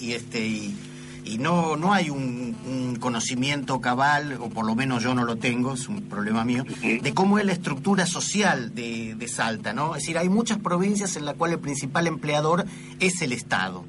y, 0.00 0.12
este 0.12 0.46
y, 0.46 0.76
y 1.24 1.38
no 1.38 1.76
no 1.76 1.94
hay 1.94 2.10
un, 2.10 2.54
un 2.66 2.96
conocimiento 2.96 3.80
cabal, 3.80 4.38
o 4.40 4.50
por 4.50 4.66
lo 4.66 4.74
menos 4.74 5.02
yo 5.02 5.14
no 5.14 5.24
lo 5.24 5.36
tengo, 5.36 5.74
es 5.74 5.88
un 5.88 6.02
problema 6.02 6.44
mío, 6.44 6.64
de 6.82 7.14
cómo 7.14 7.38
es 7.38 7.46
la 7.46 7.52
estructura 7.52 8.06
social 8.06 8.74
de, 8.74 9.14
de 9.14 9.28
Salta, 9.28 9.72
¿no? 9.72 9.96
Es 9.96 10.02
decir, 10.02 10.18
hay 10.18 10.28
muchas 10.28 10.58
provincias 10.58 11.16
en 11.16 11.24
las 11.24 11.34
cuales 11.36 11.56
el 11.56 11.62
principal 11.62 12.06
empleador 12.06 12.66
es 13.00 13.22
el 13.22 13.32
Estado. 13.32 13.84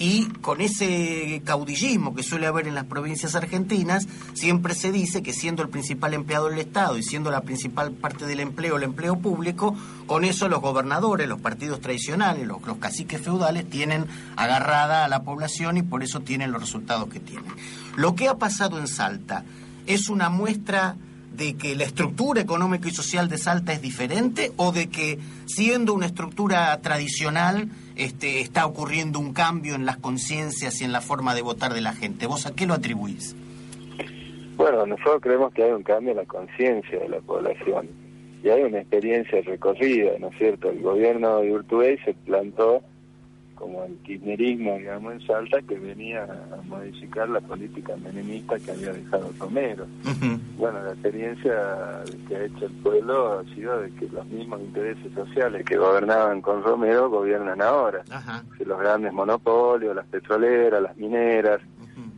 Y 0.00 0.24
con 0.40 0.62
ese 0.62 1.42
caudillismo 1.44 2.14
que 2.14 2.22
suele 2.22 2.46
haber 2.46 2.66
en 2.66 2.74
las 2.74 2.86
provincias 2.86 3.34
argentinas, 3.34 4.08
siempre 4.32 4.74
se 4.74 4.92
dice 4.92 5.22
que 5.22 5.34
siendo 5.34 5.62
el 5.62 5.68
principal 5.68 6.14
empleador 6.14 6.52
del 6.52 6.60
Estado 6.60 6.96
y 6.96 7.02
siendo 7.02 7.30
la 7.30 7.42
principal 7.42 7.92
parte 7.92 8.24
del 8.24 8.40
empleo 8.40 8.78
el 8.78 8.84
empleo 8.84 9.18
público, 9.18 9.76
con 10.06 10.24
eso 10.24 10.48
los 10.48 10.62
gobernadores, 10.62 11.28
los 11.28 11.38
partidos 11.38 11.82
tradicionales, 11.82 12.46
los, 12.46 12.62
los 12.62 12.78
caciques 12.78 13.20
feudales 13.20 13.68
tienen 13.68 14.06
agarrada 14.36 15.04
a 15.04 15.08
la 15.08 15.22
población 15.22 15.76
y 15.76 15.82
por 15.82 16.02
eso 16.02 16.20
tienen 16.20 16.50
los 16.50 16.62
resultados 16.62 17.10
que 17.10 17.20
tienen. 17.20 17.52
Lo 17.96 18.14
que 18.14 18.28
ha 18.28 18.38
pasado 18.38 18.78
en 18.78 18.88
Salta 18.88 19.44
es 19.86 20.08
una 20.08 20.30
muestra 20.30 20.96
de 21.32 21.56
que 21.56 21.74
la 21.74 21.84
estructura 21.84 22.40
económica 22.40 22.88
y 22.88 22.90
social 22.90 23.28
de 23.28 23.38
Salta 23.38 23.72
es 23.72 23.80
diferente 23.80 24.52
o 24.56 24.72
de 24.72 24.88
que 24.88 25.18
siendo 25.46 25.94
una 25.94 26.06
estructura 26.06 26.78
tradicional 26.80 27.68
este, 27.96 28.40
está 28.40 28.66
ocurriendo 28.66 29.18
un 29.18 29.32
cambio 29.32 29.74
en 29.74 29.86
las 29.86 29.96
conciencias 29.96 30.80
y 30.80 30.84
en 30.84 30.92
la 30.92 31.00
forma 31.00 31.34
de 31.34 31.42
votar 31.42 31.72
de 31.72 31.80
la 31.80 31.92
gente. 31.92 32.26
¿Vos 32.26 32.46
a 32.46 32.54
qué 32.54 32.66
lo 32.66 32.74
atribuís? 32.74 33.36
Bueno, 34.56 34.86
nosotros 34.86 35.20
creemos 35.22 35.52
que 35.54 35.62
hay 35.62 35.70
un 35.70 35.82
cambio 35.82 36.10
en 36.10 36.18
la 36.18 36.26
conciencia 36.26 36.98
de 36.98 37.08
la 37.08 37.20
población 37.20 37.88
y 38.42 38.48
hay 38.48 38.62
una 38.62 38.80
experiencia 38.80 39.40
recorrida, 39.42 40.12
¿no 40.18 40.28
es 40.28 40.38
cierto? 40.38 40.70
El 40.70 40.82
gobierno 40.82 41.40
de 41.40 41.52
Urtubey 41.52 41.98
se 42.04 42.14
plantó 42.14 42.82
como 43.60 43.84
el 43.84 43.94
kirchnerismo, 43.98 44.78
digamos, 44.78 45.12
en 45.12 45.26
Salta, 45.26 45.60
que 45.60 45.78
venía 45.78 46.24
a 46.24 46.62
modificar 46.62 47.28
la 47.28 47.40
política 47.42 47.94
menemista 47.98 48.58
que 48.58 48.70
había 48.70 48.92
dejado 48.92 49.30
Romero. 49.38 49.86
Bueno, 50.56 50.82
la 50.82 50.92
experiencia 50.92 52.02
que 52.26 52.36
ha 52.36 52.44
hecho 52.44 52.66
el 52.66 52.72
pueblo 52.82 53.38
ha 53.38 53.44
sido 53.54 53.80
de 53.82 53.90
que 53.94 54.08
los 54.08 54.24
mismos 54.26 54.60
intereses 54.62 55.12
sociales 55.12 55.64
que 55.66 55.76
gobernaban 55.76 56.40
con 56.40 56.62
Romero 56.62 57.10
gobiernan 57.10 57.60
ahora. 57.60 58.02
Los 58.58 58.78
grandes 58.78 59.12
monopolios, 59.12 59.94
las 59.94 60.06
petroleras, 60.06 60.82
las 60.82 60.96
mineras, 60.96 61.60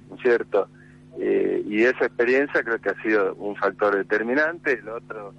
¿no 0.08 0.14
es 0.14 0.22
cierto? 0.22 0.68
Eh, 1.18 1.64
y 1.66 1.82
esa 1.82 2.06
experiencia 2.06 2.62
creo 2.62 2.80
que 2.80 2.90
ha 2.90 3.02
sido 3.02 3.34
un 3.34 3.56
factor 3.56 3.96
determinante. 3.96 4.74
El 4.74 4.88
otro 4.88 5.34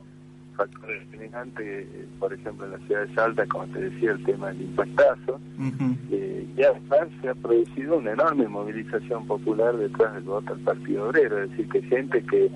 factor 0.53 0.87
determinante, 0.89 1.81
eh, 1.81 2.05
por 2.19 2.33
ejemplo, 2.33 2.65
en 2.65 2.71
la 2.73 2.77
ciudad 2.79 3.05
de 3.07 3.13
Salta, 3.15 3.45
como 3.47 3.65
te 3.67 3.81
decía, 3.89 4.11
el 4.11 4.23
tema 4.23 4.47
del 4.49 4.61
impuestazo. 4.61 5.39
ujú, 5.59 5.95
Eh, 6.11 6.45
y 6.55 6.61
además 6.63 7.07
se 7.21 7.29
ha 7.29 7.35
producido 7.35 7.97
una 7.97 8.11
enorme 8.11 8.47
movilización 8.47 9.25
popular 9.25 9.75
detrás 9.77 10.13
del 10.13 10.23
voto 10.23 10.53
al 10.53 10.59
Partido 10.59 11.09
Obrero. 11.09 11.41
Es 11.43 11.49
decir, 11.51 11.67
que 11.69 11.81
gente 11.83 12.21
que 12.23 12.51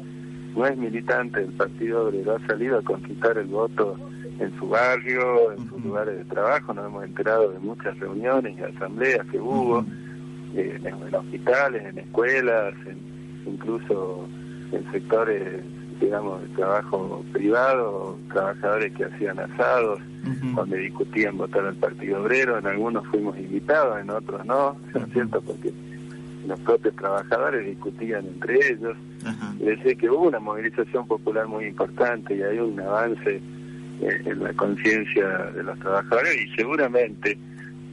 no 0.55 0.65
es 0.65 0.77
militante 0.77 1.39
del 1.41 1.51
Partido 1.53 2.05
Obrero 2.07 2.35
ha 2.35 2.47
salido 2.47 2.77
a 2.79 2.81
conquistar 2.83 3.37
el 3.37 3.47
voto 3.47 3.97
en 4.39 4.55
su 4.59 4.69
barrio, 4.69 5.51
en 5.53 5.67
sus 5.69 5.83
lugares 5.83 6.17
de 6.19 6.25
trabajo. 6.25 6.73
Nos 6.73 6.85
hemos 6.85 7.03
enterado 7.05 7.51
de 7.51 7.59
muchas 7.59 7.97
reuniones 7.99 8.57
y 8.57 8.63
asambleas 8.63 9.25
que 9.31 9.39
hubo 9.39 9.83
eh, 10.55 10.79
en, 10.83 10.85
en 11.07 11.15
hospitales, 11.15 11.83
en 11.85 11.97
escuelas, 11.99 12.73
en- 12.85 13.51
incluso 13.53 14.27
en 14.71 14.91
sectores 14.91 15.63
digamos, 15.99 16.41
de 16.41 16.47
trabajo 16.49 17.23
privado, 17.33 18.17
trabajadores 18.31 18.93
que 18.93 19.05
hacían 19.05 19.39
asados, 19.39 19.99
donde 20.55 20.77
discutían 20.77 21.37
votar 21.37 21.65
al 21.65 21.75
Partido 21.75 22.21
Obrero, 22.21 22.57
en 22.57 22.67
algunos 22.67 23.05
fuimos 23.07 23.37
invitados, 23.37 23.99
en 23.99 24.09
otros 24.09 24.45
no, 24.45 24.77
¿no 24.93 25.05
es 25.05 25.13
cierto? 25.13 25.41
Porque 25.41 25.71
los 26.45 26.59
propios 26.61 26.95
trabajadores 26.95 27.65
discutían 27.65 28.25
entre 28.25 28.55
ellos, 28.71 28.97
y 29.59 29.63
decir 29.65 29.97
que 29.97 30.09
hubo 30.09 30.27
una 30.27 30.39
movilización 30.39 31.07
popular 31.07 31.47
muy 31.47 31.65
importante 31.65 32.35
y 32.35 32.41
hay 32.41 32.59
un 32.59 32.79
avance 32.79 33.41
eh, 34.01 34.21
en 34.25 34.43
la 34.43 34.53
conciencia 34.53 35.27
de 35.55 35.63
los 35.63 35.77
trabajadores 35.79 36.35
y 36.39 36.55
seguramente 36.55 37.37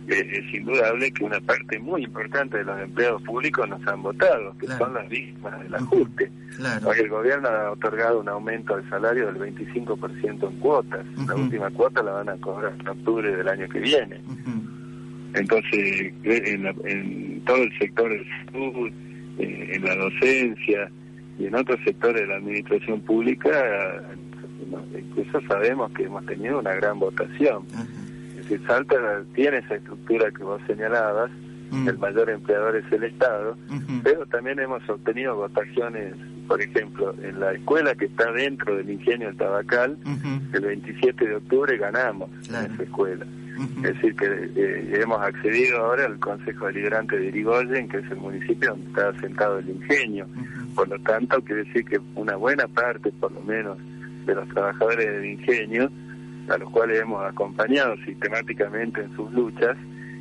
es 0.09 0.55
indudable 0.55 1.11
que 1.13 1.25
una 1.25 1.41
parte 1.41 1.79
muy 1.79 2.05
importante 2.05 2.59
de 2.59 2.65
los 2.65 2.81
empleados 2.81 3.23
públicos 3.23 3.69
nos 3.69 3.87
han 3.87 4.03
votado, 4.03 4.57
que 4.59 4.67
Claro. 4.67 4.85
son 4.85 4.95
las 4.95 5.09
víctimas 5.09 5.61
del 5.63 5.75
ajuste. 5.75 6.31
Claro. 6.57 6.89
Hoy 6.89 6.97
el 7.01 7.09
gobierno 7.09 7.49
ha 7.49 7.71
otorgado 7.73 8.21
un 8.21 8.29
aumento 8.29 8.77
del 8.77 8.89
salario 8.91 9.27
del 9.33 9.37
25% 9.39 10.49
en 10.51 10.57
cuotas. 10.61 11.05
La 11.27 11.35
última 11.35 11.71
cuota 11.71 12.03
la 12.03 12.13
van 12.13 12.29
a 12.29 12.37
cobrar 12.37 12.73
en 12.79 12.89
octubre 12.89 13.35
del 13.37 13.49
año 13.49 13.69
que 13.69 13.81
viene. 13.81 14.21
Entonces, 15.35 16.13
eh, 16.23 16.43
en, 16.47 16.63
la- 16.63 16.75
en 16.85 17.41
todo 17.45 17.57
el 17.63 17.79
sector 17.79 18.09
de 18.09 18.25
salud, 18.47 18.91
eh, 19.39 19.71
en 19.75 19.85
la 19.85 19.97
docencia 19.97 20.91
y 21.39 21.47
en 21.47 21.55
otros 21.57 21.81
sectores 21.85 22.21
de 22.23 22.27
la 22.29 22.37
administración 22.37 23.01
pública, 23.01 23.51
eh, 23.51 25.01
incluso 25.01 25.41
sabemos 25.49 25.91
que 25.93 26.05
hemos 26.05 26.25
tenido 26.27 26.61
una 26.61 26.73
gran 26.75 27.01
votación. 27.01 27.65
Decir, 28.49 28.67
Salta 28.67 28.97
tiene 29.35 29.59
esa 29.59 29.75
estructura 29.77 30.31
que 30.31 30.43
vos 30.45 30.61
señalabas, 30.67 31.31
Mm. 31.71 31.89
el 31.89 31.99
mayor 31.99 32.31
empleador 32.31 32.77
es 32.77 32.85
el 32.93 33.03
Estado, 33.03 33.57
pero 34.05 34.25
también 34.27 34.61
hemos 34.61 34.89
obtenido 34.89 35.35
votaciones, 35.35 36.15
por 36.47 36.61
ejemplo, 36.63 37.13
en 37.21 37.41
la 37.41 37.53
escuela 37.53 37.95
que 37.97 38.05
está 38.05 38.31
dentro 38.31 38.77
del 38.77 38.91
ingenio 38.91 39.29
del 39.29 39.37
Tabacal, 39.39 39.97
el 40.53 40.61
27 40.61 41.27
de 41.27 41.35
octubre 41.37 41.77
ganamos 41.77 42.31
Claro. 42.47 42.67
en 42.67 42.73
esa 42.75 42.83
escuela. 42.85 43.27
Es 43.79 43.83
decir, 43.95 44.15
que 44.15 44.27
eh, 44.27 45.01
hemos 45.03 45.21
accedido 45.21 45.79
ahora 45.79 46.05
al 46.07 46.19
Consejo 46.21 46.67
Deliberante 46.67 47.17
de 47.19 47.27
Irigoyen, 47.27 47.89
que 47.89 47.99
es 47.99 48.11
el 48.11 48.19
municipio 48.19 48.71
donde 48.71 48.87
está 48.89 49.09
asentado 49.09 49.59
el 49.59 49.69
ingenio. 49.71 50.27
Por 50.77 50.87
lo 50.89 50.99
tanto, 51.01 51.41
quiere 51.43 51.65
decir 51.65 51.85
que 51.87 51.99
una 52.15 52.37
buena 52.37 52.69
parte, 52.69 53.11
por 53.19 53.33
lo 53.33 53.41
menos, 53.41 53.79
de 54.27 54.35
los 54.35 54.49
trabajadores 54.51 55.07
del 55.11 55.25
ingenio, 55.25 55.91
a 56.49 56.59
los 56.59 56.71
cuales 56.71 57.01
hemos 57.01 57.25
acompañado 57.25 57.97
sistemáticamente 58.05 59.03
en 59.03 59.15
sus 59.17 59.33
luchas, 59.33 59.77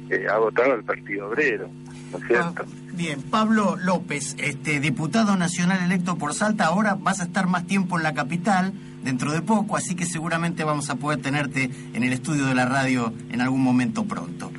eh, 0.09 0.25
ha 0.29 0.37
votado 0.37 0.73
al 0.73 0.83
Partido 0.83 1.27
Obrero, 1.27 1.69
¿no 2.11 2.17
es 2.17 2.27
cierto? 2.27 2.63
Ah, 2.65 2.83
Bien, 2.93 3.21
Pablo 3.23 3.75
López, 3.75 4.35
este 4.37 4.79
diputado 4.79 5.35
nacional 5.35 5.83
electo 5.83 6.15
por 6.17 6.35
Salta, 6.35 6.65
ahora 6.65 6.95
vas 6.99 7.21
a 7.21 7.23
estar 7.23 7.47
más 7.47 7.65
tiempo 7.65 7.97
en 7.97 8.03
la 8.03 8.13
capital, 8.13 8.73
dentro 9.03 9.31
de 9.31 9.41
poco, 9.41 9.75
así 9.75 9.95
que 9.95 10.05
seguramente 10.05 10.63
vamos 10.63 10.89
a 10.89 10.95
poder 10.95 11.21
tenerte 11.21 11.71
en 11.93 12.03
el 12.03 12.13
estudio 12.13 12.45
de 12.45 12.53
la 12.53 12.65
radio 12.65 13.11
en 13.31 13.41
algún 13.41 13.61
momento 13.61 14.05
pronto. 14.05 14.51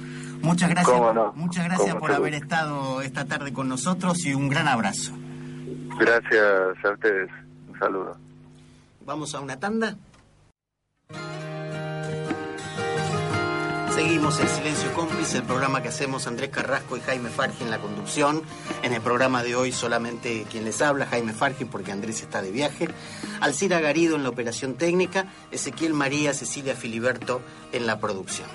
Muchas 0.42 0.68
gracias, 0.68 1.14
no, 1.14 1.32
muchas 1.36 1.64
gracias 1.64 1.94
por 1.94 2.12
haber 2.12 2.34
estado 2.34 3.00
esta 3.00 3.24
tarde 3.24 3.52
con 3.52 3.68
nosotros 3.68 4.26
y 4.26 4.34
un 4.34 4.48
gran 4.48 4.68
abrazo. 4.68 5.12
Gracias 5.98 6.84
a 6.84 6.90
ustedes. 6.90 7.30
Un 7.72 7.78
saludo. 7.78 8.16
Vamos 9.06 9.34
a 9.34 9.40
una 9.40 9.58
tanda. 9.58 9.96
Seguimos 14.04 14.38
en 14.38 14.48
Silencio 14.50 14.92
Cómplice, 14.92 15.38
el 15.38 15.44
programa 15.44 15.80
que 15.80 15.88
hacemos 15.88 16.26
Andrés 16.26 16.50
Carrasco 16.50 16.94
y 16.98 17.00
Jaime 17.00 17.30
Fargi 17.30 17.64
en 17.64 17.70
la 17.70 17.80
conducción. 17.80 18.42
En 18.82 18.92
el 18.92 19.00
programa 19.00 19.42
de 19.42 19.56
hoy 19.56 19.72
solamente 19.72 20.44
quien 20.50 20.66
les 20.66 20.82
habla, 20.82 21.06
Jaime 21.06 21.32
Fargi, 21.32 21.64
porque 21.64 21.90
Andrés 21.90 22.20
está 22.20 22.42
de 22.42 22.50
viaje. 22.50 22.90
Alcira 23.40 23.80
Garido 23.80 24.16
en 24.16 24.22
la 24.22 24.28
operación 24.28 24.74
técnica, 24.74 25.32
Ezequiel 25.50 25.94
María, 25.94 26.34
Cecilia 26.34 26.76
Filiberto 26.76 27.40
en 27.72 27.86
la 27.86 27.98
producción. 27.98 28.46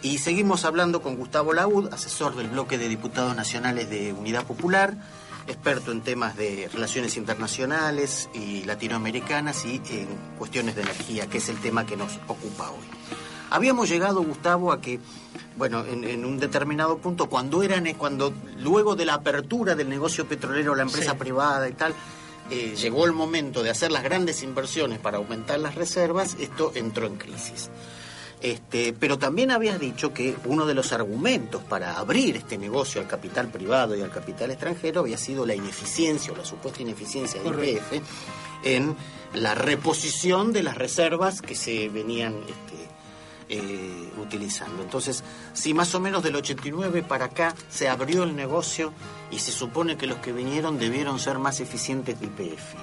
Y 0.00 0.18
seguimos 0.18 0.64
hablando 0.64 1.02
con 1.02 1.16
Gustavo 1.16 1.52
Laud, 1.52 1.92
asesor 1.92 2.36
del 2.36 2.46
bloque 2.46 2.78
de 2.78 2.88
diputados 2.88 3.34
nacionales 3.34 3.90
de 3.90 4.12
Unidad 4.12 4.44
Popular, 4.44 4.94
experto 5.48 5.90
en 5.90 6.02
temas 6.02 6.36
de 6.36 6.70
relaciones 6.72 7.16
internacionales 7.16 8.30
y 8.32 8.62
latinoamericanas 8.62 9.64
y 9.64 9.82
en 9.90 10.06
cuestiones 10.38 10.76
de 10.76 10.82
energía, 10.82 11.26
que 11.26 11.38
es 11.38 11.48
el 11.48 11.56
tema 11.56 11.84
que 11.84 11.96
nos 11.96 12.12
ocupa 12.28 12.70
hoy. 12.70 13.23
Habíamos 13.54 13.88
llegado, 13.88 14.20
Gustavo, 14.22 14.72
a 14.72 14.80
que, 14.80 14.98
bueno, 15.56 15.84
en, 15.84 16.02
en 16.04 16.24
un 16.24 16.38
determinado 16.40 16.98
punto, 16.98 17.28
cuando 17.28 17.62
eran, 17.62 17.86
eh, 17.86 17.94
cuando 17.96 18.32
luego 18.58 18.96
de 18.96 19.04
la 19.04 19.14
apertura 19.14 19.74
del 19.76 19.88
negocio 19.88 20.26
petrolero, 20.26 20.74
la 20.74 20.82
empresa 20.82 21.12
Sí. 21.12 21.18
privada 21.18 21.68
y 21.68 21.72
tal, 21.72 21.94
eh, 22.50 22.74
llegó 22.76 23.04
el 23.04 23.12
momento 23.12 23.62
de 23.62 23.70
hacer 23.70 23.92
las 23.92 24.02
grandes 24.02 24.42
inversiones 24.42 24.98
para 24.98 25.18
aumentar 25.18 25.60
las 25.60 25.76
reservas, 25.76 26.36
esto 26.40 26.72
entró 26.74 27.06
en 27.06 27.16
crisis. 27.16 27.70
Este, 28.40 28.92
pero 28.92 29.18
también 29.18 29.50
habías 29.52 29.78
dicho 29.80 30.12
que 30.12 30.36
uno 30.44 30.66
de 30.66 30.74
los 30.74 30.92
argumentos 30.92 31.62
para 31.62 31.96
abrir 31.96 32.36
este 32.36 32.58
negocio 32.58 33.00
al 33.00 33.06
capital 33.06 33.48
privado 33.48 33.96
y 33.96 34.02
al 34.02 34.10
capital 34.10 34.50
extranjero 34.50 35.00
había 35.00 35.16
sido 35.16 35.46
la 35.46 35.54
ineficiencia 35.54 36.32
o 36.32 36.36
la 36.36 36.44
supuesta 36.44 36.82
ineficiencia 36.82 37.40
de 37.40 37.44
Correcto. 37.48 37.94
IPF 37.94 38.02
en 38.64 38.96
la 39.34 39.54
reposición 39.54 40.52
de 40.52 40.62
las 40.62 40.76
reservas 40.76 41.40
que 41.40 41.54
se 41.54 41.88
venían 41.88 42.34
este, 42.34 42.83
eh, 43.48 44.10
utilizando. 44.20 44.82
Entonces, 44.82 45.22
si 45.52 45.74
más 45.74 45.94
o 45.94 46.00
menos 46.00 46.22
del 46.22 46.36
89 46.36 47.02
para 47.02 47.26
acá 47.26 47.54
se 47.68 47.88
abrió 47.88 48.22
el 48.24 48.34
negocio 48.36 48.92
y 49.30 49.38
se 49.38 49.52
supone 49.52 49.96
que 49.96 50.06
los 50.06 50.18
que 50.18 50.32
vinieron 50.32 50.78
debieron 50.78 51.18
ser 51.18 51.38
más 51.38 51.60
eficientes 51.60 52.18
de 52.20 52.26
IPF. 52.26 52.74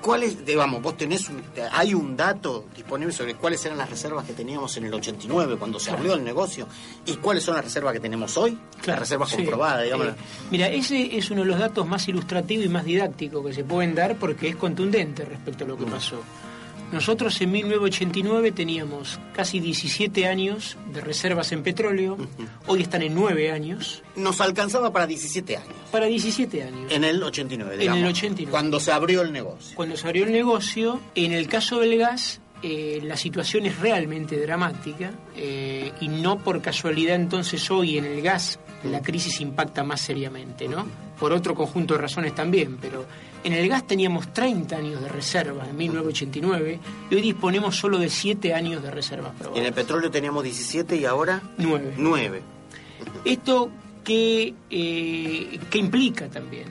¿Cuál 0.00 0.22
es, 0.22 0.46
digamos, 0.46 0.80
vos 0.80 0.96
tenés, 0.96 1.28
un- 1.28 1.42
hay 1.72 1.92
un 1.92 2.16
dato 2.16 2.66
disponible 2.74 3.12
sobre 3.12 3.34
cuáles 3.34 3.64
eran 3.66 3.76
las 3.78 3.90
reservas 3.90 4.24
que 4.24 4.32
teníamos 4.32 4.76
en 4.76 4.84
el 4.86 4.94
89 4.94 5.56
cuando 5.58 5.80
se 5.80 5.90
abrió 5.90 6.14
el 6.14 6.22
negocio 6.22 6.68
y 7.04 7.16
cuáles 7.16 7.42
son 7.42 7.56
las 7.56 7.64
reservas 7.64 7.92
que 7.94 8.00
tenemos 8.00 8.36
hoy? 8.36 8.56
las 8.86 8.96
reservas 8.98 9.28
sí. 9.30 9.36
comprobadas, 9.38 9.82
digamos. 9.82 10.06
Eh, 10.06 10.14
mira, 10.52 10.68
ese 10.68 11.18
es 11.18 11.30
uno 11.32 11.42
de 11.42 11.48
los 11.48 11.58
datos 11.58 11.84
más 11.86 12.06
ilustrativos 12.06 12.64
y 12.64 12.68
más 12.68 12.84
didácticos 12.84 13.44
que 13.44 13.52
se 13.52 13.64
pueden 13.64 13.94
dar 13.96 14.16
porque 14.16 14.48
es 14.48 14.56
contundente 14.56 15.24
respecto 15.24 15.64
a 15.64 15.68
lo 15.68 15.76
que 15.76 15.84
Mm. 15.84 15.90
pasó. 15.90 16.22
Nosotros 16.92 17.38
en 17.42 17.50
1989 17.52 18.52
teníamos 18.52 19.20
casi 19.34 19.60
17 19.60 20.26
años 20.26 20.76
de 20.92 21.00
reservas 21.02 21.52
en 21.52 21.62
petróleo, 21.62 22.16
hoy 22.66 22.82
están 22.82 23.02
en 23.02 23.14
9 23.14 23.52
años, 23.52 24.02
Nos 24.16 24.40
alcanzaba 24.40 24.90
para 24.92 25.06
17 25.06 25.56
años. 25.58 25.74
para 25.92 26.06
17 26.06 26.62
años. 26.62 26.90
En 26.90 27.04
el 27.04 27.22
89, 27.22 27.74
En 27.74 27.80
digamos. 27.80 28.00
el 28.02 28.06
89. 28.08 28.50
Cuando 28.50 28.80
se 28.80 28.92
abrió 28.92 29.20
el 29.22 29.32
negocio. 29.32 29.76
Cuando 29.76 29.96
se 29.96 30.06
abrió 30.06 30.24
el 30.24 30.32
negocio, 30.32 31.00
en 31.14 31.32
el 31.32 31.46
caso 31.46 31.78
del 31.80 31.98
gas, 31.98 32.40
eh, 32.62 33.00
la 33.04 33.16
situación 33.16 33.66
es 33.66 33.78
realmente 33.78 34.36
dramática 34.40 35.12
eh, 35.36 35.92
y 36.00 36.08
no 36.08 36.38
por 36.42 36.60
casualidad 36.62 37.14
entonces 37.16 37.70
hoy 37.70 37.98
en 37.98 38.04
el 38.06 38.20
gas 38.22 38.58
la 38.82 39.00
crisis 39.02 39.40
impacta 39.40 39.84
más 39.84 40.00
seriamente, 40.00 40.68
¿no? 40.68 40.86
Por 41.20 41.32
otro 41.32 41.54
conjunto 41.54 41.94
de 41.94 42.00
razones 42.00 42.34
también, 42.34 42.76
pero 42.80 43.04
en 43.44 43.52
el 43.52 43.68
gas 43.68 43.86
teníamos 43.86 44.32
30 44.32 44.76
años 44.76 45.00
de 45.00 45.08
reservas 45.08 45.68
en 45.68 45.76
1989 45.76 46.80
y 47.10 47.14
hoy 47.14 47.20
disponemos 47.22 47.76
solo 47.76 47.98
de 47.98 48.08
7 48.08 48.54
años 48.54 48.82
de 48.82 48.90
reservas 48.90 49.32
En 49.54 49.64
el 49.64 49.72
petróleo 49.72 50.10
teníamos 50.10 50.42
17 50.44 50.96
y 50.96 51.04
ahora 51.04 51.40
9. 51.58 51.94
9. 51.96 52.42
¿Esto 53.24 53.70
qué, 54.04 54.54
eh, 54.70 55.60
qué 55.70 55.78
implica 55.78 56.28
también? 56.28 56.66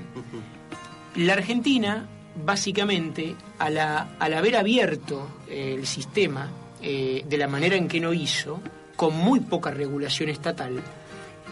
La 1.16 1.34
Argentina, 1.34 2.08
básicamente, 2.46 3.36
a 3.60 3.70
la- 3.70 4.16
al 4.20 4.34
haber 4.34 4.56
abierto 4.58 5.28
eh, 5.50 5.76
el 5.78 5.88
sistema 5.88 6.50
eh, 6.82 7.24
de 7.28 7.38
la 7.38 7.48
manera 7.48 7.76
en 7.76 7.88
que 7.88 8.00
lo 8.00 8.14
hizo, 8.14 8.60
con 8.96 9.16
muy 9.18 9.40
poca 9.40 9.72
regulación 9.72 10.30
estatal, 10.30 10.80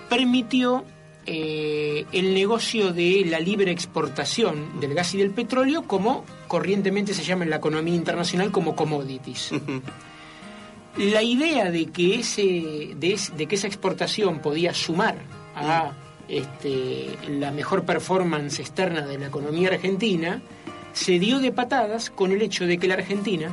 permitió 0.10 0.84
eh, 1.25 2.05
el 2.11 2.33
negocio 2.33 2.93
de 2.93 3.25
la 3.25 3.39
libre 3.39 3.71
exportación 3.71 4.79
del 4.79 4.93
gas 4.93 5.13
y 5.13 5.17
del 5.17 5.31
petróleo 5.31 5.83
como 5.83 6.23
corrientemente 6.47 7.13
se 7.13 7.23
llama 7.23 7.43
en 7.43 7.49
la 7.49 7.55
economía 7.57 7.95
internacional 7.95 8.51
como 8.51 8.75
commodities. 8.75 9.51
La 10.97 11.21
idea 11.21 11.71
de 11.71 11.88
que, 11.88 12.15
ese, 12.15 12.93
de, 12.95 13.47
que 13.47 13.55
esa 13.55 13.67
exportación 13.67 14.39
podía 14.39 14.73
sumar 14.73 15.17
a 15.53 15.91
este, 16.29 17.17
la 17.27 17.51
mejor 17.51 17.83
performance 17.83 18.59
externa 18.59 19.05
de 19.05 19.17
la 19.17 19.27
economía 19.27 19.69
argentina 19.69 20.41
se 20.93 21.19
dio 21.19 21.39
de 21.39 21.51
patadas 21.51 22.09
con 22.09 22.31
el 22.31 22.41
hecho 22.41 22.65
de 22.65 22.77
que 22.77 22.88
la 22.88 22.93
Argentina 22.93 23.51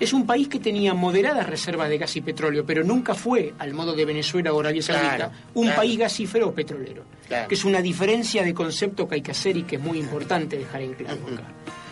es 0.00 0.12
un 0.12 0.26
país 0.26 0.48
que 0.48 0.58
tenía 0.58 0.94
moderadas 0.94 1.46
reservas 1.46 1.88
de 1.90 1.98
gas 1.98 2.16
y 2.16 2.22
petróleo, 2.22 2.64
pero 2.66 2.82
nunca 2.82 3.14
fue, 3.14 3.52
al 3.58 3.74
modo 3.74 3.92
de 3.94 4.04
Venezuela 4.06 4.52
o 4.52 4.60
Arabia 4.60 4.82
Saudita, 4.82 5.16
Claro, 5.16 5.32
un 5.54 5.64
claro. 5.66 5.76
país 5.80 5.98
gasífero 5.98 6.48
o 6.48 6.54
petrolero. 6.54 7.04
Claro. 7.28 7.48
Que 7.48 7.54
es 7.54 7.64
una 7.64 7.82
diferencia 7.82 8.42
de 8.42 8.54
concepto 8.54 9.06
que 9.06 9.16
hay 9.16 9.20
que 9.22 9.30
hacer 9.32 9.56
y 9.58 9.62
que 9.64 9.76
es 9.76 9.82
muy 9.82 9.98
importante 9.98 10.56
dejar 10.58 10.82
en 10.82 10.94
claro 10.94 11.20
acá. 11.32 11.44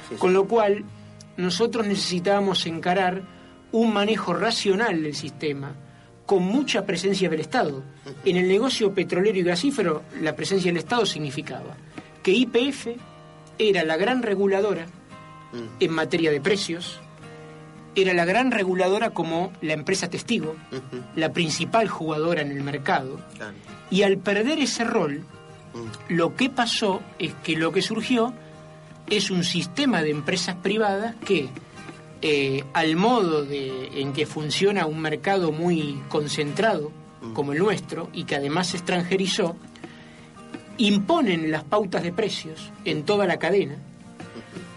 Sí, 0.08 0.14
sí. 0.14 0.14
Con 0.16 0.32
lo 0.32 0.48
cual, 0.48 0.84
nosotros 1.36 1.86
necesitábamos 1.86 2.66
encarar 2.66 3.22
un 3.72 3.92
manejo 3.92 4.32
racional 4.32 5.02
del 5.02 5.14
sistema 5.14 5.74
con 6.24 6.42
mucha 6.42 6.84
presencia 6.84 7.28
del 7.28 7.40
Estado. 7.40 7.82
En 8.24 8.36
el 8.36 8.48
negocio 8.48 8.92
petrolero 8.94 9.38
y 9.38 9.42
gasífero, 9.42 10.02
la 10.22 10.34
presencia 10.34 10.70
del 10.70 10.78
Estado 10.78 11.04
significaba 11.06 11.76
que 12.22 12.32
IPF 12.32 12.88
era 13.58 13.84
la 13.84 13.96
gran 13.96 14.22
reguladora 14.22 14.86
Mm. 15.52 15.56
en 15.80 15.92
materia 15.92 16.30
de 16.30 16.42
precios, 16.42 17.00
era 18.02 18.14
la 18.14 18.24
gran 18.24 18.50
reguladora 18.50 19.10
como 19.10 19.52
la 19.60 19.72
empresa 19.74 20.08
testigo, 20.08 20.56
la 21.16 21.32
principal 21.32 21.88
jugadora 21.88 22.42
en 22.42 22.50
el 22.52 22.62
mercado, 22.62 23.20
Claro. 23.36 23.54
y 23.90 24.02
al 24.02 24.18
perder 24.18 24.58
ese 24.60 24.84
rol, 24.84 25.24
Mm. 25.74 26.14
lo 26.14 26.34
que 26.34 26.48
pasó 26.50 27.00
es 27.18 27.34
que 27.42 27.56
lo 27.56 27.72
que 27.72 27.82
surgió 27.82 28.32
es 29.08 29.30
un 29.30 29.44
sistema 29.44 30.02
de 30.02 30.10
empresas 30.10 30.56
privadas 30.56 31.14
que, 31.24 31.48
eh, 32.22 32.64
al 32.72 32.96
modo 32.96 33.44
de, 33.44 34.00
en 34.00 34.12
que 34.12 34.26
funciona 34.26 34.86
un 34.86 35.00
mercado 35.00 35.52
muy 35.52 36.00
concentrado 36.08 36.90
como 37.34 37.52
el 37.52 37.58
nuestro 37.58 38.08
y 38.12 38.24
que 38.24 38.36
además 38.36 38.68
se 38.68 38.76
extranjerizó, 38.78 39.56
imponen 40.78 41.50
las 41.50 41.64
pautas 41.64 42.02
de 42.02 42.12
precios 42.12 42.70
en 42.84 43.02
toda 43.04 43.26
la 43.26 43.38
cadena, 43.38 43.76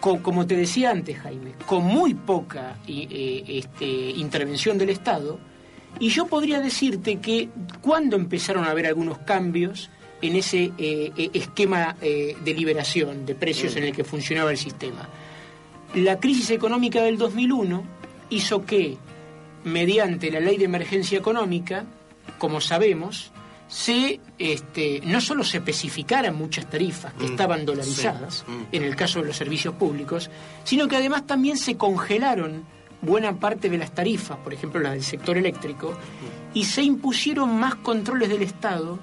co- 0.01 0.21
como 0.21 0.45
te 0.45 0.57
decía 0.57 0.91
antes, 0.91 1.17
Jaime, 1.19 1.53
con 1.65 1.83
muy 1.85 2.13
poca 2.15 2.75
i- 2.87 3.07
eh, 3.09 3.43
este, 3.59 3.85
intervención 3.85 4.77
del 4.77 4.89
Estado, 4.89 5.39
y 5.99 6.09
yo 6.09 6.25
podría 6.27 6.59
decirte 6.59 7.19
que 7.19 7.47
cuando 7.81 8.17
empezaron 8.17 8.65
a 8.65 8.71
haber 8.71 8.87
algunos 8.87 9.19
cambios 9.19 9.89
en 10.21 10.35
ese 10.35 10.71
eh, 10.77 11.11
eh, 11.17 11.29
esquema 11.33 11.95
eh, 12.01 12.35
de 12.43 12.53
liberación 12.53 13.25
de 13.25 13.35
precios 13.35 13.75
en 13.77 13.85
el 13.85 13.91
que 13.93 14.03
funcionaba 14.03 14.51
el 14.51 14.57
sistema. 14.57 15.07
La 15.95 16.19
crisis 16.19 16.49
económica 16.51 17.01
del 17.01 17.17
2001 17.17 17.83
hizo 18.29 18.65
que, 18.65 18.97
mediante 19.63 20.31
la 20.31 20.39
ley 20.39 20.57
de 20.57 20.65
emergencia 20.65 21.17
económica, 21.17 21.85
como 22.37 22.61
sabemos, 22.61 23.31
se 23.71 24.19
este, 24.37 24.99
no 25.05 25.21
solo 25.21 25.45
se 25.45 25.59
especificaran 25.59 26.35
muchas 26.35 26.69
tarifas 26.69 27.13
que 27.13 27.23
Mm, 27.23 27.31
estaban 27.31 27.65
dolarizadas, 27.65 28.43
sí, 28.45 28.51
mm. 28.51 28.65
en 28.73 28.83
el 28.83 28.97
caso 28.97 29.21
de 29.21 29.27
los 29.27 29.37
servicios 29.37 29.75
públicos, 29.75 30.29
sino 30.65 30.89
que 30.89 30.97
además 30.97 31.25
también 31.25 31.55
se 31.55 31.77
congelaron 31.77 32.65
buena 33.01 33.39
parte 33.39 33.69
de 33.69 33.77
las 33.77 33.95
tarifas, 33.95 34.37
por 34.39 34.53
ejemplo 34.53 34.81
las 34.81 34.91
del 34.91 35.03
sector 35.03 35.37
eléctrico, 35.37 35.97
y 36.53 36.65
se 36.65 36.83
impusieron 36.83 37.57
más 37.57 37.75
controles 37.75 38.27
del 38.27 38.41
Estado 38.41 38.99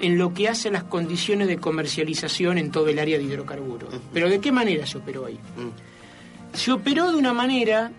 en 0.00 0.18
lo 0.18 0.34
que 0.34 0.50
hace 0.50 0.68
a 0.68 0.72
las 0.72 0.84
condiciones 0.84 1.48
de 1.48 1.56
comercialización 1.56 2.58
en 2.58 2.70
todo 2.70 2.88
el 2.88 2.98
área 2.98 3.16
de 3.16 3.24
hidrocarburos. 3.24 3.94
Pero 4.12 4.28
¿de 4.28 4.38
qué 4.38 4.52
manera 4.52 4.86
se 4.86 4.98
operó 4.98 5.24
ahí? 5.24 5.40
Mm. 5.56 6.56
Se 6.56 6.72
operó 6.72 7.10
de 7.10 7.16
una 7.16 7.32
manera 7.32 7.90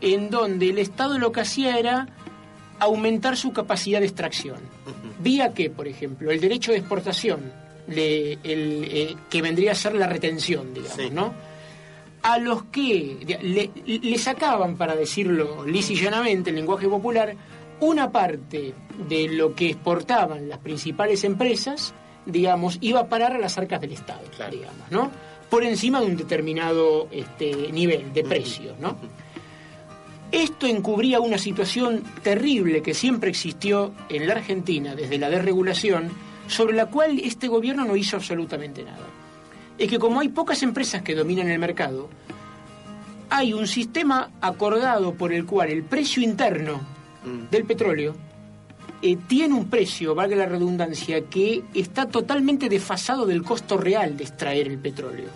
en 0.00 0.30
donde 0.30 0.70
el 0.70 0.78
Estado 0.78 1.18
lo 1.18 1.30
que 1.30 1.42
hacía 1.42 1.78
era 1.78 2.08
aumentar 2.82 3.36
su 3.36 3.52
capacidad 3.52 4.00
de 4.00 4.06
extracción. 4.06 4.56
Vía 5.20 5.52
que, 5.54 5.70
por 5.70 5.86
ejemplo, 5.88 6.30
el 6.30 6.40
derecho 6.40 6.72
de 6.72 6.78
exportación, 6.78 7.52
le- 7.88 8.34
el, 8.44 8.84
eh, 8.90 9.16
que 9.30 9.42
vendría 9.42 9.72
a 9.72 9.74
ser 9.74 9.94
la 9.94 10.06
retención, 10.06 10.72
digamos, 10.74 10.96
Sí. 10.96 11.10
¿no? 11.10 11.32
A 12.22 12.38
los 12.38 12.64
que 12.64 13.16
de- 13.26 13.42
le, 13.42 13.98
le 14.00 14.18
sacaban, 14.18 14.76
para 14.76 14.94
decirlo 14.94 15.64
lis 15.66 15.90
y 15.90 15.96
llanamente, 15.96 16.50
en 16.50 16.56
lenguaje 16.56 16.88
popular, 16.88 17.34
una 17.80 18.12
parte 18.12 18.74
de 19.08 19.28
lo 19.28 19.54
que 19.56 19.70
exportaban 19.70 20.48
las 20.48 20.58
principales 20.58 21.24
empresas, 21.24 21.94
digamos, 22.26 22.78
iba 22.80 23.00
a 23.00 23.08
parar 23.08 23.32
a 23.32 23.38
las 23.38 23.58
arcas 23.58 23.80
del 23.80 23.92
Estado, 23.92 24.22
Claro. 24.36 24.52
digamos, 24.52 24.90
¿no? 24.90 25.10
Por 25.50 25.64
encima 25.64 26.00
de 26.00 26.06
un 26.06 26.16
determinado 26.16 27.08
este, 27.10 27.72
nivel 27.72 28.12
de 28.12 28.22
precios, 28.22 28.78
¿no? 28.78 28.96
Esto 30.32 30.66
encubría 30.66 31.20
una 31.20 31.38
situación 31.38 32.02
terrible 32.22 32.82
que 32.82 32.94
siempre 32.94 33.30
existió 33.30 33.92
en 34.08 34.26
la 34.26 34.34
Argentina 34.34 34.94
desde 34.94 35.18
la 35.18 35.30
desregulación, 35.30 36.10
sobre 36.48 36.74
la 36.74 36.86
cual 36.86 37.20
este 37.20 37.48
gobierno 37.48 37.84
no 37.84 37.94
hizo 37.94 38.16
absolutamente 38.16 38.82
nada. 38.82 39.06
Es 39.78 39.88
que 39.88 39.98
como 39.98 40.20
hay 40.20 40.30
pocas 40.30 40.62
empresas 40.62 41.02
que 41.02 41.14
dominan 41.14 41.48
el 41.48 41.58
mercado, 41.58 42.08
hay 43.30 43.52
un 43.52 43.66
sistema 43.66 44.30
acordado 44.40 45.14
por 45.14 45.32
el 45.32 45.46
cual 45.46 45.70
el 45.70 45.84
precio 45.84 46.22
interno 46.22 46.80
Mm. 47.24 47.50
del 47.50 47.64
petróleo 47.64 48.14
eh, 49.00 49.16
tiene 49.26 49.54
un 49.54 49.68
precio, 49.68 50.14
valga 50.14 50.36
la 50.36 50.46
redundancia, 50.46 51.22
que 51.22 51.62
está 51.74 52.06
totalmente 52.06 52.68
desfasado 52.68 53.26
del 53.26 53.42
costo 53.42 53.76
real 53.76 54.16
de 54.16 54.24
extraer 54.24 54.68
el 54.68 54.78
petróleo. 54.78 55.28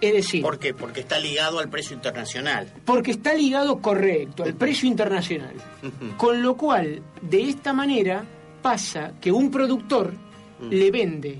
Es 0.00 0.12
decir, 0.14 0.42
¿Por 0.42 0.58
qué? 0.58 0.72
Porque 0.72 1.00
está 1.00 1.18
ligado 1.18 1.58
al 1.58 1.68
precio 1.68 1.94
internacional. 1.94 2.72
porque 2.86 3.10
está 3.10 3.34
ligado 3.34 3.80
correcto 3.80 4.44
al 4.44 4.54
precio 4.54 4.88
internacional. 4.88 5.54
Con 6.16 6.42
lo 6.42 6.56
cual, 6.56 7.02
de 7.20 7.42
esta 7.42 7.72
manera, 7.72 8.24
pasa 8.62 9.12
que 9.20 9.30
un 9.30 9.50
productor 9.50 10.12
le 10.70 10.90
vende 10.90 11.38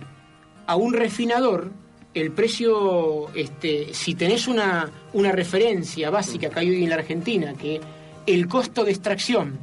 a 0.66 0.76
un 0.76 0.92
refinador 0.94 1.70
el 2.12 2.32
precio, 2.32 3.28
este, 3.34 3.94
si 3.94 4.14
tenés 4.14 4.48
una, 4.48 4.90
una 5.12 5.30
referencia 5.32 6.10
básica 6.10 6.50
que 6.50 6.58
hay 6.60 6.70
hoy 6.70 6.82
en 6.84 6.90
la 6.90 6.96
Argentina, 6.96 7.54
que 7.54 7.80
el 8.26 8.48
costo 8.48 8.84
de 8.84 8.90
extracción 8.90 9.58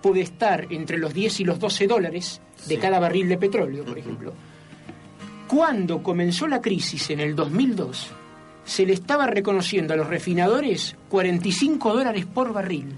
puede 0.00 0.22
estar 0.22 0.66
entre 0.70 0.98
los 0.98 1.12
10 1.14 1.40
y 1.40 1.44
los 1.44 1.58
12 1.60 1.86
dólares 1.86 2.40
de 2.66 2.74
Sí. 2.76 2.80
cada 2.80 2.98
barril 2.98 3.28
de 3.28 3.36
petróleo, 3.38 3.84
por 3.84 3.98
ejemplo. 3.98 4.32
Cuando 5.48 6.02
comenzó 6.02 6.46
la 6.46 6.60
crisis 6.62 7.10
en 7.10 7.20
el 7.20 7.36
2002, 7.36 8.08
se 8.64 8.86
le 8.86 8.92
estaba 8.92 9.26
reconociendo 9.26 9.94
a 9.94 9.96
los 9.96 10.08
refinadores 10.08 10.96
45 11.08 11.94
dólares 11.94 12.26
por 12.26 12.52
barril 12.52 12.94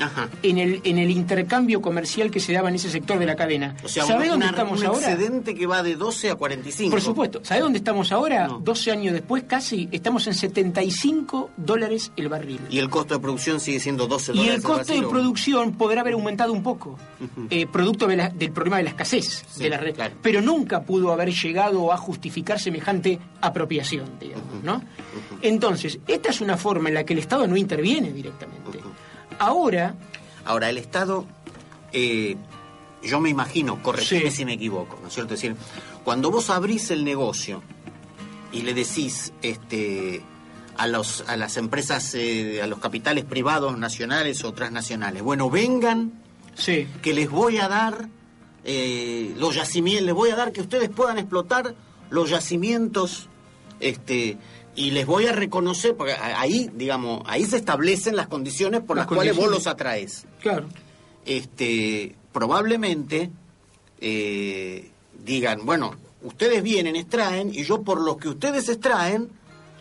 Ajá. 0.00 0.28
en 0.42 0.58
el, 0.58 0.80
en 0.84 0.98
el 0.98 1.10
intercambio 1.10 1.80
comercial 1.82 2.30
que 2.30 2.40
se 2.40 2.52
daba 2.52 2.68
en 2.68 2.76
ese 2.76 2.90
sector 2.90 3.18
de 3.18 3.26
la 3.26 3.36
cadena. 3.36 3.74
O 3.84 3.88
sea, 3.88 4.04
¿Sabe 4.04 4.24
un, 4.24 4.30
dónde 4.30 4.46
estamos 4.46 4.80
un 4.80 4.86
ahora? 4.86 4.98
excedente 5.12 5.54
que 5.54 5.66
va 5.66 5.82
de 5.82 5.96
12 5.96 6.30
a 6.30 6.34
45. 6.36 6.90
Por 6.90 7.00
supuesto. 7.00 7.40
¿Sabe 7.42 7.60
dónde 7.60 7.78
estamos 7.78 8.12
ahora? 8.12 8.46
No. 8.48 8.58
12 8.60 8.90
años 8.92 9.12
después, 9.12 9.44
casi, 9.46 9.88
estamos 9.92 10.26
en 10.26 10.34
75 10.34 11.50
dólares 11.56 12.12
el 12.16 12.28
barril. 12.28 12.60
Y 12.70 12.78
el 12.78 12.88
costo 12.90 13.14
de 13.14 13.20
producción 13.20 13.60
sigue 13.60 13.80
siendo 13.80 14.06
12 14.06 14.32
Y 14.32 14.36
dólares. 14.36 14.54
el 14.56 14.62
costo 14.62 14.92
de 14.94 15.02
producción 15.02 15.72
podrá 15.72 16.00
haber 16.02 16.14
aumentado 16.14 16.52
un 16.52 16.62
poco, 16.62 16.98
eh, 17.50 17.66
producto 17.66 18.06
de 18.06 18.16
la- 18.16 18.28
del 18.30 18.52
problema 18.52 18.78
de 18.78 18.84
la 18.84 18.90
escasez 18.90 19.44
Sí, 19.48 19.62
de 19.62 19.70
la 19.70 19.78
red, 19.78 19.94
claro. 19.94 20.14
pero 20.22 20.40
nunca 20.40 20.82
pudo 20.82 21.12
haber 21.12 21.32
llegado 21.32 21.92
a 21.92 21.96
justificar 21.96 22.58
semejante 22.60 23.18
apropiación, 23.40 24.18
digamos, 24.20 24.62
¿no? 24.62 24.82
Entonces, 25.42 25.98
esta 26.06 26.30
es 26.30 26.40
una 26.40 26.56
forma 26.56 26.88
en 26.88 26.94
la 26.94 27.04
que 27.04 27.12
el 27.12 27.18
Estado 27.20 27.46
no 27.46 27.56
interviene 27.56 28.12
directamente. 28.12 28.78
Ahora, 29.38 29.94
Ahora, 30.44 30.70
el 30.70 30.78
Estado, 30.78 31.26
eh, 31.92 32.36
yo 33.02 33.20
me 33.20 33.28
imagino, 33.28 33.82
corregime 33.82 34.30
Sí. 34.30 34.36
si 34.38 34.44
me 34.46 34.54
equivoco, 34.54 34.98
¿no 35.02 35.08
es 35.08 35.14
cierto? 35.14 35.34
Es 35.34 35.40
decir, 35.42 35.56
cuando 36.04 36.30
vos 36.30 36.48
abrís 36.48 36.90
el 36.90 37.04
negocio 37.04 37.62
y 38.50 38.62
le 38.62 38.72
decís 38.72 39.32
este, 39.42 40.22
a, 40.78 40.86
los, 40.86 41.22
a 41.28 41.36
las 41.36 41.58
empresas, 41.58 42.14
eh, 42.14 42.62
a 42.62 42.66
los 42.66 42.78
capitales 42.78 43.24
privados 43.26 43.76
nacionales 43.76 44.42
o 44.44 44.52
transnacionales, 44.54 45.22
bueno, 45.22 45.50
vengan, 45.50 46.12
sí, 46.54 46.88
que 47.02 47.12
les 47.12 47.28
voy 47.30 47.58
a 47.58 47.68
dar 47.68 48.08
eh, 48.64 49.34
los 49.36 49.54
yacimientos, 49.54 50.06
les 50.06 50.14
voy 50.14 50.30
a 50.30 50.36
dar 50.36 50.52
que 50.52 50.62
ustedes 50.62 50.88
puedan 50.88 51.18
explotar 51.18 51.74
los 52.08 52.30
yacimientos 52.30 53.28
este 53.80 54.38
y 54.78 54.92
les 54.92 55.06
voy 55.06 55.26
a 55.26 55.32
reconocer, 55.32 55.96
porque 55.96 56.12
ahí, 56.12 56.70
digamos, 56.72 57.22
ahí 57.26 57.44
se 57.46 57.56
establecen 57.56 58.14
las 58.14 58.28
condiciones 58.28 58.80
por 58.80 58.96
Las 58.96 59.06
las, 59.06 59.14
cuales 59.16 59.36
vos 59.36 59.50
los 59.50 59.66
atraes. 59.66 60.24
claro. 60.40 60.68
Este, 61.26 62.14
probablemente 62.32 63.28
eh, 64.00 64.88
digan, 65.24 65.66
bueno, 65.66 65.96
ustedes 66.22 66.62
vienen, 66.62 66.94
extraen, 66.94 67.52
y 67.52 67.64
yo 67.64 67.82
por 67.82 68.00
lo 68.00 68.18
que 68.18 68.28
ustedes 68.28 68.68
extraen, 68.68 69.28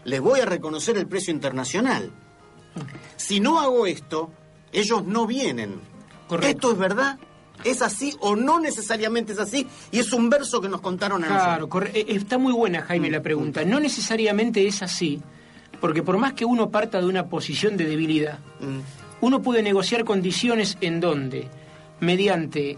les 0.03 0.19
voy 0.19 0.39
a 0.39 0.45
reconocer 0.45 0.97
el 0.97 1.05
precio 1.05 1.31
internacional. 1.31 2.11
Si 3.17 3.39
no 3.39 3.59
hago 3.59 3.85
esto, 3.85 4.31
ellos 4.71 5.05
no 5.05 5.27
vienen. 5.27 5.79
Correcto. 6.27 6.69
¿Esto 6.69 6.71
es 6.71 6.77
verdad? 6.79 7.19
¿Es 7.63 7.81
así 7.81 8.13
o 8.19 8.35
no 8.35 8.59
necesariamente 8.59 9.33
es 9.33 9.39
así? 9.39 9.67
Y 9.91 9.99
es 9.99 10.13
un 10.13 10.29
verso 10.29 10.61
que 10.61 10.69
nos 10.69 10.81
contaron 10.81 11.23
a 11.23 11.27
Claro, 11.27 11.67
nosotros. 11.67 11.89
eh, 11.95 12.05
está 12.09 12.37
muy 12.37 12.53
buena, 12.53 12.81
Jaime, 12.83 13.09
la 13.11 13.21
pregunta. 13.21 13.63
No 13.65 13.79
necesariamente 13.79 14.65
es 14.67 14.81
así, 14.83 15.19
porque 15.81 16.03
por 16.03 16.17
más 16.17 16.33
que 16.33 16.45
uno 16.45 16.69
parta 16.69 16.99
de 16.99 17.07
una 17.07 17.25
posición 17.27 17.75
de 17.77 17.85
debilidad, 17.85 18.39
Mm, 18.59 18.79
uno 19.21 19.41
puede 19.41 19.63
negociar 19.63 20.03
condiciones 20.05 20.77
en 20.81 20.99
donde, 20.99 21.47
mediante 21.99 22.77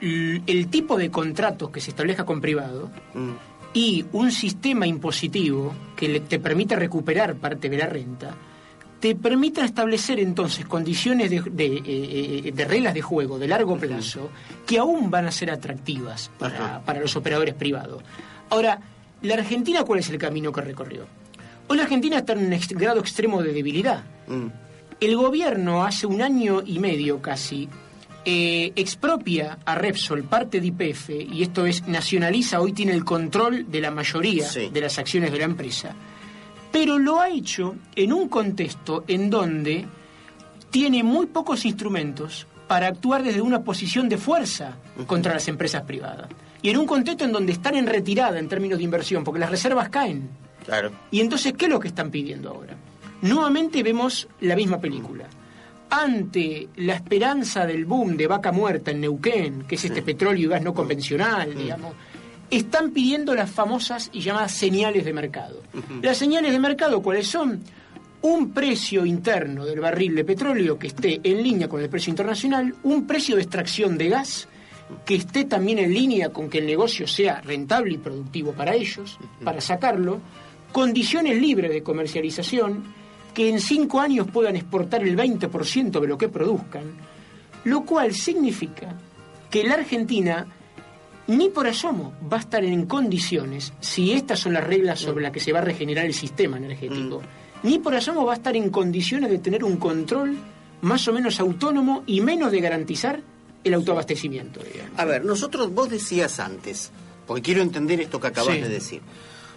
el 0.00 0.66
tipo 0.68 0.96
de 0.96 1.10
contratos 1.10 1.70
que 1.70 1.80
se 1.80 1.90
establezca 1.90 2.24
con 2.24 2.40
privado 2.40 2.90
mm, 3.14 3.30
y 3.72 4.04
un 4.12 4.32
sistema 4.32 4.86
impositivo 4.86 5.72
que 5.96 6.08
le- 6.08 6.20
te 6.20 6.40
permita 6.40 6.74
recuperar 6.76 7.36
parte 7.36 7.68
de 7.70 7.78
la 7.78 7.86
renta, 7.86 8.34
te 9.02 9.16
permita 9.16 9.64
establecer 9.64 10.20
entonces 10.20 10.64
condiciones 10.64 11.28
de, 11.28 11.40
de, 11.40 11.82
eh, 11.84 12.52
de 12.54 12.64
reglas 12.64 12.94
de 12.94 13.02
juego 13.02 13.36
de 13.36 13.48
largo 13.48 13.76
plazo 13.76 14.30
que 14.64 14.78
aún 14.78 15.10
van 15.10 15.26
a 15.26 15.32
ser 15.32 15.50
atractivas 15.50 16.30
para, 16.38 17.00
los 17.00 17.16
operadores 17.16 17.54
privados. 17.54 18.00
Ahora, 18.48 18.78
¿la 19.22 19.34
Argentina 19.34 19.82
cuál 19.82 19.98
es 19.98 20.08
el 20.08 20.18
camino 20.18 20.52
que 20.52 20.60
recorrió? 20.60 21.06
Hoy 21.66 21.78
la 21.78 21.82
Argentina 21.82 22.18
está 22.18 22.34
en 22.34 22.44
un 22.52 22.60
grado 22.78 23.00
extremo 23.00 23.42
de 23.42 23.52
debilidad. 23.52 24.04
mm, 24.28 24.46
El 25.00 25.16
gobierno 25.16 25.84
hace 25.84 26.06
un 26.06 26.22
año 26.22 26.62
y 26.64 26.78
medio 26.78 27.20
casi 27.20 27.68
eh, 28.24 28.70
expropia 28.76 29.58
a 29.64 29.74
Repsol 29.74 30.22
parte 30.22 30.60
de 30.60 30.68
IPF 30.68 31.10
y 31.10 31.42
esto 31.42 31.66
es 31.66 31.88
nacionaliza, 31.88 32.60
hoy 32.60 32.72
tiene 32.72 32.92
el 32.92 33.04
control 33.04 33.68
de 33.68 33.80
la 33.80 33.90
mayoría 33.90 34.46
Sí. 34.48 34.68
de 34.72 34.80
las 34.80 34.96
acciones 35.00 35.32
de 35.32 35.38
la 35.38 35.44
empresa. 35.46 35.96
Pero 36.72 36.98
lo 36.98 37.20
ha 37.20 37.28
hecho 37.28 37.76
en 37.94 38.12
un 38.12 38.28
contexto 38.28 39.04
en 39.06 39.30
donde 39.30 39.86
tiene 40.70 41.04
muy 41.04 41.26
pocos 41.26 41.64
instrumentos 41.66 42.46
para 42.66 42.88
actuar 42.88 43.22
desde 43.22 43.42
una 43.42 43.62
posición 43.62 44.08
de 44.08 44.16
fuerza 44.16 44.76
contra 45.06 45.34
las 45.34 45.46
empresas 45.46 45.82
privadas. 45.82 46.28
Y 46.62 46.70
en 46.70 46.78
un 46.78 46.86
contexto 46.86 47.24
en 47.24 47.32
donde 47.32 47.52
están 47.52 47.74
en 47.74 47.86
retirada 47.86 48.38
en 48.38 48.48
términos 48.48 48.78
de 48.78 48.84
inversión, 48.84 49.22
porque 49.22 49.40
las 49.40 49.50
reservas 49.50 49.90
caen. 49.90 50.30
Claro. 50.64 50.90
Y 51.10 51.20
entonces, 51.20 51.52
¿qué 51.52 51.66
es 51.66 51.70
lo 51.70 51.78
que 51.78 51.88
están 51.88 52.10
pidiendo 52.10 52.48
ahora? 52.48 52.74
Nuevamente 53.20 53.82
vemos 53.82 54.26
la 54.40 54.56
misma 54.56 54.80
película. 54.80 55.26
Ante 55.90 56.68
la 56.76 56.94
esperanza 56.94 57.66
del 57.66 57.84
boom 57.84 58.16
de 58.16 58.26
vaca 58.26 58.50
muerta 58.50 58.92
en 58.92 59.02
Neuquén, 59.02 59.64
que 59.64 59.74
es 59.74 59.84
este 59.84 60.00
petróleo 60.00 60.46
y 60.46 60.48
gas 60.48 60.62
no 60.62 60.72
convencional, 60.72 61.54
digamos, 61.54 61.92
están 62.52 62.90
pidiendo 62.90 63.34
las 63.34 63.50
famosas 63.50 64.10
y 64.12 64.20
llamadas 64.20 64.52
señales 64.52 65.06
de 65.06 65.12
mercado. 65.14 65.62
Las 66.02 66.18
señales 66.18 66.52
de 66.52 66.58
mercado, 66.58 67.02
¿cuáles 67.02 67.26
son? 67.26 67.62
Un 68.20 68.52
precio 68.52 69.06
interno 69.06 69.64
del 69.64 69.80
barril 69.80 70.14
de 70.14 70.24
petróleo 70.24 70.78
que 70.78 70.88
esté 70.88 71.20
en 71.24 71.42
línea 71.42 71.68
con 71.68 71.80
el 71.80 71.88
precio 71.88 72.10
internacional, 72.10 72.74
un 72.82 73.06
precio 73.06 73.36
de 73.36 73.42
extracción 73.42 73.96
de 73.96 74.10
gas 74.10 74.48
que 75.06 75.14
esté 75.14 75.46
también 75.46 75.78
en 75.78 75.94
línea 75.94 76.28
con 76.28 76.50
que 76.50 76.58
el 76.58 76.66
negocio 76.66 77.06
sea 77.06 77.40
rentable 77.40 77.94
y 77.94 77.98
productivo 77.98 78.52
para 78.52 78.74
ellos, 78.74 79.18
para 79.42 79.62
sacarlo, 79.62 80.20
condiciones 80.72 81.40
libres 81.40 81.70
de 81.70 81.82
comercialización, 81.82 82.84
que 83.32 83.48
en 83.48 83.60
cinco 83.60 83.98
años 83.98 84.26
puedan 84.30 84.56
exportar 84.56 85.02
el 85.02 85.16
20% 85.16 86.00
de 86.00 86.06
lo 86.06 86.18
que 86.18 86.28
produzcan, 86.28 86.84
lo 87.64 87.82
cual 87.86 88.12
significa 88.12 88.94
que 89.50 89.64
la 89.64 89.74
Argentina 89.74 90.46
ni 91.28 91.48
por 91.48 91.66
asomo 91.66 92.12
va 92.30 92.38
a 92.38 92.40
estar 92.40 92.64
en 92.64 92.86
condiciones, 92.86 93.72
si 93.80 94.12
estas 94.12 94.40
son 94.40 94.52
las 94.54 94.64
reglas 94.64 95.00
sobre 95.00 95.22
las 95.22 95.32
que 95.32 95.40
se 95.40 95.52
va 95.52 95.60
a 95.60 95.62
regenerar 95.62 96.04
el 96.06 96.14
sistema 96.14 96.56
energético, 96.56 97.22
ni 97.62 97.78
por 97.78 97.94
asomo 97.94 98.24
va 98.24 98.32
a 98.32 98.36
estar 98.36 98.56
en 98.56 98.70
condiciones 98.70 99.30
de 99.30 99.38
tener 99.38 99.62
un 99.64 99.76
control 99.76 100.36
más 100.82 101.06
o 101.06 101.12
menos 101.12 101.38
autónomo 101.38 102.02
y 102.06 102.20
menos 102.20 102.50
de 102.50 102.60
garantizar 102.60 103.20
el 103.62 103.74
autoabastecimiento. 103.74 104.60
digamos. 104.64 104.98
A 104.98 105.04
ver, 105.04 105.24
nosotros, 105.24 105.72
vos 105.72 105.88
decías 105.88 106.40
antes, 106.40 106.90
porque 107.26 107.42
quiero 107.42 107.62
entender 107.62 108.00
esto 108.00 108.20
que 108.20 108.26
acabas 108.26 108.56
Sí. 108.56 108.60
de 108.60 108.68
decir. 108.68 109.00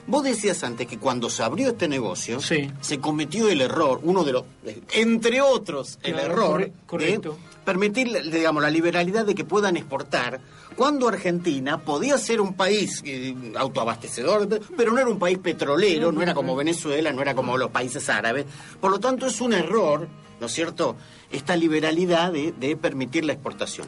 Vos 0.07 0.23
decías 0.23 0.63
antes 0.63 0.85
que 0.85 0.99
cuando 0.99 1.31
se 1.31 1.41
abrió 1.41 1.69
este 1.69 1.87
negocio, 1.87 2.39
Sí. 2.39 2.69
se 2.79 2.99
cometió 2.99 3.49
el 3.49 3.59
error, 3.61 3.99
uno 4.03 4.23
de 4.23 4.33
los, 4.33 4.43
entre 4.93 5.41
otros, 5.41 5.97
el 6.03 6.13
Claro, 6.13 6.31
error 6.31 6.51
corre- 6.51 6.71
correcto. 6.85 7.31
de 7.31 7.54
permitir, 7.65 8.07
digamos, 8.31 8.61
la 8.61 8.69
liberalidad 8.69 9.25
de 9.25 9.35
que 9.35 9.43
puedan 9.43 9.75
exportar, 9.75 10.39
cuando 10.75 11.07
Argentina 11.07 11.79
podía 11.79 12.17
ser 12.17 12.39
un 12.39 12.53
país 12.53 13.01
eh, 13.05 13.35
autoabastecedor, 13.57 14.47
pero 14.77 14.91
no 14.91 14.99
era 14.99 15.09
un 15.09 15.19
país 15.19 15.39
petrolero, 15.39 16.11
no 16.11 16.21
era 16.21 16.33
como 16.33 16.55
Venezuela, 16.55 17.11
no 17.11 17.21
era 17.21 17.33
como 17.33 17.57
los 17.57 17.71
países 17.71 18.07
árabes. 18.09 18.45
Por 18.79 18.91
lo 18.91 18.99
tanto, 18.99 19.25
es 19.25 19.41
un 19.41 19.53
error, 19.53 20.07
¿no 20.39 20.45
es 20.45 20.53
cierto?, 20.53 20.95
esta 21.31 21.55
liberalidad 21.55 22.31
de, 22.31 22.53
de 22.53 22.77
permitir 22.77 23.25
la 23.25 23.33
exportación. 23.33 23.87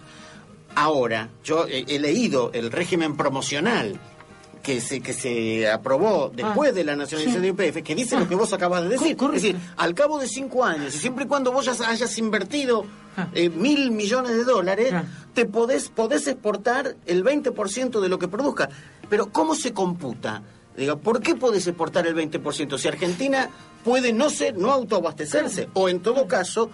Ahora, 0.76 1.30
yo 1.44 1.68
he, 1.68 1.86
he 1.88 2.00
leído 2.00 2.52
el 2.54 2.72
régimen 2.72 3.16
promocional 3.16 4.00
que 4.68 4.82
se, 4.82 5.00
que 5.00 5.14
se 5.14 5.72
aprobó 5.72 6.30
después 6.36 6.72
Ah, 6.72 6.74
de 6.74 6.84
la 6.84 6.96
nacionalización 6.98 7.42
sí. 7.42 7.52
de 7.54 7.68
IPF, 7.70 7.84
que 7.84 7.96
dice 7.96 8.18
Ah, 8.18 8.20
lo 8.20 8.28
que 8.28 8.36
vos 8.36 8.52
acabas 8.52 8.84
de 8.84 8.90
decir. 8.90 9.16
es 9.18 9.32
decir, 9.32 9.56
al 9.78 9.94
cabo 9.94 10.20
de 10.20 10.28
cinco 10.28 10.66
años, 10.66 10.94
y 10.94 11.00
siempre 11.00 11.24
y 11.24 11.28
cuando 11.30 11.54
vos 11.54 11.66
ya 11.66 11.90
hayas 11.90 12.18
invertido 12.18 12.84
Ah. 13.16 13.30
eh, 13.34 13.50
mil 13.50 13.92
millones 13.92 14.34
de 14.36 14.44
dólares, 14.44 14.94
te 15.34 15.46
podés, 15.46 15.88
podés 15.88 16.28
exportar 16.28 16.98
el 17.06 17.24
20% 17.24 18.02
de 18.02 18.10
lo 18.10 18.20
que 18.20 18.28
produzca. 18.28 18.68
Pero 19.10 19.32
¿cómo 19.32 19.56
se 19.56 19.72
computa? 19.72 20.44
Diga, 20.76 20.98
¿por 20.98 21.22
qué 21.22 21.34
podés 21.36 21.66
exportar 21.66 22.06
el 22.06 22.14
20%? 22.14 22.78
Si 22.78 22.88
Argentina 22.90 23.50
puede 23.86 24.12
no 24.12 24.30
ser, 24.30 24.58
no 24.58 24.72
autoabastecerse, 24.74 25.70
o 25.74 25.88
en 25.90 26.02
todo 26.02 26.28
caso, 26.28 26.70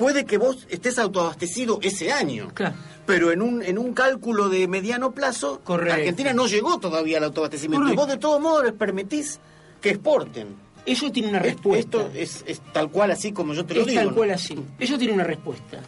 puede 0.00 0.24
que 0.24 0.38
vos 0.38 0.66
estés 0.70 0.98
autoabastecido 0.98 1.78
ese 1.82 2.10
año. 2.10 2.48
Claro. 2.54 2.74
Pero 3.04 3.32
en 3.32 3.42
un, 3.42 3.62
en 3.62 3.76
un 3.76 3.92
cálculo 3.92 4.48
de 4.48 4.66
mediano 4.66 5.12
plazo, 5.12 5.60
Correcto. 5.62 5.94
Argentina 5.94 6.32
no 6.32 6.46
llegó 6.46 6.78
todavía 6.78 7.18
al 7.18 7.24
autoabastecimiento. 7.24 7.82
Y 7.84 7.94
Correcto. 7.94 8.00
vos 8.02 8.08
de 8.14 8.16
todos 8.18 8.40
modos 8.40 8.64
les 8.64 8.72
permitís 8.72 9.38
que 9.82 9.90
exporten. 9.90 10.48
Eso 10.86 11.12
tiene 11.12 11.28
una 11.28 11.38
Es- 11.38 11.44
respuesta. 11.44 11.98
Esto 11.98 12.10
es, 12.14 12.44
es 12.46 12.60
tal 12.72 12.90
cual 12.90 13.10
así 13.10 13.32
como 13.32 13.52
yo 13.52 13.66
te 13.66 13.74
lo 13.74 13.80
es 13.82 13.86
digo. 13.88 14.00
tal 14.00 14.08
¿no? 14.08 14.14
cual 14.14 14.30
así. 14.30 14.56
Eso 14.78 14.96
tiene 14.96 15.12
una 15.12 15.24
respuesta. 15.24 15.80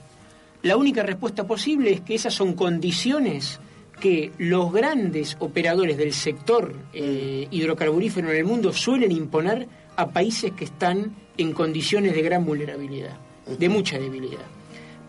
La 0.63 0.77
única 0.77 1.03
respuesta 1.03 1.47
posible 1.47 1.91
es 1.93 2.01
que 2.03 2.15
esas 2.15 2.35
son 2.35 2.53
condiciones 2.53 3.59
que 3.99 4.31
los 4.39 4.73
grandes 4.73 5.37
operadores 5.39 5.97
del 5.97 6.13
sector 6.13 6.75
eh, 6.93 7.47
hidrocarburífero 7.51 8.31
en 8.31 8.37
el 8.37 8.45
mundo 8.45 8.73
suelen 8.73 9.11
imponer 9.13 9.67
a 9.97 10.11
países 10.11 10.53
que 10.53 10.65
están 10.65 11.15
en 11.39 11.53
condiciones 11.53 12.15
de 12.15 12.23
gran 12.23 12.45
vulnerabilidad, 12.45 13.17
de 13.47 13.68
mucha 13.68 13.99
debilidad, 13.99 14.45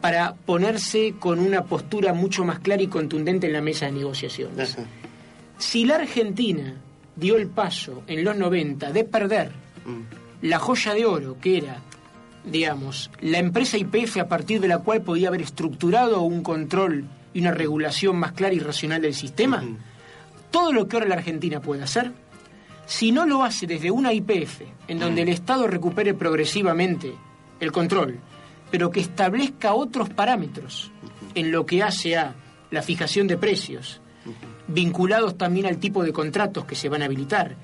para 0.02 0.34
ponerse 0.34 1.16
con 1.20 1.40
una 1.40 1.64
postura 1.64 2.14
mucho 2.14 2.44
más 2.44 2.60
clara 2.60 2.82
y 2.82 2.88
contundente 2.88 3.48
en 3.48 3.54
la 3.54 3.62
mesa 3.62 3.86
de 3.86 3.94
negociaciones. 3.94 4.74
Ajá. 4.74 4.88
Si 5.58 5.86
la 5.86 5.96
Argentina 5.96 6.76
dio 7.16 7.38
el 7.38 7.48
paso 7.48 8.04
en 8.08 8.24
los 8.24 8.36
90 8.36 8.92
de 8.92 9.04
perder 9.04 9.52
la 10.42 10.60
joya 10.60 10.94
de 10.94 11.06
oro 11.06 11.38
que 11.40 11.58
era, 11.58 11.78
digamos, 12.44 13.10
la 13.22 13.38
empresa 13.38 13.78
IPF 13.78 14.18
a 14.18 14.28
partir 14.28 14.60
de 14.60 14.68
la 14.68 14.80
cual 14.80 15.02
podía 15.02 15.30
haber 15.30 15.42
estructurado 15.42 16.22
un 16.22 16.44
control 16.44 17.06
y 17.34 17.40
una 17.40 17.52
regulación 17.52 18.18
más 18.18 18.34
clara 18.34 18.54
y 18.54 18.60
racional 18.60 19.02
del 19.02 19.14
sistema, 19.14 19.64
todo 20.52 20.74
lo 20.74 20.88
que 20.88 20.98
ahora 20.98 21.08
la 21.08 21.16
Argentina 21.16 21.62
puede 21.62 21.84
hacer, 21.84 22.12
si 22.86 23.12
no 23.12 23.26
lo 23.26 23.44
hace 23.44 23.66
desde 23.66 23.90
una 23.90 24.12
IPF, 24.12 24.62
en 24.88 25.00
donde 25.00 25.22
el 25.22 25.30
Estado 25.30 25.68
recupere 25.68 26.14
progresivamente 26.14 27.14
el 27.64 27.72
control, 27.72 28.20
pero 28.72 28.90
que 28.92 29.00
establezca 29.00 29.74
otros 29.74 30.10
parámetros 30.10 30.92
en 31.36 31.52
lo 31.52 31.66
que 31.66 31.82
hace 31.84 32.16
a 32.18 32.36
la 32.72 32.82
fijación 32.82 33.28
de 33.28 33.38
precios, 33.38 34.02
vinculados 34.68 35.38
también 35.38 35.66
al 35.66 35.78
tipo 35.78 36.04
de 36.04 36.14
contratos 36.14 36.66
que 36.66 36.76
se 36.76 36.90
van 36.90 37.02
a 37.02 37.06
habilitar. 37.06 37.56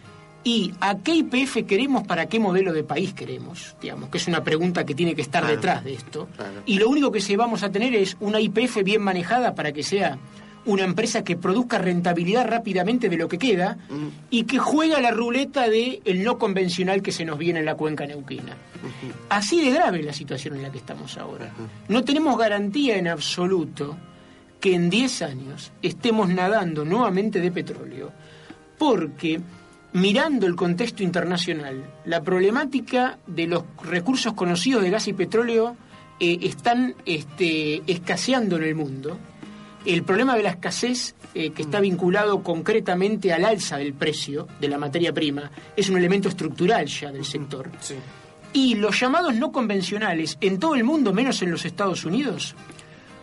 Y 0.44 0.72
a 0.80 0.98
qué 1.00 1.16
IPF 1.16 1.66
queremos 1.68 2.08
para 2.08 2.28
qué 2.28 2.40
modelo 2.40 2.72
de 2.72 2.84
país 2.84 3.14
queremos, 3.14 3.76
digamos, 3.82 4.10
que 4.10 4.18
es 4.18 4.28
una 4.28 4.44
pregunta 4.44 4.86
que 4.86 4.96
tiene 4.96 5.14
que 5.14 5.22
estar 5.22 5.42
Claro. 5.42 5.56
detrás 5.56 5.84
de 5.84 5.94
esto. 5.94 6.30
Claro. 6.36 6.62
Y 6.66 6.80
lo 6.80 6.88
único 6.90 7.12
que 7.12 7.20
se 7.20 7.36
vamos 7.36 7.62
a 7.64 7.72
tener 7.72 7.94
es 7.94 8.16
una 8.22 8.40
IPF 8.40 8.84
bien 8.84 9.02
manejada 9.02 9.54
para 9.54 9.74
que 9.74 9.84
sea 9.84 10.18
una 10.66 10.84
empresa 10.84 11.24
que 11.24 11.36
produzca 11.36 11.78
rentabilidad 11.78 12.48
rápidamente 12.48 13.10
de 13.10 13.18
lo 13.18 13.28
que 13.28 13.38
queda 13.38 13.78
y 14.30 14.44
que 14.44 14.58
juega 14.58 15.02
la 15.02 15.12
ruleta 15.12 15.70
de 15.70 16.02
el 16.06 16.24
no 16.24 16.38
convencional 16.38 17.02
que 17.02 17.12
se 17.12 17.26
nos 17.26 17.38
viene 17.38 17.60
en 17.60 17.66
la 17.66 17.76
cuenca 17.76 18.06
neuquina. 18.06 18.56
Así 19.30 19.62
de 19.64 19.72
grave 19.72 20.00
es 20.00 20.06
la 20.06 20.14
situación 20.14 20.56
en 20.56 20.64
la 20.64 20.72
que 20.72 20.78
estamos 20.78 21.18
ahora. 21.18 21.52
No 21.88 22.04
tenemos 22.04 22.38
garantía 22.38 22.98
en 22.98 23.08
absoluto 23.08 23.98
que 24.60 24.76
en 24.76 24.90
10 24.90 25.22
años 25.22 25.72
estemos 25.82 26.30
nadando 26.30 26.84
nuevamente 26.84 27.40
de 27.40 27.52
petróleo, 27.52 28.12
porque 28.78 29.40
mirando 29.94 30.46
el 30.46 30.56
contexto 30.56 31.04
internacional, 31.04 31.84
la 32.06 32.22
problemática 32.22 33.18
de 33.26 33.48
los 33.48 33.64
recursos 33.84 34.34
conocidos 34.34 34.84
de 34.84 34.90
gas 34.90 35.08
y 35.08 35.14
petróleo 35.14 35.76
eh, 36.20 36.40
están 36.42 36.96
este, 37.06 37.82
escaseando 37.88 38.58
en 38.58 38.64
el 38.64 38.76
mundo. 38.76 39.18
El 39.86 40.04
problema 40.04 40.36
de 40.36 40.44
la 40.44 40.50
escasez, 40.50 41.16
eh, 41.34 41.52
que 41.52 41.62
está 41.62 41.80
vinculado 41.80 42.44
concretamente 42.44 43.32
al 43.32 43.46
alza 43.46 43.78
del 43.78 43.94
precio 43.94 44.48
de 44.60 44.68
la 44.68 44.78
materia 44.78 45.14
prima, 45.14 45.50
es 45.76 45.90
un 45.90 45.98
elemento 45.98 46.30
estructural 46.30 46.86
ya 46.86 47.12
del 47.12 47.26
sector. 47.26 47.70
Sí. 47.80 47.96
Y 48.52 48.76
los 48.76 49.00
llamados 49.00 49.36
no 49.36 49.52
convencionales 49.52 50.38
en 50.42 50.60
todo 50.60 50.76
el 50.76 50.84
mundo, 50.84 51.14
menos 51.14 51.42
en 51.42 51.52
los 51.52 51.66
Estados 51.66 52.04
Unidos, 52.04 52.56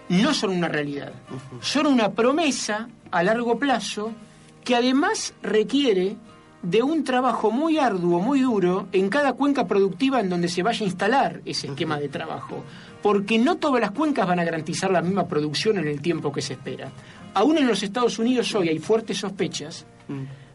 no 0.09 0.32
son 0.34 0.50
una 0.50 0.68
realidad. 0.68 1.12
Son 1.61 1.86
una 1.86 2.12
promesa 2.12 2.88
a 3.11 3.22
largo 3.22 3.59
plazo 3.59 4.12
que 4.64 4.76
además 4.76 5.34
requiere 5.42 6.16
de 6.62 6.82
un 6.82 7.04
trabajo 7.04 7.50
muy 7.50 7.78
arduo, 7.78 8.20
muy 8.20 8.40
duro, 8.40 8.88
en 8.92 9.09
cada 9.09 9.34
cuenca 9.34 9.66
productiva 9.66 10.20
en 10.20 10.28
donde 10.28 10.48
se 10.48 10.62
vaya 10.62 10.84
a 10.84 10.88
instalar 10.88 11.40
ese 11.44 11.68
esquema 11.68 11.98
de 11.98 12.09
trabajo. 12.09 12.64
Porque 13.07 13.38
no 13.38 13.54
todas 13.57 13.80
las 13.80 13.92
cuencas 13.92 14.26
van 14.26 14.40
a 14.40 14.44
garantizar 14.44 14.90
la 14.90 15.00
misma 15.00 15.28
producción 15.28 15.78
en 15.78 15.86
el 15.86 16.00
tiempo 16.00 16.32
que 16.32 16.42
se 16.42 16.54
espera. 16.54 16.90
Aún 17.34 17.57
en 17.57 17.68
los 17.68 17.82
Estados 17.84 18.18
Unidos 18.18 18.52
hoy 18.57 18.68
hay 18.68 18.80
fuertes 18.80 19.18
sospechas 19.18 19.86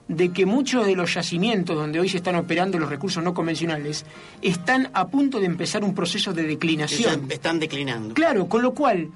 de 0.09 0.29
que 0.33 0.45
muchos 0.45 0.85
de 0.85 0.93
los 0.97 1.13
yacimientos 1.13 1.77
donde 1.77 1.99
hoy 2.01 2.09
se 2.09 2.17
están 2.17 2.35
operando 2.35 2.77
los 2.77 2.89
recursos 2.89 3.23
no 3.23 3.33
convencionales 3.33 4.05
están 4.41 4.89
a 4.93 5.07
punto 5.07 5.39
de 5.39 5.45
empezar 5.45 5.81
un 5.85 5.95
proceso 5.95 6.33
de 6.33 6.43
declinación. 6.43 7.31
están 7.31 7.57
declinando. 7.59 8.13
Claro, 8.15 8.47
con 8.49 8.61
lo 8.61 8.73
cual 8.73 9.07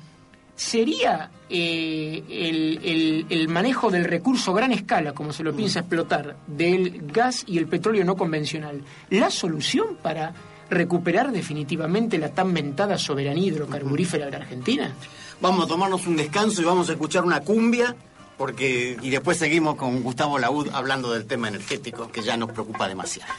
sería 0.55 1.29
eh, 1.49 2.23
el, 2.29 2.79
el- 2.83 3.25
el 3.29 3.47
manejo 3.49 3.91
del 3.91 4.05
recurso 4.05 4.51
a 4.51 4.55
gran 4.55 4.71
escala, 4.71 5.11
como 5.13 5.33
se 5.33 5.43
lo 5.43 5.53
piensa 5.53 5.79
explotar, 5.81 6.37
del 6.47 7.01
gas 7.11 7.43
y 7.45 7.57
el 7.57 7.67
petróleo 7.67 8.05
no 8.05 8.15
convencional, 8.15 8.81
la 9.09 9.29
solución 9.29 9.97
para 10.01 10.33
recuperar 10.69 11.31
definitivamente 11.31 12.17
la 12.17 12.29
tan 12.29 12.51
mentada 12.53 12.97
soberanía 12.97 13.47
hidrocarburífera 13.47 14.25
de 14.25 14.31
la 14.31 14.37
Argentina. 14.37 14.93
Vamos 15.41 15.65
a 15.65 15.67
tomarnos 15.67 16.07
un 16.07 16.15
descanso 16.15 16.61
y 16.61 16.65
vamos 16.65 16.89
a 16.89 16.93
escuchar 16.93 17.23
una 17.23 17.41
cumbia, 17.41 17.95
porque 18.37 18.97
y 19.01 19.09
después 19.09 19.37
seguimos 19.37 19.75
con 19.75 20.01
Gustavo 20.01 20.39
Laud 20.39 20.69
hablando 20.73 21.11
del 21.11 21.25
tema 21.25 21.47
energético, 21.47 22.11
que 22.11 22.21
ya 22.21 22.37
nos 22.37 22.51
preocupa 22.51 22.87
demasiado. 22.87 23.33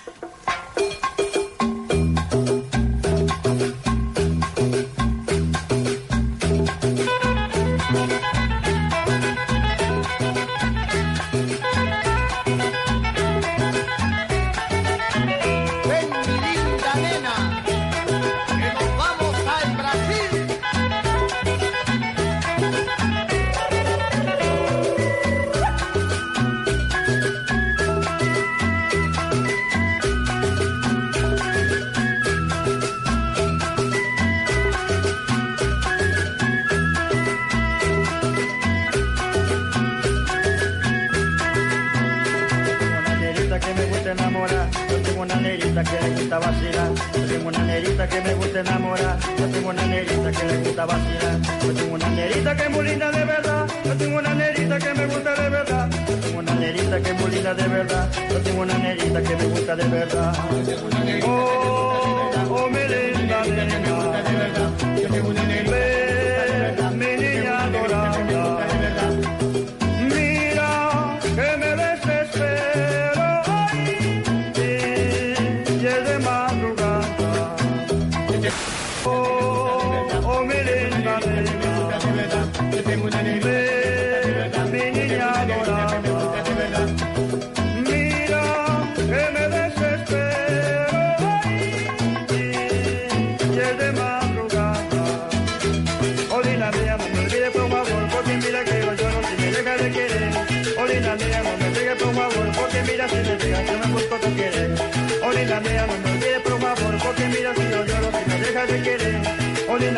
Que 45.87 46.01
le 46.01 46.11
gusta 46.15 46.39
vacilar. 46.39 46.91
Yo 47.15 47.27
tengo 47.27 47.49
una 47.49 47.63
negrita 47.65 48.09
que 48.09 48.21
me 48.21 48.35
gusta 48.35 48.61
enamorar. 48.61 49.19
Yo 49.39 49.47
tengo 49.49 49.69
una 49.71 49.87
negrita 49.87 50.31
que 50.33 50.47
le 50.47 50.57
gusta 50.59 50.87
vacilar. 50.87 51.39
Yo 51.63 51.73
tengo 51.75 51.95
una 51.95 52.09
negrita 52.11 52.57
que 52.57 52.63
es 52.63 52.71
muy 52.71 52.85
linda 52.87 53.11
de 53.11 53.25
verdad. 53.25 53.67
Yo 53.85 53.97
tengo 53.97 54.19
una 54.19 54.35
negrita 54.35 54.79
que 54.79 54.95
me 54.95 55.07
gusta 55.07 55.35
de 55.35 55.49
verdad. 55.49 55.91
Yo 56.09 56.17
tengo 56.17 56.39
una 56.39 56.55
negrita 56.55 57.01
que 57.01 57.11
es 57.11 57.21
muy 57.21 57.31
linda 57.31 57.55
de 57.55 57.69
verdad. 57.69 58.09
Yo 58.31 58.39
tengo 58.41 58.63
una 58.63 58.79
negrita 58.79 59.23
que 59.23 59.37
me 59.37 59.45
gusta 59.47 59.77
de 59.77 59.89
verdad. 59.89 60.33
Oh, 61.25 62.31
oh, 62.51 62.69
mi 62.69 62.83
linda 62.89 63.45
nena. 63.45 63.77
Ven, 65.09 65.46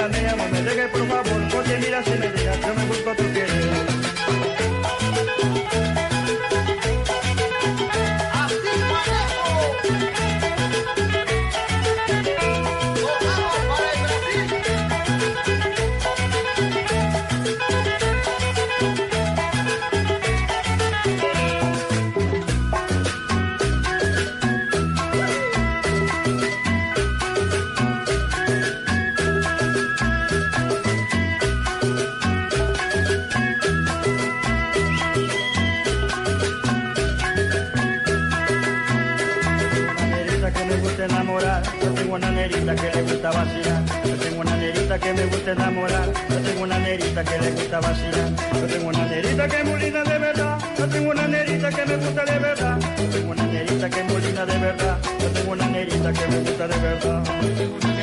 Mía, 0.09 0.35
no 0.37 0.49
me 0.49 0.63
dejes 0.63 0.89
por 0.91 1.07
favor, 1.07 1.49
porque 1.53 1.79
mira 1.79 2.03
si 2.03 2.11
me 2.11 2.29
dejas, 2.29 2.78
nerita 42.39 42.75
que 42.77 42.91
le 42.95 43.03
gusta 43.03 43.31
vacilar, 43.33 43.83
yo 44.05 44.15
tengo 44.17 44.41
una 44.43 44.57
nerita 44.57 44.99
que 44.99 45.13
me 45.13 45.27
gusta 45.27 45.51
enamorar, 45.51 46.09
yo 46.31 46.37
tengo 46.37 46.63
una 46.63 46.79
nerita 46.79 47.25
que 47.25 47.39
le 47.39 47.51
gusta 47.51 47.81
vacilar, 47.81 48.31
yo 48.55 48.67
tengo 48.67 48.89
una 48.89 49.07
nerita 49.07 49.49
que 49.49 49.57
es 49.57 49.65
muy 49.65 49.81
de 49.81 50.19
verdad, 50.19 50.59
yo 50.79 50.89
tengo 50.89 51.11
una 51.11 51.27
nerita 51.27 51.69
que 51.71 51.87
me 51.87 51.97
gusta 51.97 52.25
de 52.25 52.39
verdad, 52.39 52.79
yo 52.97 53.05
tengo 53.11 53.31
una 53.33 53.47
nerita 53.47 53.91
que 53.91 54.01
es 54.01 54.05
muy 54.05 54.21
de 54.21 54.59
verdad, 54.67 54.99
yo 55.21 55.29
tengo 55.29 55.53
una 55.53 55.67
nerita 55.67 56.13
que 56.13 56.27
me 56.29 56.39
gusta 56.39 56.69
de 56.69 56.79
verdad. 56.79 57.98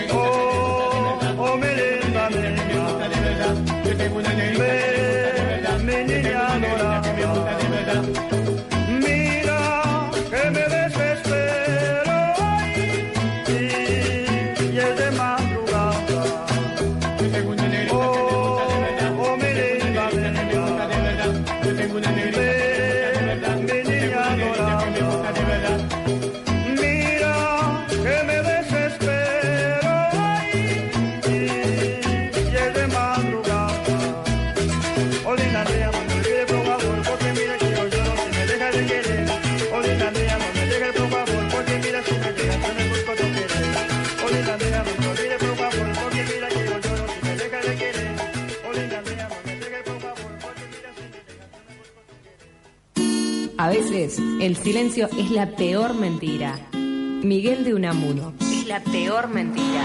El 54.46 54.58
silencio 54.58 55.10
es 55.18 55.32
la 55.32 55.56
peor 55.56 55.96
mentira. 55.96 56.60
Miguel 56.72 57.64
de 57.64 57.74
Unamuno. 57.74 58.36
Es 58.42 58.68
la 58.68 58.80
peor 58.80 59.28
mentira. 59.28 59.84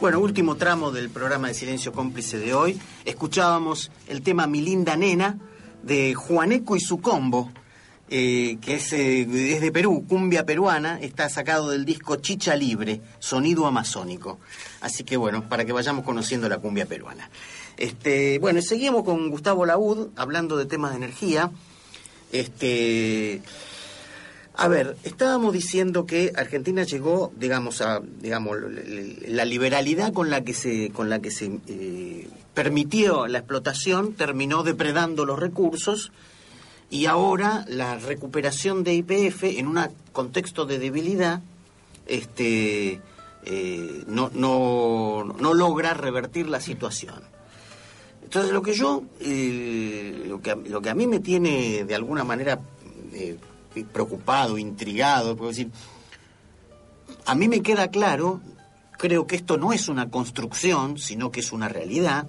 Bueno, 0.00 0.20
último 0.20 0.56
tramo 0.56 0.90
del 0.90 1.10
programa 1.10 1.48
de 1.48 1.54
Silencio 1.54 1.92
Cómplice 1.92 2.38
de 2.38 2.54
hoy. 2.54 2.80
Escuchábamos 3.04 3.90
el 4.08 4.22
tema 4.22 4.46
Mi 4.46 4.62
linda 4.62 4.96
nena 4.96 5.38
de 5.82 6.14
Juaneco 6.14 6.76
y 6.76 6.80
su 6.80 7.02
combo, 7.02 7.52
eh, 8.08 8.56
que 8.62 8.76
es, 8.76 8.94
eh, 8.94 9.20
es 9.54 9.60
de 9.60 9.70
Perú, 9.70 10.06
cumbia 10.08 10.46
peruana, 10.46 10.98
está 10.98 11.28
sacado 11.28 11.68
del 11.68 11.84
disco 11.84 12.16
Chicha 12.16 12.56
Libre, 12.56 13.02
sonido 13.18 13.66
amazónico. 13.66 14.40
Así 14.80 15.04
que 15.04 15.18
bueno, 15.18 15.46
para 15.46 15.66
que 15.66 15.72
vayamos 15.72 16.06
conociendo 16.06 16.48
la 16.48 16.56
cumbia 16.56 16.86
peruana. 16.86 17.28
Este, 17.76 18.38
bueno, 18.38 18.60
seguimos 18.62 19.04
con 19.04 19.30
Gustavo 19.30 19.66
Laud, 19.66 20.08
hablando 20.16 20.56
de 20.56 20.66
temas 20.66 20.90
de 20.92 20.98
energía. 20.98 21.50
Este, 22.30 23.42
a 24.54 24.68
ver, 24.68 24.96
estábamos 25.02 25.52
diciendo 25.52 26.04
que 26.04 26.32
Argentina 26.36 26.82
llegó, 26.84 27.32
digamos, 27.36 27.80
a, 27.80 28.00
digamos, 28.20 28.58
la 29.26 29.44
liberalidad 29.44 30.12
con 30.12 30.30
la 30.30 30.42
que 30.42 30.54
se, 30.54 30.90
con 30.90 31.08
la 31.08 31.20
que 31.20 31.30
se 31.30 31.58
eh, 31.68 32.28
permitió 32.54 33.26
la 33.26 33.38
explotación 33.38 34.12
terminó 34.14 34.62
depredando 34.62 35.24
los 35.24 35.38
recursos 35.38 36.12
y 36.90 37.06
ahora 37.06 37.64
la 37.68 37.96
recuperación 37.96 38.84
de 38.84 38.94
IPF 38.94 39.44
en 39.44 39.66
un 39.66 39.80
contexto 40.12 40.66
de 40.66 40.78
debilidad, 40.78 41.40
este, 42.06 43.00
eh, 43.46 44.04
no, 44.06 44.30
no, 44.34 45.24
no 45.24 45.54
logra 45.54 45.94
revertir 45.94 46.48
la 46.48 46.60
situación. 46.60 47.31
Entonces 48.32 48.50
lo 48.52 48.62
que 48.62 48.72
yo, 48.72 49.02
eh, 49.20 50.24
lo, 50.26 50.40
que, 50.40 50.52
a- 50.52 50.56
lo 50.56 50.80
que 50.80 50.88
a 50.88 50.94
mí 50.94 51.06
me 51.06 51.20
tiene 51.20 51.84
de 51.84 51.94
alguna 51.94 52.24
manera 52.24 52.58
eh, 53.12 53.36
preocupado, 53.92 54.56
intrigado, 54.56 55.36
puedo 55.36 55.50
decir, 55.50 55.70
a 57.26 57.34
mí 57.34 57.46
me 57.46 57.60
queda 57.60 57.88
claro, 57.88 58.40
creo 58.96 59.26
que 59.26 59.36
esto 59.36 59.58
no 59.58 59.74
es 59.74 59.88
una 59.90 60.08
construcción, 60.08 60.96
sino 60.96 61.30
que 61.30 61.40
es 61.40 61.52
una 61.52 61.68
realidad, 61.68 62.26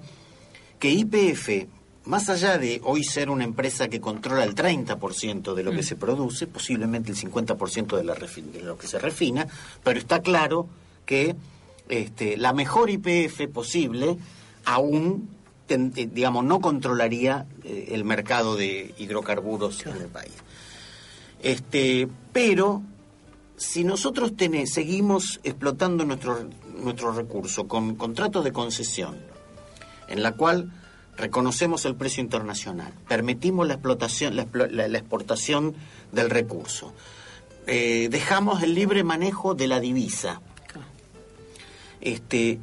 que 0.78 0.90
IPF, 0.90 1.68
más 2.04 2.28
allá 2.28 2.58
de 2.58 2.82
hoy 2.84 3.02
ser 3.02 3.30
una 3.30 3.44
empresa 3.44 3.88
que 3.88 4.02
controla 4.02 4.44
el 4.44 4.54
30% 4.54 5.54
de 5.54 5.62
lo 5.62 5.70
que 5.72 5.82
se 5.82 5.96
produce, 5.96 6.46
posiblemente 6.46 7.12
el 7.12 7.16
50% 7.16 7.96
de, 7.96 8.04
la 8.04 8.14
de 8.14 8.60
lo 8.62 8.76
que 8.76 8.86
se 8.88 8.98
refina, 8.98 9.46
pero 9.82 9.98
está 9.98 10.20
claro 10.20 10.68
que 11.06 11.34
este, 11.88 12.36
la 12.36 12.52
mejor 12.52 12.90
IPF 12.90 13.48
posible 13.50 14.18
aún, 14.66 15.30
digamos, 15.66 16.44
no 16.44 16.60
controlaría 16.60 17.46
eh, 17.64 17.88
el 17.92 18.04
mercado 18.04 18.56
de 18.56 18.94
hidrocarburos 18.98 19.84
en 19.86 19.96
el 19.96 20.08
país. 20.08 20.32
Este, 21.42 22.08
pero 22.32 22.82
si 23.56 23.84
nosotros 23.84 24.32
seguimos 24.66 25.40
explotando 25.44 26.04
nuestro, 26.04 26.48
nuestro 26.76 27.12
recurso 27.12 27.66
con 27.68 27.94
contratos 27.96 28.44
de 28.44 28.52
concesión, 28.52 29.16
en 30.08 30.22
la 30.22 30.32
cual 30.32 30.72
reconocemos 31.16 31.84
el 31.84 31.94
precio 31.94 32.22
internacional, 32.22 32.92
permitimos 33.08 33.66
la 33.66 33.74
explotación, 33.74 34.36
la, 34.36 34.46
explo- 34.46 34.68
la- 34.70 34.88
la 34.88 34.98
exportación 34.98 35.74
del 36.12 36.28
recurso, 36.30 36.92
eh, 37.66 38.08
dejamos 38.10 38.62
el 38.62 38.74
libre 38.74 39.04
manejo 39.04 39.54
de 39.54 39.68
la 39.68 39.80
divisa. 39.80 40.40
Este, 42.00 42.58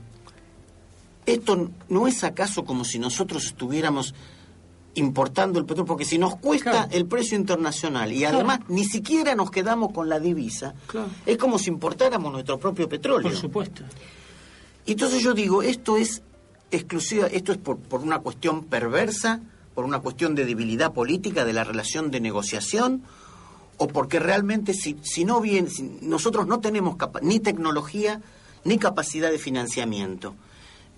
esto 1.32 1.70
no 1.90 2.08
es 2.08 2.24
acaso 2.24 2.64
como 2.64 2.84
si 2.86 3.00
nosotros 3.00 3.46
estuviéramos 3.46 4.14
importando 4.96 5.58
el 5.58 5.66
petróleo, 5.66 5.86
porque 5.88 6.04
si 6.06 6.18
nos 6.18 6.36
cuesta 6.36 6.72
Claro. 6.72 6.88
el 6.92 7.06
precio 7.06 7.38
internacional 7.38 8.12
y 8.12 8.26
además 8.26 8.60
ni 8.68 8.84
siquiera 8.84 9.36
nos 9.36 9.50
quedamos 9.50 9.94
con 9.94 10.10
la 10.10 10.20
divisa, 10.20 10.74
Claro. 10.88 11.08
es 11.26 11.38
como 11.38 11.58
si 11.58 11.70
importáramos 11.70 12.32
nuestro 12.34 12.60
propio 12.60 12.90
petróleo. 12.90 13.30
Por 13.30 13.38
supuesto. 13.40 13.84
Entonces 14.86 15.22
yo 15.24 15.34
digo, 15.34 15.62
esto 15.64 15.96
es 15.98 16.22
exclusiva, 16.72 17.28
esto 17.28 17.52
es 17.54 17.58
por, 17.58 17.78
por 17.78 18.02
una 18.02 18.20
cuestión 18.20 18.66
perversa, 18.66 19.40
por 19.76 19.86
una 19.86 20.00
cuestión 20.00 20.36
de 20.36 20.46
debilidad 20.46 20.92
política 20.92 21.46
de 21.46 21.54
la 21.54 21.64
relación 21.64 22.12
de 22.12 22.20
negociación, 22.20 23.04
o 23.78 23.88
porque 23.88 24.20
realmente 24.20 24.74
si, 24.74 24.98
si 25.02 25.24
no 25.24 25.40
bien, 25.40 25.70
si 25.70 25.84
nosotros 26.02 26.48
no 26.48 26.60
tenemos 26.60 26.98
capa- 26.98 27.22
ni 27.22 27.40
tecnología 27.40 28.22
ni 28.66 28.78
capacidad 28.78 29.32
de 29.32 29.40
financiamiento. 29.40 30.36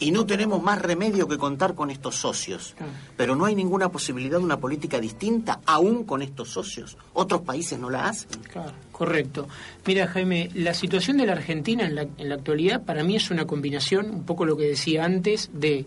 Y 0.03 0.11
no 0.11 0.25
tenemos 0.25 0.61
más 0.61 0.81
remedio 0.81 1.27
que 1.27 1.37
contar 1.37 1.75
con 1.75 1.89
estos 1.89 2.15
socios. 2.15 2.75
Pero 3.15 3.35
no 3.35 3.45
hay 3.45 3.55
ninguna 3.55 3.89
posibilidad 3.89 4.37
de 4.37 4.43
una 4.43 4.59
política 4.59 4.99
distinta 4.99 5.61
aún 5.65 6.03
con 6.03 6.21
estos 6.21 6.49
socios. 6.49 6.97
Otros 7.13 7.41
países 7.41 7.79
no 7.79 7.89
la 7.89 8.09
hacen. 8.09 8.29
Claro, 8.51 8.73
correcto. 8.91 9.47
Mira, 9.85 10.07
Jaime, 10.07 10.49
la 10.53 10.73
situación 10.73 11.17
de 11.17 11.25
la 11.25 11.31
Argentina 11.33 11.85
en 11.85 11.95
la, 11.95 12.01
en 12.17 12.29
la 12.29 12.35
actualidad 12.35 12.83
para 12.83 13.03
mí 13.03 13.15
es 13.15 13.31
una 13.31 13.45
combinación, 13.45 14.09
un 14.09 14.23
poco 14.23 14.45
lo 14.45 14.57
que 14.57 14.65
decía 14.65 15.05
antes, 15.05 15.49
de 15.53 15.85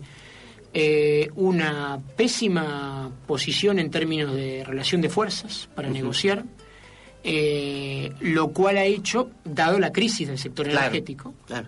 eh, 0.73 1.29
una 1.35 1.99
pésima 2.15 3.09
posición 3.25 3.79
en 3.79 3.89
términos 3.89 4.35
de 4.35 4.63
relación 4.65 5.01
de 5.01 5.09
fuerzas 5.09 5.69
para 5.75 5.89
negociar, 5.89 6.43
eh, 7.23 8.11
lo 8.21 8.49
cual 8.49 8.77
ha 8.77 8.85
hecho, 8.85 9.29
dado 9.43 9.79
la 9.79 9.91
crisis 9.91 10.27
del 10.27 10.37
sector 10.37 10.65
Claro, 10.67 10.87
energético, 10.87 11.33
claro. 11.45 11.67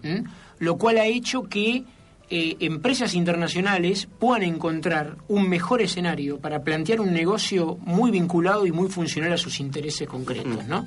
lo 0.59 0.77
cual 0.77 0.97
ha 0.97 1.05
hecho 1.05 1.43
que 1.43 1.83
eh, 2.31 2.57
empresas 2.59 3.15
internacionales 3.15 4.07
puedan 4.19 4.43
encontrar 4.43 5.17
un 5.27 5.49
mejor 5.49 5.81
escenario 5.81 6.39
para 6.39 6.63
plantear 6.63 7.01
un 7.01 7.11
negocio 7.11 7.79
muy 7.81 8.11
vinculado 8.11 8.67
y 8.67 8.71
muy 8.71 8.87
funcional 8.87 9.33
a 9.33 9.37
sus 9.37 9.59
intereses 9.59 10.07
concretos, 10.07 10.67
¿no? 10.67 10.85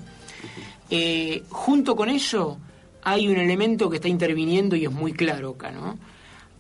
Eh, 0.89 1.43
junto 1.49 1.97
con 1.97 2.11
eso 2.11 2.59
hay 3.03 3.27
un 3.27 3.39
elemento 3.39 3.91
que 3.91 3.97
está 3.97 4.07
interviniendo 4.07 4.77
y 4.77 4.85
es 4.85 4.93
muy 4.93 5.13
claro 5.13 5.51
acá, 5.51 5.73
¿no? 5.73 5.99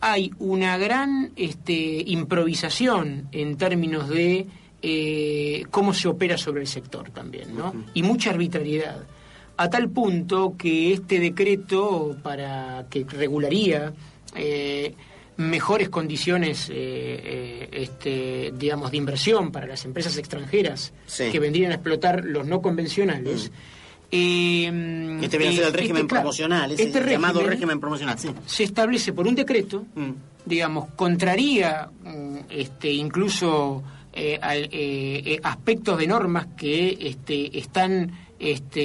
Hay 0.01 0.33
una 0.41 0.77
gran 0.79 1.31
este, 1.37 2.03
improvisación 2.07 3.29
en 3.31 3.57
términos 3.57 4.09
de 4.09 4.49
eh, 4.83 5.65
cómo 5.71 5.95
se 5.95 6.09
opera 6.09 6.37
sobre 6.37 6.63
el 6.63 6.67
sector 6.67 7.11
también, 7.11 7.57
¿no? 7.57 7.73
Y 7.95 8.03
mucha 8.03 8.31
arbitrariedad. 8.31 9.07
A 9.57 9.71
tal 9.71 9.91
punto 9.91 10.57
que 10.59 10.93
este 10.93 11.21
decreto 11.21 12.17
para 12.21 12.87
que 12.91 13.05
regularía 13.05 13.93
eh, 14.35 14.95
mejores 15.37 15.89
condiciones, 15.89 16.69
eh, 16.69 16.75
eh, 16.75 17.69
este, 17.73 18.53
digamos, 18.57 18.91
de 18.91 18.97
inversión 18.99 19.51
para 19.51 19.67
las 19.67 19.85
empresas 19.85 20.17
extranjeras 20.19 20.93
Sí. 21.07 21.31
que 21.33 21.39
vendrían 21.39 21.73
a 21.73 21.75
explotar 21.77 22.25
los 22.25 22.47
no 22.47 22.61
convencionales. 22.61 23.51
eh, 24.15 25.19
Este 25.23 25.39
viene 25.39 25.55
a 25.55 25.57
ser 25.57 25.67
el 25.69 25.73
régimen 25.73 25.97
este, 26.03 26.09
claro, 26.09 26.23
promocional, 26.23 26.73
ese 26.73 26.83
este 26.83 27.01
llamado 27.11 27.35
régimen 27.41 27.51
régimen 27.51 27.81
promocional, 27.81 28.19
sí. 28.19 28.29
se 28.47 28.65
establece 28.65 29.13
por 29.15 29.27
un 29.27 29.35
decreto, 29.35 29.87
Mm. 29.95 30.11
digamos, 30.45 30.91
contraría 30.97 31.89
mm, 32.05 32.37
este, 32.51 32.93
incluso 32.93 33.83
eh, 34.15 34.39
al- 34.43 34.65
eh, 34.65 35.23
eh, 35.25 35.41
aspectos 35.43 35.97
de 35.99 36.07
normas 36.07 36.49
que 36.59 36.99
este, 37.01 37.59
están 37.59 38.13
este, 38.43 38.81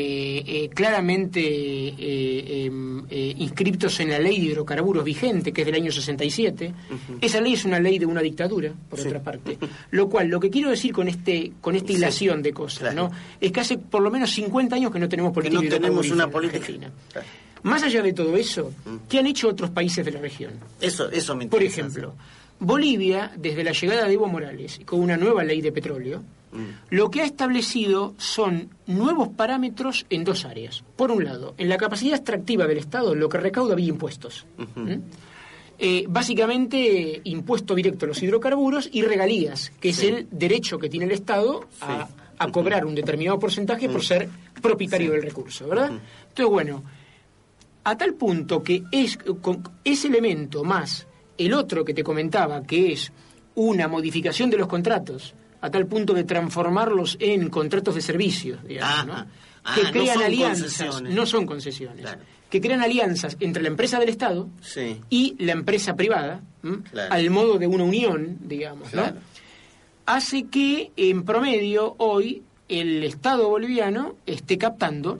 eh, 0.65 0.69
claramente 0.69 1.39
eh, 1.41 2.65
em, 2.65 3.03
eh, 3.09 3.33
inscriptos 3.37 3.99
en 3.99 4.09
la 4.11 4.19
ley 4.19 4.39
de 4.39 4.45
hidrocarburos 4.47 5.03
vigente, 5.03 5.51
que 5.51 5.61
es 5.61 5.65
del 5.65 5.75
año 5.75 5.91
67. 5.91 6.73
Esa 7.21 7.41
ley 7.41 7.53
es 7.53 7.65
una 7.65 7.79
ley 7.79 7.97
de 7.99 8.05
una 8.05 8.21
dictadura, 8.21 8.71
por 8.89 8.99
otra 8.99 9.21
parte. 9.21 9.57
Lo 9.91 10.07
cual, 10.09 10.27
lo 10.27 10.39
que 10.39 10.49
quiero 10.49 10.69
decir 10.69 10.93
con 10.93 11.07
este 11.07 11.53
con 11.59 11.75
esta 11.75 11.87
Sí, 11.87 11.93
hilación 11.95 12.41
de 12.43 12.53
cosas, 12.53 12.79
claro. 12.79 13.09
¿no? 13.09 13.11
es 13.41 13.51
que 13.51 13.59
hace 13.59 13.77
por 13.77 14.01
lo 14.01 14.11
menos 14.11 14.29
50 14.31 14.75
años 14.75 14.91
que 14.91 14.99
no 14.99 15.09
tenemos 15.09 15.31
Que 15.31 15.35
política 15.49 15.61
no 15.63 15.69
tenemos 15.69 16.09
una 16.11 16.29
política. 16.29 16.59
Argentina. 16.59 16.91
Claro. 17.11 17.27
Más 17.63 17.81
allá 17.83 18.01
de 18.03 18.13
todo 18.13 18.37
eso, 18.37 18.71
Mm. 18.85 18.95
¿qué 19.09 19.19
han 19.19 19.27
hecho 19.27 19.49
otros 19.49 19.71
países 19.71 20.05
de 20.05 20.11
la 20.11 20.21
región? 20.21 20.51
Eso, 20.79 21.09
eso 21.09 21.35
me 21.35 21.47
Por 21.47 21.61
interesa. 21.63 21.81
ejemplo, 21.81 22.13
Bolivia, 22.59 23.31
desde 23.37 23.63
la 23.63 23.71
llegada 23.71 24.07
de 24.07 24.13
Evo 24.13 24.27
Morales, 24.27 24.79
con 24.85 24.99
una 24.99 25.17
nueva 25.17 25.43
ley 25.43 25.61
de 25.61 25.71
petróleo. 25.71 26.23
Lo 26.89 27.09
que 27.09 27.21
ha 27.21 27.25
establecido 27.25 28.13
son 28.17 28.69
nuevos 28.85 29.29
parámetros 29.29 30.05
en 30.09 30.23
dos 30.23 30.45
áreas. 30.45 30.83
Por 30.95 31.11
un 31.11 31.23
lado, 31.23 31.53
en 31.57 31.69
la 31.69 31.77
capacidad 31.77 32.15
extractiva 32.15 32.67
del 32.67 32.77
Estado, 32.77 33.15
lo 33.15 33.29
que 33.29 33.37
recauda 33.37 33.75
vía 33.75 33.89
impuestos. 33.89 34.45
¿Mm? 34.75 34.95
Eh, 35.79 36.05
básicamente, 36.09 37.21
impuesto 37.23 37.75
directo 37.75 38.05
a 38.05 38.07
los 38.07 38.21
hidrocarburos 38.23 38.89
y 38.91 39.03
regalías, 39.03 39.71
que 39.79 39.89
es 39.89 40.01
el 40.01 40.27
derecho 40.31 40.79
que 40.79 40.89
tiene 40.89 41.05
el 41.05 41.11
Estado 41.11 41.67
a, 41.81 42.07
a 42.39 42.51
cobrar 42.51 42.85
un 42.85 42.95
determinado 42.95 43.39
porcentaje 43.39 43.89
por 43.89 44.03
ser 44.03 44.27
propietario 44.61 45.11
del 45.11 45.21
recurso, 45.21 45.67
¿verdad? 45.67 45.91
Entonces, 46.29 46.51
bueno, 46.51 46.83
a 47.83 47.97
tal 47.97 48.15
punto 48.15 48.61
que 48.61 48.83
es 48.91 49.17
con 49.41 49.63
ese 49.83 50.07
elemento 50.07 50.63
más 50.63 51.07
el 51.37 51.53
otro 51.53 51.85
que 51.85 51.93
te 51.93 52.03
comentaba, 52.03 52.63
que 52.63 52.91
es 52.91 53.11
una 53.55 53.87
modificación 53.87 54.49
de 54.49 54.57
los 54.57 54.67
contratos, 54.67 55.33
a 55.61 55.69
tal 55.71 55.85
punto 55.87 56.13
de 56.13 56.23
transformarlos 56.23 57.17
en 57.19 57.49
contratos 57.49 57.95
de 57.95 58.01
servicios, 58.01 58.63
digamos, 58.63 59.07
¿no? 59.07 59.13
Ajá. 59.13 59.27
Ah, 59.63 59.75
que 59.75 59.91
crean 59.91 60.21
alianzas, 60.21 61.01
no 61.01 61.25
son 61.25 61.45
concesiones, 61.45 62.01
Claro. 62.01 62.21
que 62.49 62.61
crean 62.61 62.81
alianzas 62.81 63.35
entre 63.41 63.61
la 63.61 63.67
empresa 63.67 63.99
del 63.99 64.07
Estado 64.09 64.47
Sí. 64.61 65.01
y 65.09 65.35
la 65.43 65.51
empresa 65.51 65.95
privada, 65.95 66.41
al 67.09 67.29
modo 67.31 67.57
de 67.57 67.67
una 67.67 67.83
unión, 67.83 68.37
digamos, 68.43 68.93
¿no? 68.93 69.03
Hace 70.05 70.45
que 70.45 70.91
en 70.95 71.23
promedio 71.23 71.95
hoy 71.97 72.43
el 72.69 73.03
Estado 73.03 73.49
boliviano 73.49 74.15
esté 74.25 74.57
captando 74.57 75.19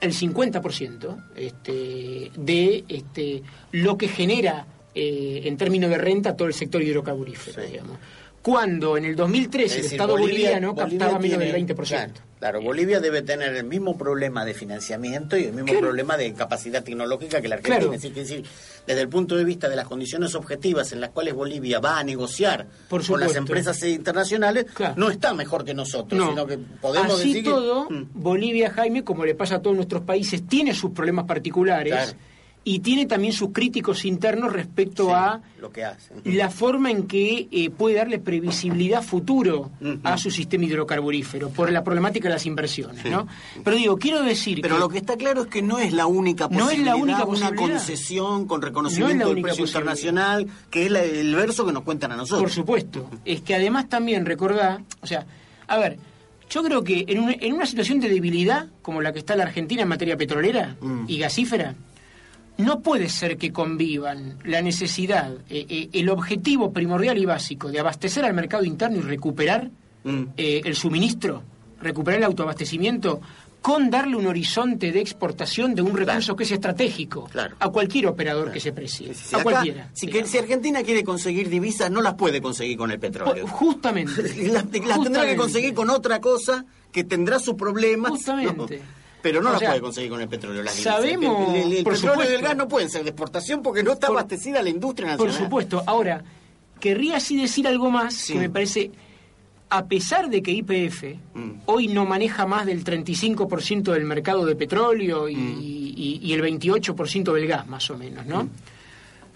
el 0.00 0.12
50% 0.12 1.16
este, 1.34 2.30
de 2.36 2.84
este, 2.88 3.42
lo 3.72 3.96
que 3.96 4.06
genera 4.08 4.66
eh, 4.94 5.42
en 5.44 5.56
términos 5.56 5.90
de 5.90 5.98
renta 5.98 6.36
todo 6.36 6.46
el 6.48 6.54
sector 6.54 6.82
hidrocarburífero, 6.82 7.62
Sí. 7.64 7.70
digamos. 7.72 7.98
Cuando 8.42 8.96
en 8.96 9.04
el 9.04 9.14
2013 9.14 9.66
Es 9.66 9.72
el 9.76 9.82
decir, 9.84 9.92
Estado 10.00 10.14
Bolivia- 10.14 10.32
boliviano 10.50 10.74
Bolivia 10.74 10.98
captaba 10.98 11.18
menos 11.20 11.38
del 11.38 11.52
20%. 11.52 11.86
Claro, 11.88 12.12
claro, 12.40 12.60
Bolivia 12.60 12.98
debe 12.98 13.22
tener 13.22 13.54
el 13.54 13.62
mismo 13.64 13.96
problema 13.96 14.44
de 14.44 14.52
financiamiento 14.52 15.36
y 15.36 15.44
el 15.44 15.52
mismo 15.52 15.78
problema 15.78 16.16
de 16.16 16.32
capacidad 16.34 16.82
tecnológica 16.82 17.40
que 17.40 17.46
la 17.48 17.54
Argentina. 17.56 17.78
Claro. 17.78 17.92
Es 17.94 18.02
decir, 18.02 18.44
desde 18.84 19.00
el 19.00 19.08
punto 19.08 19.36
de 19.36 19.44
vista 19.44 19.68
de 19.68 19.76
las 19.76 19.86
condiciones 19.86 20.34
objetivas 20.34 20.90
en 20.90 21.00
las 21.00 21.10
cuales 21.10 21.34
Bolivia 21.34 21.78
va 21.78 22.00
a 22.00 22.02
negociar 22.04 22.66
Por 22.88 23.06
con 23.06 23.20
las 23.20 23.36
empresas 23.36 23.80
internacionales, 23.84 24.66
Claro. 24.74 24.94
no 24.96 25.08
está 25.08 25.34
mejor 25.34 25.64
que 25.64 25.72
nosotros, 25.72 26.18
No. 26.20 26.30
sino 26.30 26.44
que 26.44 26.58
podemos 26.58 27.20
Así 27.20 27.28
decir 27.28 27.44
todo, 27.44 27.88
Mm, 27.90 28.08
Bolivia, 28.12 28.70
Jaime, 28.70 29.04
como 29.04 29.24
le 29.24 29.36
pasa 29.36 29.56
a 29.56 29.62
todos 29.62 29.76
nuestros 29.76 30.02
países, 30.02 30.48
tiene 30.48 30.74
sus 30.74 30.90
problemas 30.90 31.26
particulares. 31.26 32.16
Y 32.64 32.78
tiene 32.78 33.06
también 33.06 33.32
sus 33.32 33.50
críticos 33.52 34.04
internos 34.04 34.52
respecto 34.52 35.06
sí, 35.06 35.12
a 35.12 35.40
lo 35.60 35.70
que 35.72 35.84
hace. 35.84 36.14
la 36.24 36.48
forma 36.48 36.90
en 36.92 37.08
que 37.08 37.48
eh, 37.50 37.70
puede 37.70 37.96
darle 37.96 38.18
previsibilidad 38.20 39.02
futuro 39.02 39.70
a 40.04 40.16
su 40.16 40.30
sistema 40.30 40.64
hidrocarburífero 40.66 41.50
por 41.50 41.72
la 41.72 41.82
problemática 41.82 42.28
de 42.28 42.34
las 42.34 42.46
inversiones, 42.46 43.04
¿no? 43.06 43.26
Pero 43.64 43.76
digo, 43.76 43.98
quiero 43.98 44.22
decir 44.22 44.60
Pero 44.62 44.76
que 44.76 44.80
lo 44.80 44.88
que 44.88 44.98
está 44.98 45.16
claro 45.16 45.42
es 45.42 45.48
que 45.48 45.60
no 45.62 45.78
es 45.80 45.92
la 45.92 46.06
única 46.06 46.48
No 46.48 46.70
es 46.70 46.78
la 46.78 46.92
posibilidad, 46.92 46.96
única 46.96 47.16
una 47.24 47.26
posibilidad. 47.50 47.56
concesión 47.78 48.46
con 48.46 48.60
No 48.60 48.66
reconocimiento 48.68 49.28
del 49.28 49.42
precio 49.42 49.64
posibilidad. 49.64 49.68
internacional, 49.68 50.46
que 50.70 50.84
es 50.86 50.90
la- 50.92 51.02
el 51.02 51.34
verso 51.34 51.66
que 51.66 51.72
nos 51.72 51.82
cuentan 51.82 52.12
a 52.12 52.16
nosotros. 52.16 52.42
Por 52.42 52.50
supuesto. 52.52 53.10
Es 53.24 53.40
que 53.40 53.54
además 53.56 53.88
también 53.88 54.24
recordá, 54.24 54.82
o 55.00 55.06
sea, 55.06 55.26
a 55.66 55.78
ver, 55.78 55.98
yo 56.48 56.62
creo 56.62 56.84
que 56.84 57.06
en 57.08 57.18
una, 57.18 57.32
en 57.32 57.54
una 57.54 57.66
situación 57.66 57.98
de 57.98 58.08
debilidad 58.08 58.66
como 58.82 59.00
la 59.00 59.12
que 59.12 59.18
está 59.18 59.34
la 59.34 59.44
Argentina 59.44 59.82
en 59.82 59.88
materia 59.88 60.16
petrolera 60.16 60.76
Mm. 60.80 61.04
y 61.08 61.18
gasífera, 61.18 61.74
no 62.58 62.80
puede 62.80 63.08
ser 63.08 63.36
que 63.38 63.52
convivan 63.52 64.38
la 64.44 64.60
necesidad, 64.62 65.32
eh, 65.48 65.66
eh, 65.68 65.88
el 65.92 66.08
objetivo 66.10 66.72
primordial 66.72 67.18
y 67.18 67.24
básico 67.26 67.70
de 67.70 67.80
abastecer 67.80 68.24
al 68.24 68.34
mercado 68.34 68.64
interno 68.64 68.98
y 68.98 69.00
recuperar 69.00 69.70
Mm. 70.04 70.22
eh, 70.36 70.60
el 70.64 70.74
suministro, 70.76 71.42
recuperar 71.80 72.18
el 72.18 72.24
autoabastecimiento, 72.24 73.20
con 73.60 73.90
darle 73.90 74.16
un 74.16 74.26
horizonte 74.26 74.90
de 74.90 75.00
exportación 75.00 75.76
de 75.76 75.82
un 75.82 75.96
recurso 75.96 76.34
que 76.34 76.42
es 76.42 76.50
estratégico 76.50 77.28
Claro. 77.30 77.54
a 77.60 77.68
cualquier 77.68 78.08
operador 78.08 78.50
que 78.50 78.58
se 78.58 78.72
precie, 78.72 79.14
Si 79.14 79.34
a 79.34 79.38
acá- 79.38 79.44
cualquiera. 79.44 79.88
si, 79.92 80.08
que- 80.08 80.26
si 80.26 80.38
Argentina 80.38 80.82
quiere 80.82 81.04
conseguir 81.04 81.48
divisas, 81.48 81.88
no 81.88 82.02
las 82.02 82.14
puede 82.14 82.42
conseguir 82.42 82.76
con 82.76 82.90
el 82.90 82.98
petróleo. 82.98 83.46
Justamente. 83.46 84.12
las, 84.52 84.64
las 84.64 85.00
tendrá 85.02 85.24
que 85.26 85.36
conseguir 85.36 85.72
con 85.74 85.90
otra 85.90 86.20
cosa 86.20 86.64
que 86.90 87.04
tendrá 87.04 87.38
sus 87.38 87.54
problemas. 87.54 88.10
Justamente. 88.10 88.78
¿no? 88.78 89.01
Pero 89.22 89.40
no 89.40 89.50
O 89.50 89.52
las 89.52 89.60
sea, 89.60 89.70
puede 89.70 89.80
conseguir 89.80 90.10
con 90.10 90.20
el 90.20 90.28
petróleo. 90.28 90.62
Las 90.62 90.74
sabemos, 90.74 91.54
El, 91.54 91.62
el- 91.62 91.72
el 91.78 91.84
por 91.84 91.92
petróleo 91.94 92.20
y 92.20 92.22
el 92.22 92.26
supuesto. 92.34 92.48
gas 92.48 92.56
no 92.56 92.68
pueden 92.68 92.90
ser 92.90 93.04
de 93.04 93.10
exportación 93.10 93.62
porque 93.62 93.82
no 93.82 93.92
está 93.92 94.08
Por- 94.08 94.16
abastecida 94.18 94.62
la 94.62 94.68
industria 94.70 95.16
Por 95.16 95.26
nacional. 95.28 95.46
supuesto. 95.48 95.82
Ahora, 95.86 96.24
querría 96.80 97.16
así 97.16 97.36
decir 97.40 97.66
algo 97.68 97.90
más 97.90 98.14
Sí. 98.14 98.32
que 98.32 98.38
me 98.40 98.50
parece, 98.50 98.90
a 99.70 99.86
pesar 99.86 100.28
de 100.28 100.42
que 100.42 100.52
YPF 100.54 101.18
Mm. 101.34 101.50
hoy 101.66 101.86
no 101.88 102.04
maneja 102.04 102.46
más 102.46 102.66
del 102.66 102.82
35% 102.84 103.92
del 103.92 104.04
mercado 104.04 104.44
de 104.44 104.56
petróleo 104.56 105.28
y, 105.28 105.36
Mm. 105.36 105.58
y- 105.60 106.20
y 106.22 106.32
el 106.32 106.42
28% 106.42 107.32
del 107.32 107.46
gas, 107.46 107.66
más 107.68 107.88
o 107.90 107.96
menos, 107.96 108.26
¿no? 108.26 108.48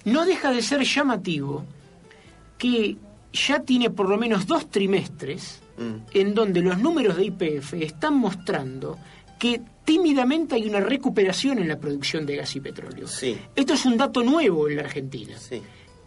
No 0.04 0.24
deja 0.26 0.50
de 0.50 0.62
ser 0.62 0.82
llamativo 0.82 1.64
que 2.58 2.96
ya 3.32 3.60
tiene 3.60 3.90
por 3.90 4.08
lo 4.08 4.16
menos 4.18 4.46
dos 4.46 4.70
trimestres 4.70 5.60
Mm. 5.78 5.94
en 6.14 6.34
donde 6.34 6.60
los 6.62 6.78
números 6.78 7.16
de 7.16 7.26
IPF 7.26 7.74
están 7.82 8.14
mostrando 8.16 8.98
que 9.38 9.60
tímidamente 9.86 10.56
hay 10.56 10.68
una 10.68 10.80
recuperación 10.80 11.58
en 11.60 11.68
la 11.68 11.78
producción 11.78 12.26
de 12.26 12.36
gas 12.36 12.54
y 12.56 12.60
petróleo. 12.60 13.06
Sí. 13.08 13.38
Esto 13.54 13.72
es 13.72 13.86
un 13.86 13.96
dato 13.96 14.22
nuevo 14.22 14.68
en 14.68 14.76
la 14.76 14.82
Argentina. 14.82 15.38
Sí. 15.38 15.62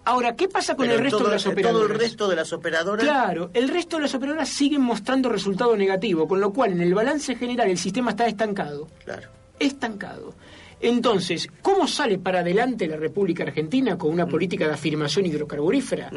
Ahora, 0.06 0.36
¿qué 0.36 0.48
pasa 0.48 0.76
con 0.76 0.86
Pero 0.86 0.98
el 0.98 1.04
resto 1.04 1.18
todo, 1.20 1.28
de 1.30 1.34
las 1.36 1.44
todo 1.44 1.54
operadoras? 1.54 1.92
el 1.92 2.00
resto 2.00 2.28
de 2.30 2.36
las 2.36 2.54
operadoras. 2.54 3.04
Claro, 3.06 3.50
el 3.54 3.70
resto 3.70 3.98
de 3.98 4.04
las 4.04 4.14
operadoras 4.16 4.50
siguen 4.50 4.82
mostrando 4.82 5.30
resultado 5.30 5.76
negativo, 5.78 6.28
con 6.28 6.40
lo 6.40 6.52
cual 6.52 6.74
en 6.74 6.82
el 6.82 6.94
balance 6.94 7.36
general 7.36 7.70
el 7.70 7.78
sistema 7.78 8.12
está 8.12 8.28
estancado. 8.28 8.88
Claro. 9.06 9.30
Estancado. 9.60 10.34
Entonces, 10.82 11.48
¿cómo 11.62 11.88
sale 11.88 12.18
para 12.18 12.40
adelante 12.40 12.88
la 12.88 12.96
República 12.98 13.44
Argentina 13.44 13.98
con 13.98 14.12
una 14.12 14.26
política 14.26 14.68
de 14.68 14.74
afirmación 14.74 15.26
hidrocarburífera? 15.26 16.10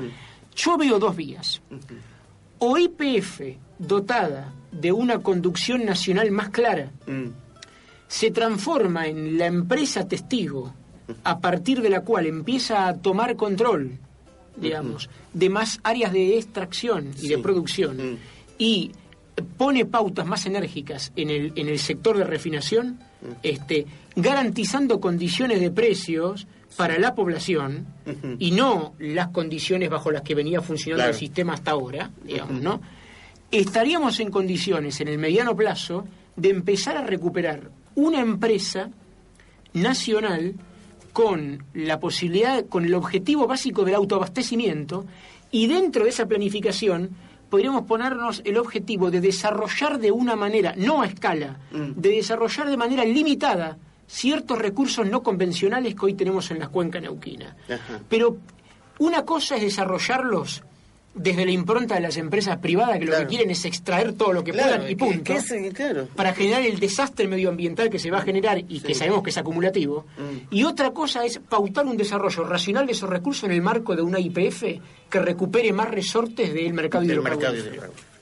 Yo 0.54 0.76
veo 0.78 0.98
dos 0.98 1.14
vías. 1.16 1.60
O 2.58 2.78
IPF 2.78 3.40
dotada 3.78 4.52
de 4.70 4.92
una 4.92 5.18
conducción 5.18 5.84
nacional 5.84 6.30
más 6.30 6.48
clara 6.50 6.90
Mm. 7.06 7.26
Se 8.12 8.30
transforma 8.30 9.06
en 9.06 9.38
la 9.38 9.46
empresa 9.46 10.06
testigo 10.06 10.74
a 11.24 11.40
partir 11.40 11.80
de 11.80 11.88
la 11.88 12.02
cual 12.02 12.26
empieza 12.26 12.86
a 12.86 12.94
tomar 12.98 13.36
control, 13.36 13.92
digamos, 14.54 15.08
de 15.32 15.48
más 15.48 15.80
áreas 15.82 16.12
de 16.12 16.36
extracción 16.36 17.10
y 17.22 17.28
de 17.28 17.38
producción 17.38 18.18
y 18.58 18.92
pone 19.56 19.86
pautas 19.86 20.26
más 20.26 20.44
enérgicas 20.44 21.10
en 21.16 21.30
el, 21.30 21.52
en 21.56 21.68
el 21.68 21.78
sector 21.78 22.18
de 22.18 22.24
refinación, 22.24 22.98
este, 23.42 23.86
garantizando 24.14 25.00
condiciones 25.00 25.58
de 25.60 25.70
precios 25.70 26.46
para 26.76 26.98
la 26.98 27.14
población 27.14 27.86
y 28.38 28.50
no 28.50 28.92
las 28.98 29.28
condiciones 29.28 29.88
bajo 29.88 30.10
las 30.10 30.20
que 30.20 30.34
venía 30.34 30.60
funcionando 30.60 31.04
Claro. 31.04 31.12
el 31.14 31.18
sistema 31.18 31.54
hasta 31.54 31.70
ahora, 31.70 32.10
digamos, 32.24 32.60
¿no? 32.60 32.80
Estaríamos 33.50 34.20
en 34.20 34.30
condiciones 34.30 35.00
en 35.00 35.08
el 35.08 35.16
mediano 35.18 35.56
plazo 35.56 36.04
de 36.36 36.50
empezar 36.50 36.98
a 36.98 37.02
recuperar 37.02 37.70
una 37.94 38.20
empresa 38.20 38.90
nacional 39.74 40.54
con 41.12 41.64
la 41.74 42.00
posibilidad, 42.00 42.64
con 42.66 42.84
el 42.84 42.94
objetivo 42.94 43.46
básico 43.46 43.84
del 43.84 43.94
autoabastecimiento 43.94 45.04
y 45.50 45.66
dentro 45.66 46.04
de 46.04 46.10
esa 46.10 46.26
planificación 46.26 47.10
podríamos 47.50 47.82
ponernos 47.84 48.40
el 48.46 48.56
objetivo 48.56 49.10
de 49.10 49.20
desarrollar 49.20 49.98
de 49.98 50.10
una 50.10 50.36
manera, 50.36 50.74
no 50.76 51.02
a 51.02 51.06
escala, 51.06 51.58
Mm. 51.70 52.00
de 52.00 52.08
desarrollar 52.10 52.70
de 52.70 52.76
manera 52.78 53.04
limitada 53.04 53.76
ciertos 54.06 54.58
recursos 54.58 55.06
no 55.06 55.22
convencionales 55.22 55.94
que 55.94 56.06
hoy 56.06 56.14
tenemos 56.14 56.50
en 56.50 56.58
la 56.60 56.68
cuenca 56.68 56.98
neuquina. 57.00 57.54
Ajá. 57.68 58.00
Pero 58.08 58.38
una 58.98 59.24
cosa 59.24 59.56
es 59.56 59.62
desarrollarlos 59.62 60.62
desde 61.14 61.44
la 61.44 61.50
impronta 61.52 61.94
de 61.96 62.00
las 62.00 62.16
empresas 62.16 62.56
privadas 62.58 62.98
que 62.98 63.04
lo 63.04 63.16
que 63.18 63.26
quieren 63.26 63.50
es 63.50 63.64
extraer 63.66 64.14
todo 64.14 64.32
lo 64.32 64.42
que 64.42 64.52
Claro, 64.52 64.76
puedan 64.76 64.90
y 64.90 64.94
punto 64.94 65.24
que 65.24 65.34
es- 65.34 65.74
claro. 65.74 66.08
para 66.16 66.32
generar 66.34 66.62
el 66.62 66.80
desastre 66.80 67.28
medioambiental 67.28 67.90
que 67.90 67.98
se 67.98 68.10
va 68.10 68.18
a 68.18 68.22
generar 68.22 68.58
y 68.66 68.80
que 68.80 68.94
sabemos 68.94 69.22
que 69.22 69.30
es 69.30 69.36
acumulativo. 69.38 70.06
Mm. 70.16 70.54
Y 70.54 70.64
otra 70.64 70.92
cosa 70.92 71.24
es 71.26 71.38
pautar 71.38 71.84
un 71.86 71.96
desarrollo 71.98 72.44
racional 72.44 72.86
de 72.86 72.92
esos 72.92 73.10
recursos 73.10 73.44
en 73.44 73.52
el 73.52 73.60
marco 73.62 73.94
de 73.94 74.00
una 74.02 74.18
IPF 74.18 74.80
que 75.10 75.18
recupere 75.18 75.72
más 75.72 75.90
resortes 75.90 76.54
del 76.54 76.72
mercado 76.72 77.04
del 77.04 77.20
mercado 77.20 77.54
hidrocarburífero. 77.54 77.74
hidrocarburífero. 77.74 78.12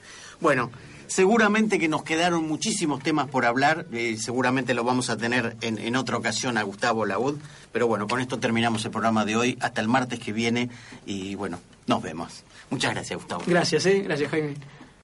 Bueno, 0.41 0.70
seguramente 1.07 1.78
que 1.78 1.88
nos 1.88 2.03
quedaron 2.03 2.47
muchísimos 2.49 3.03
temas 3.03 3.28
por 3.28 3.45
hablar, 3.45 3.86
eh, 3.93 4.16
seguramente 4.18 4.74
lo 4.74 4.84
vamos 4.84 5.11
a 5.11 5.16
tener 5.16 5.57
en, 5.61 5.78
en 5.78 5.97
otra 5.97 6.16
ocasión 6.16 6.59
a 6.59 6.62
Gustavo 6.62 7.07
Laud, 7.07 7.36
pero 7.72 7.86
bueno, 7.86 8.07
con 8.09 8.20
esto 8.20 8.38
terminamos 8.38 8.84
el 8.84 8.91
programa 8.91 9.24
de 9.24 9.36
hoy, 9.36 9.59
hasta 9.61 9.80
el 9.80 9.88
martes 9.88 10.18
que 10.18 10.32
viene 10.32 10.70
y 11.07 11.34
bueno, 11.36 11.61
nos 11.86 12.03
vemos. 12.03 12.43
Muchas 12.70 12.94
gracias 12.94 13.18
Gustavo. 13.18 13.42
Gracias, 13.46 13.86
¿eh? 13.86 14.00
Gracias, 14.00 14.30
Jaime. 14.30 14.54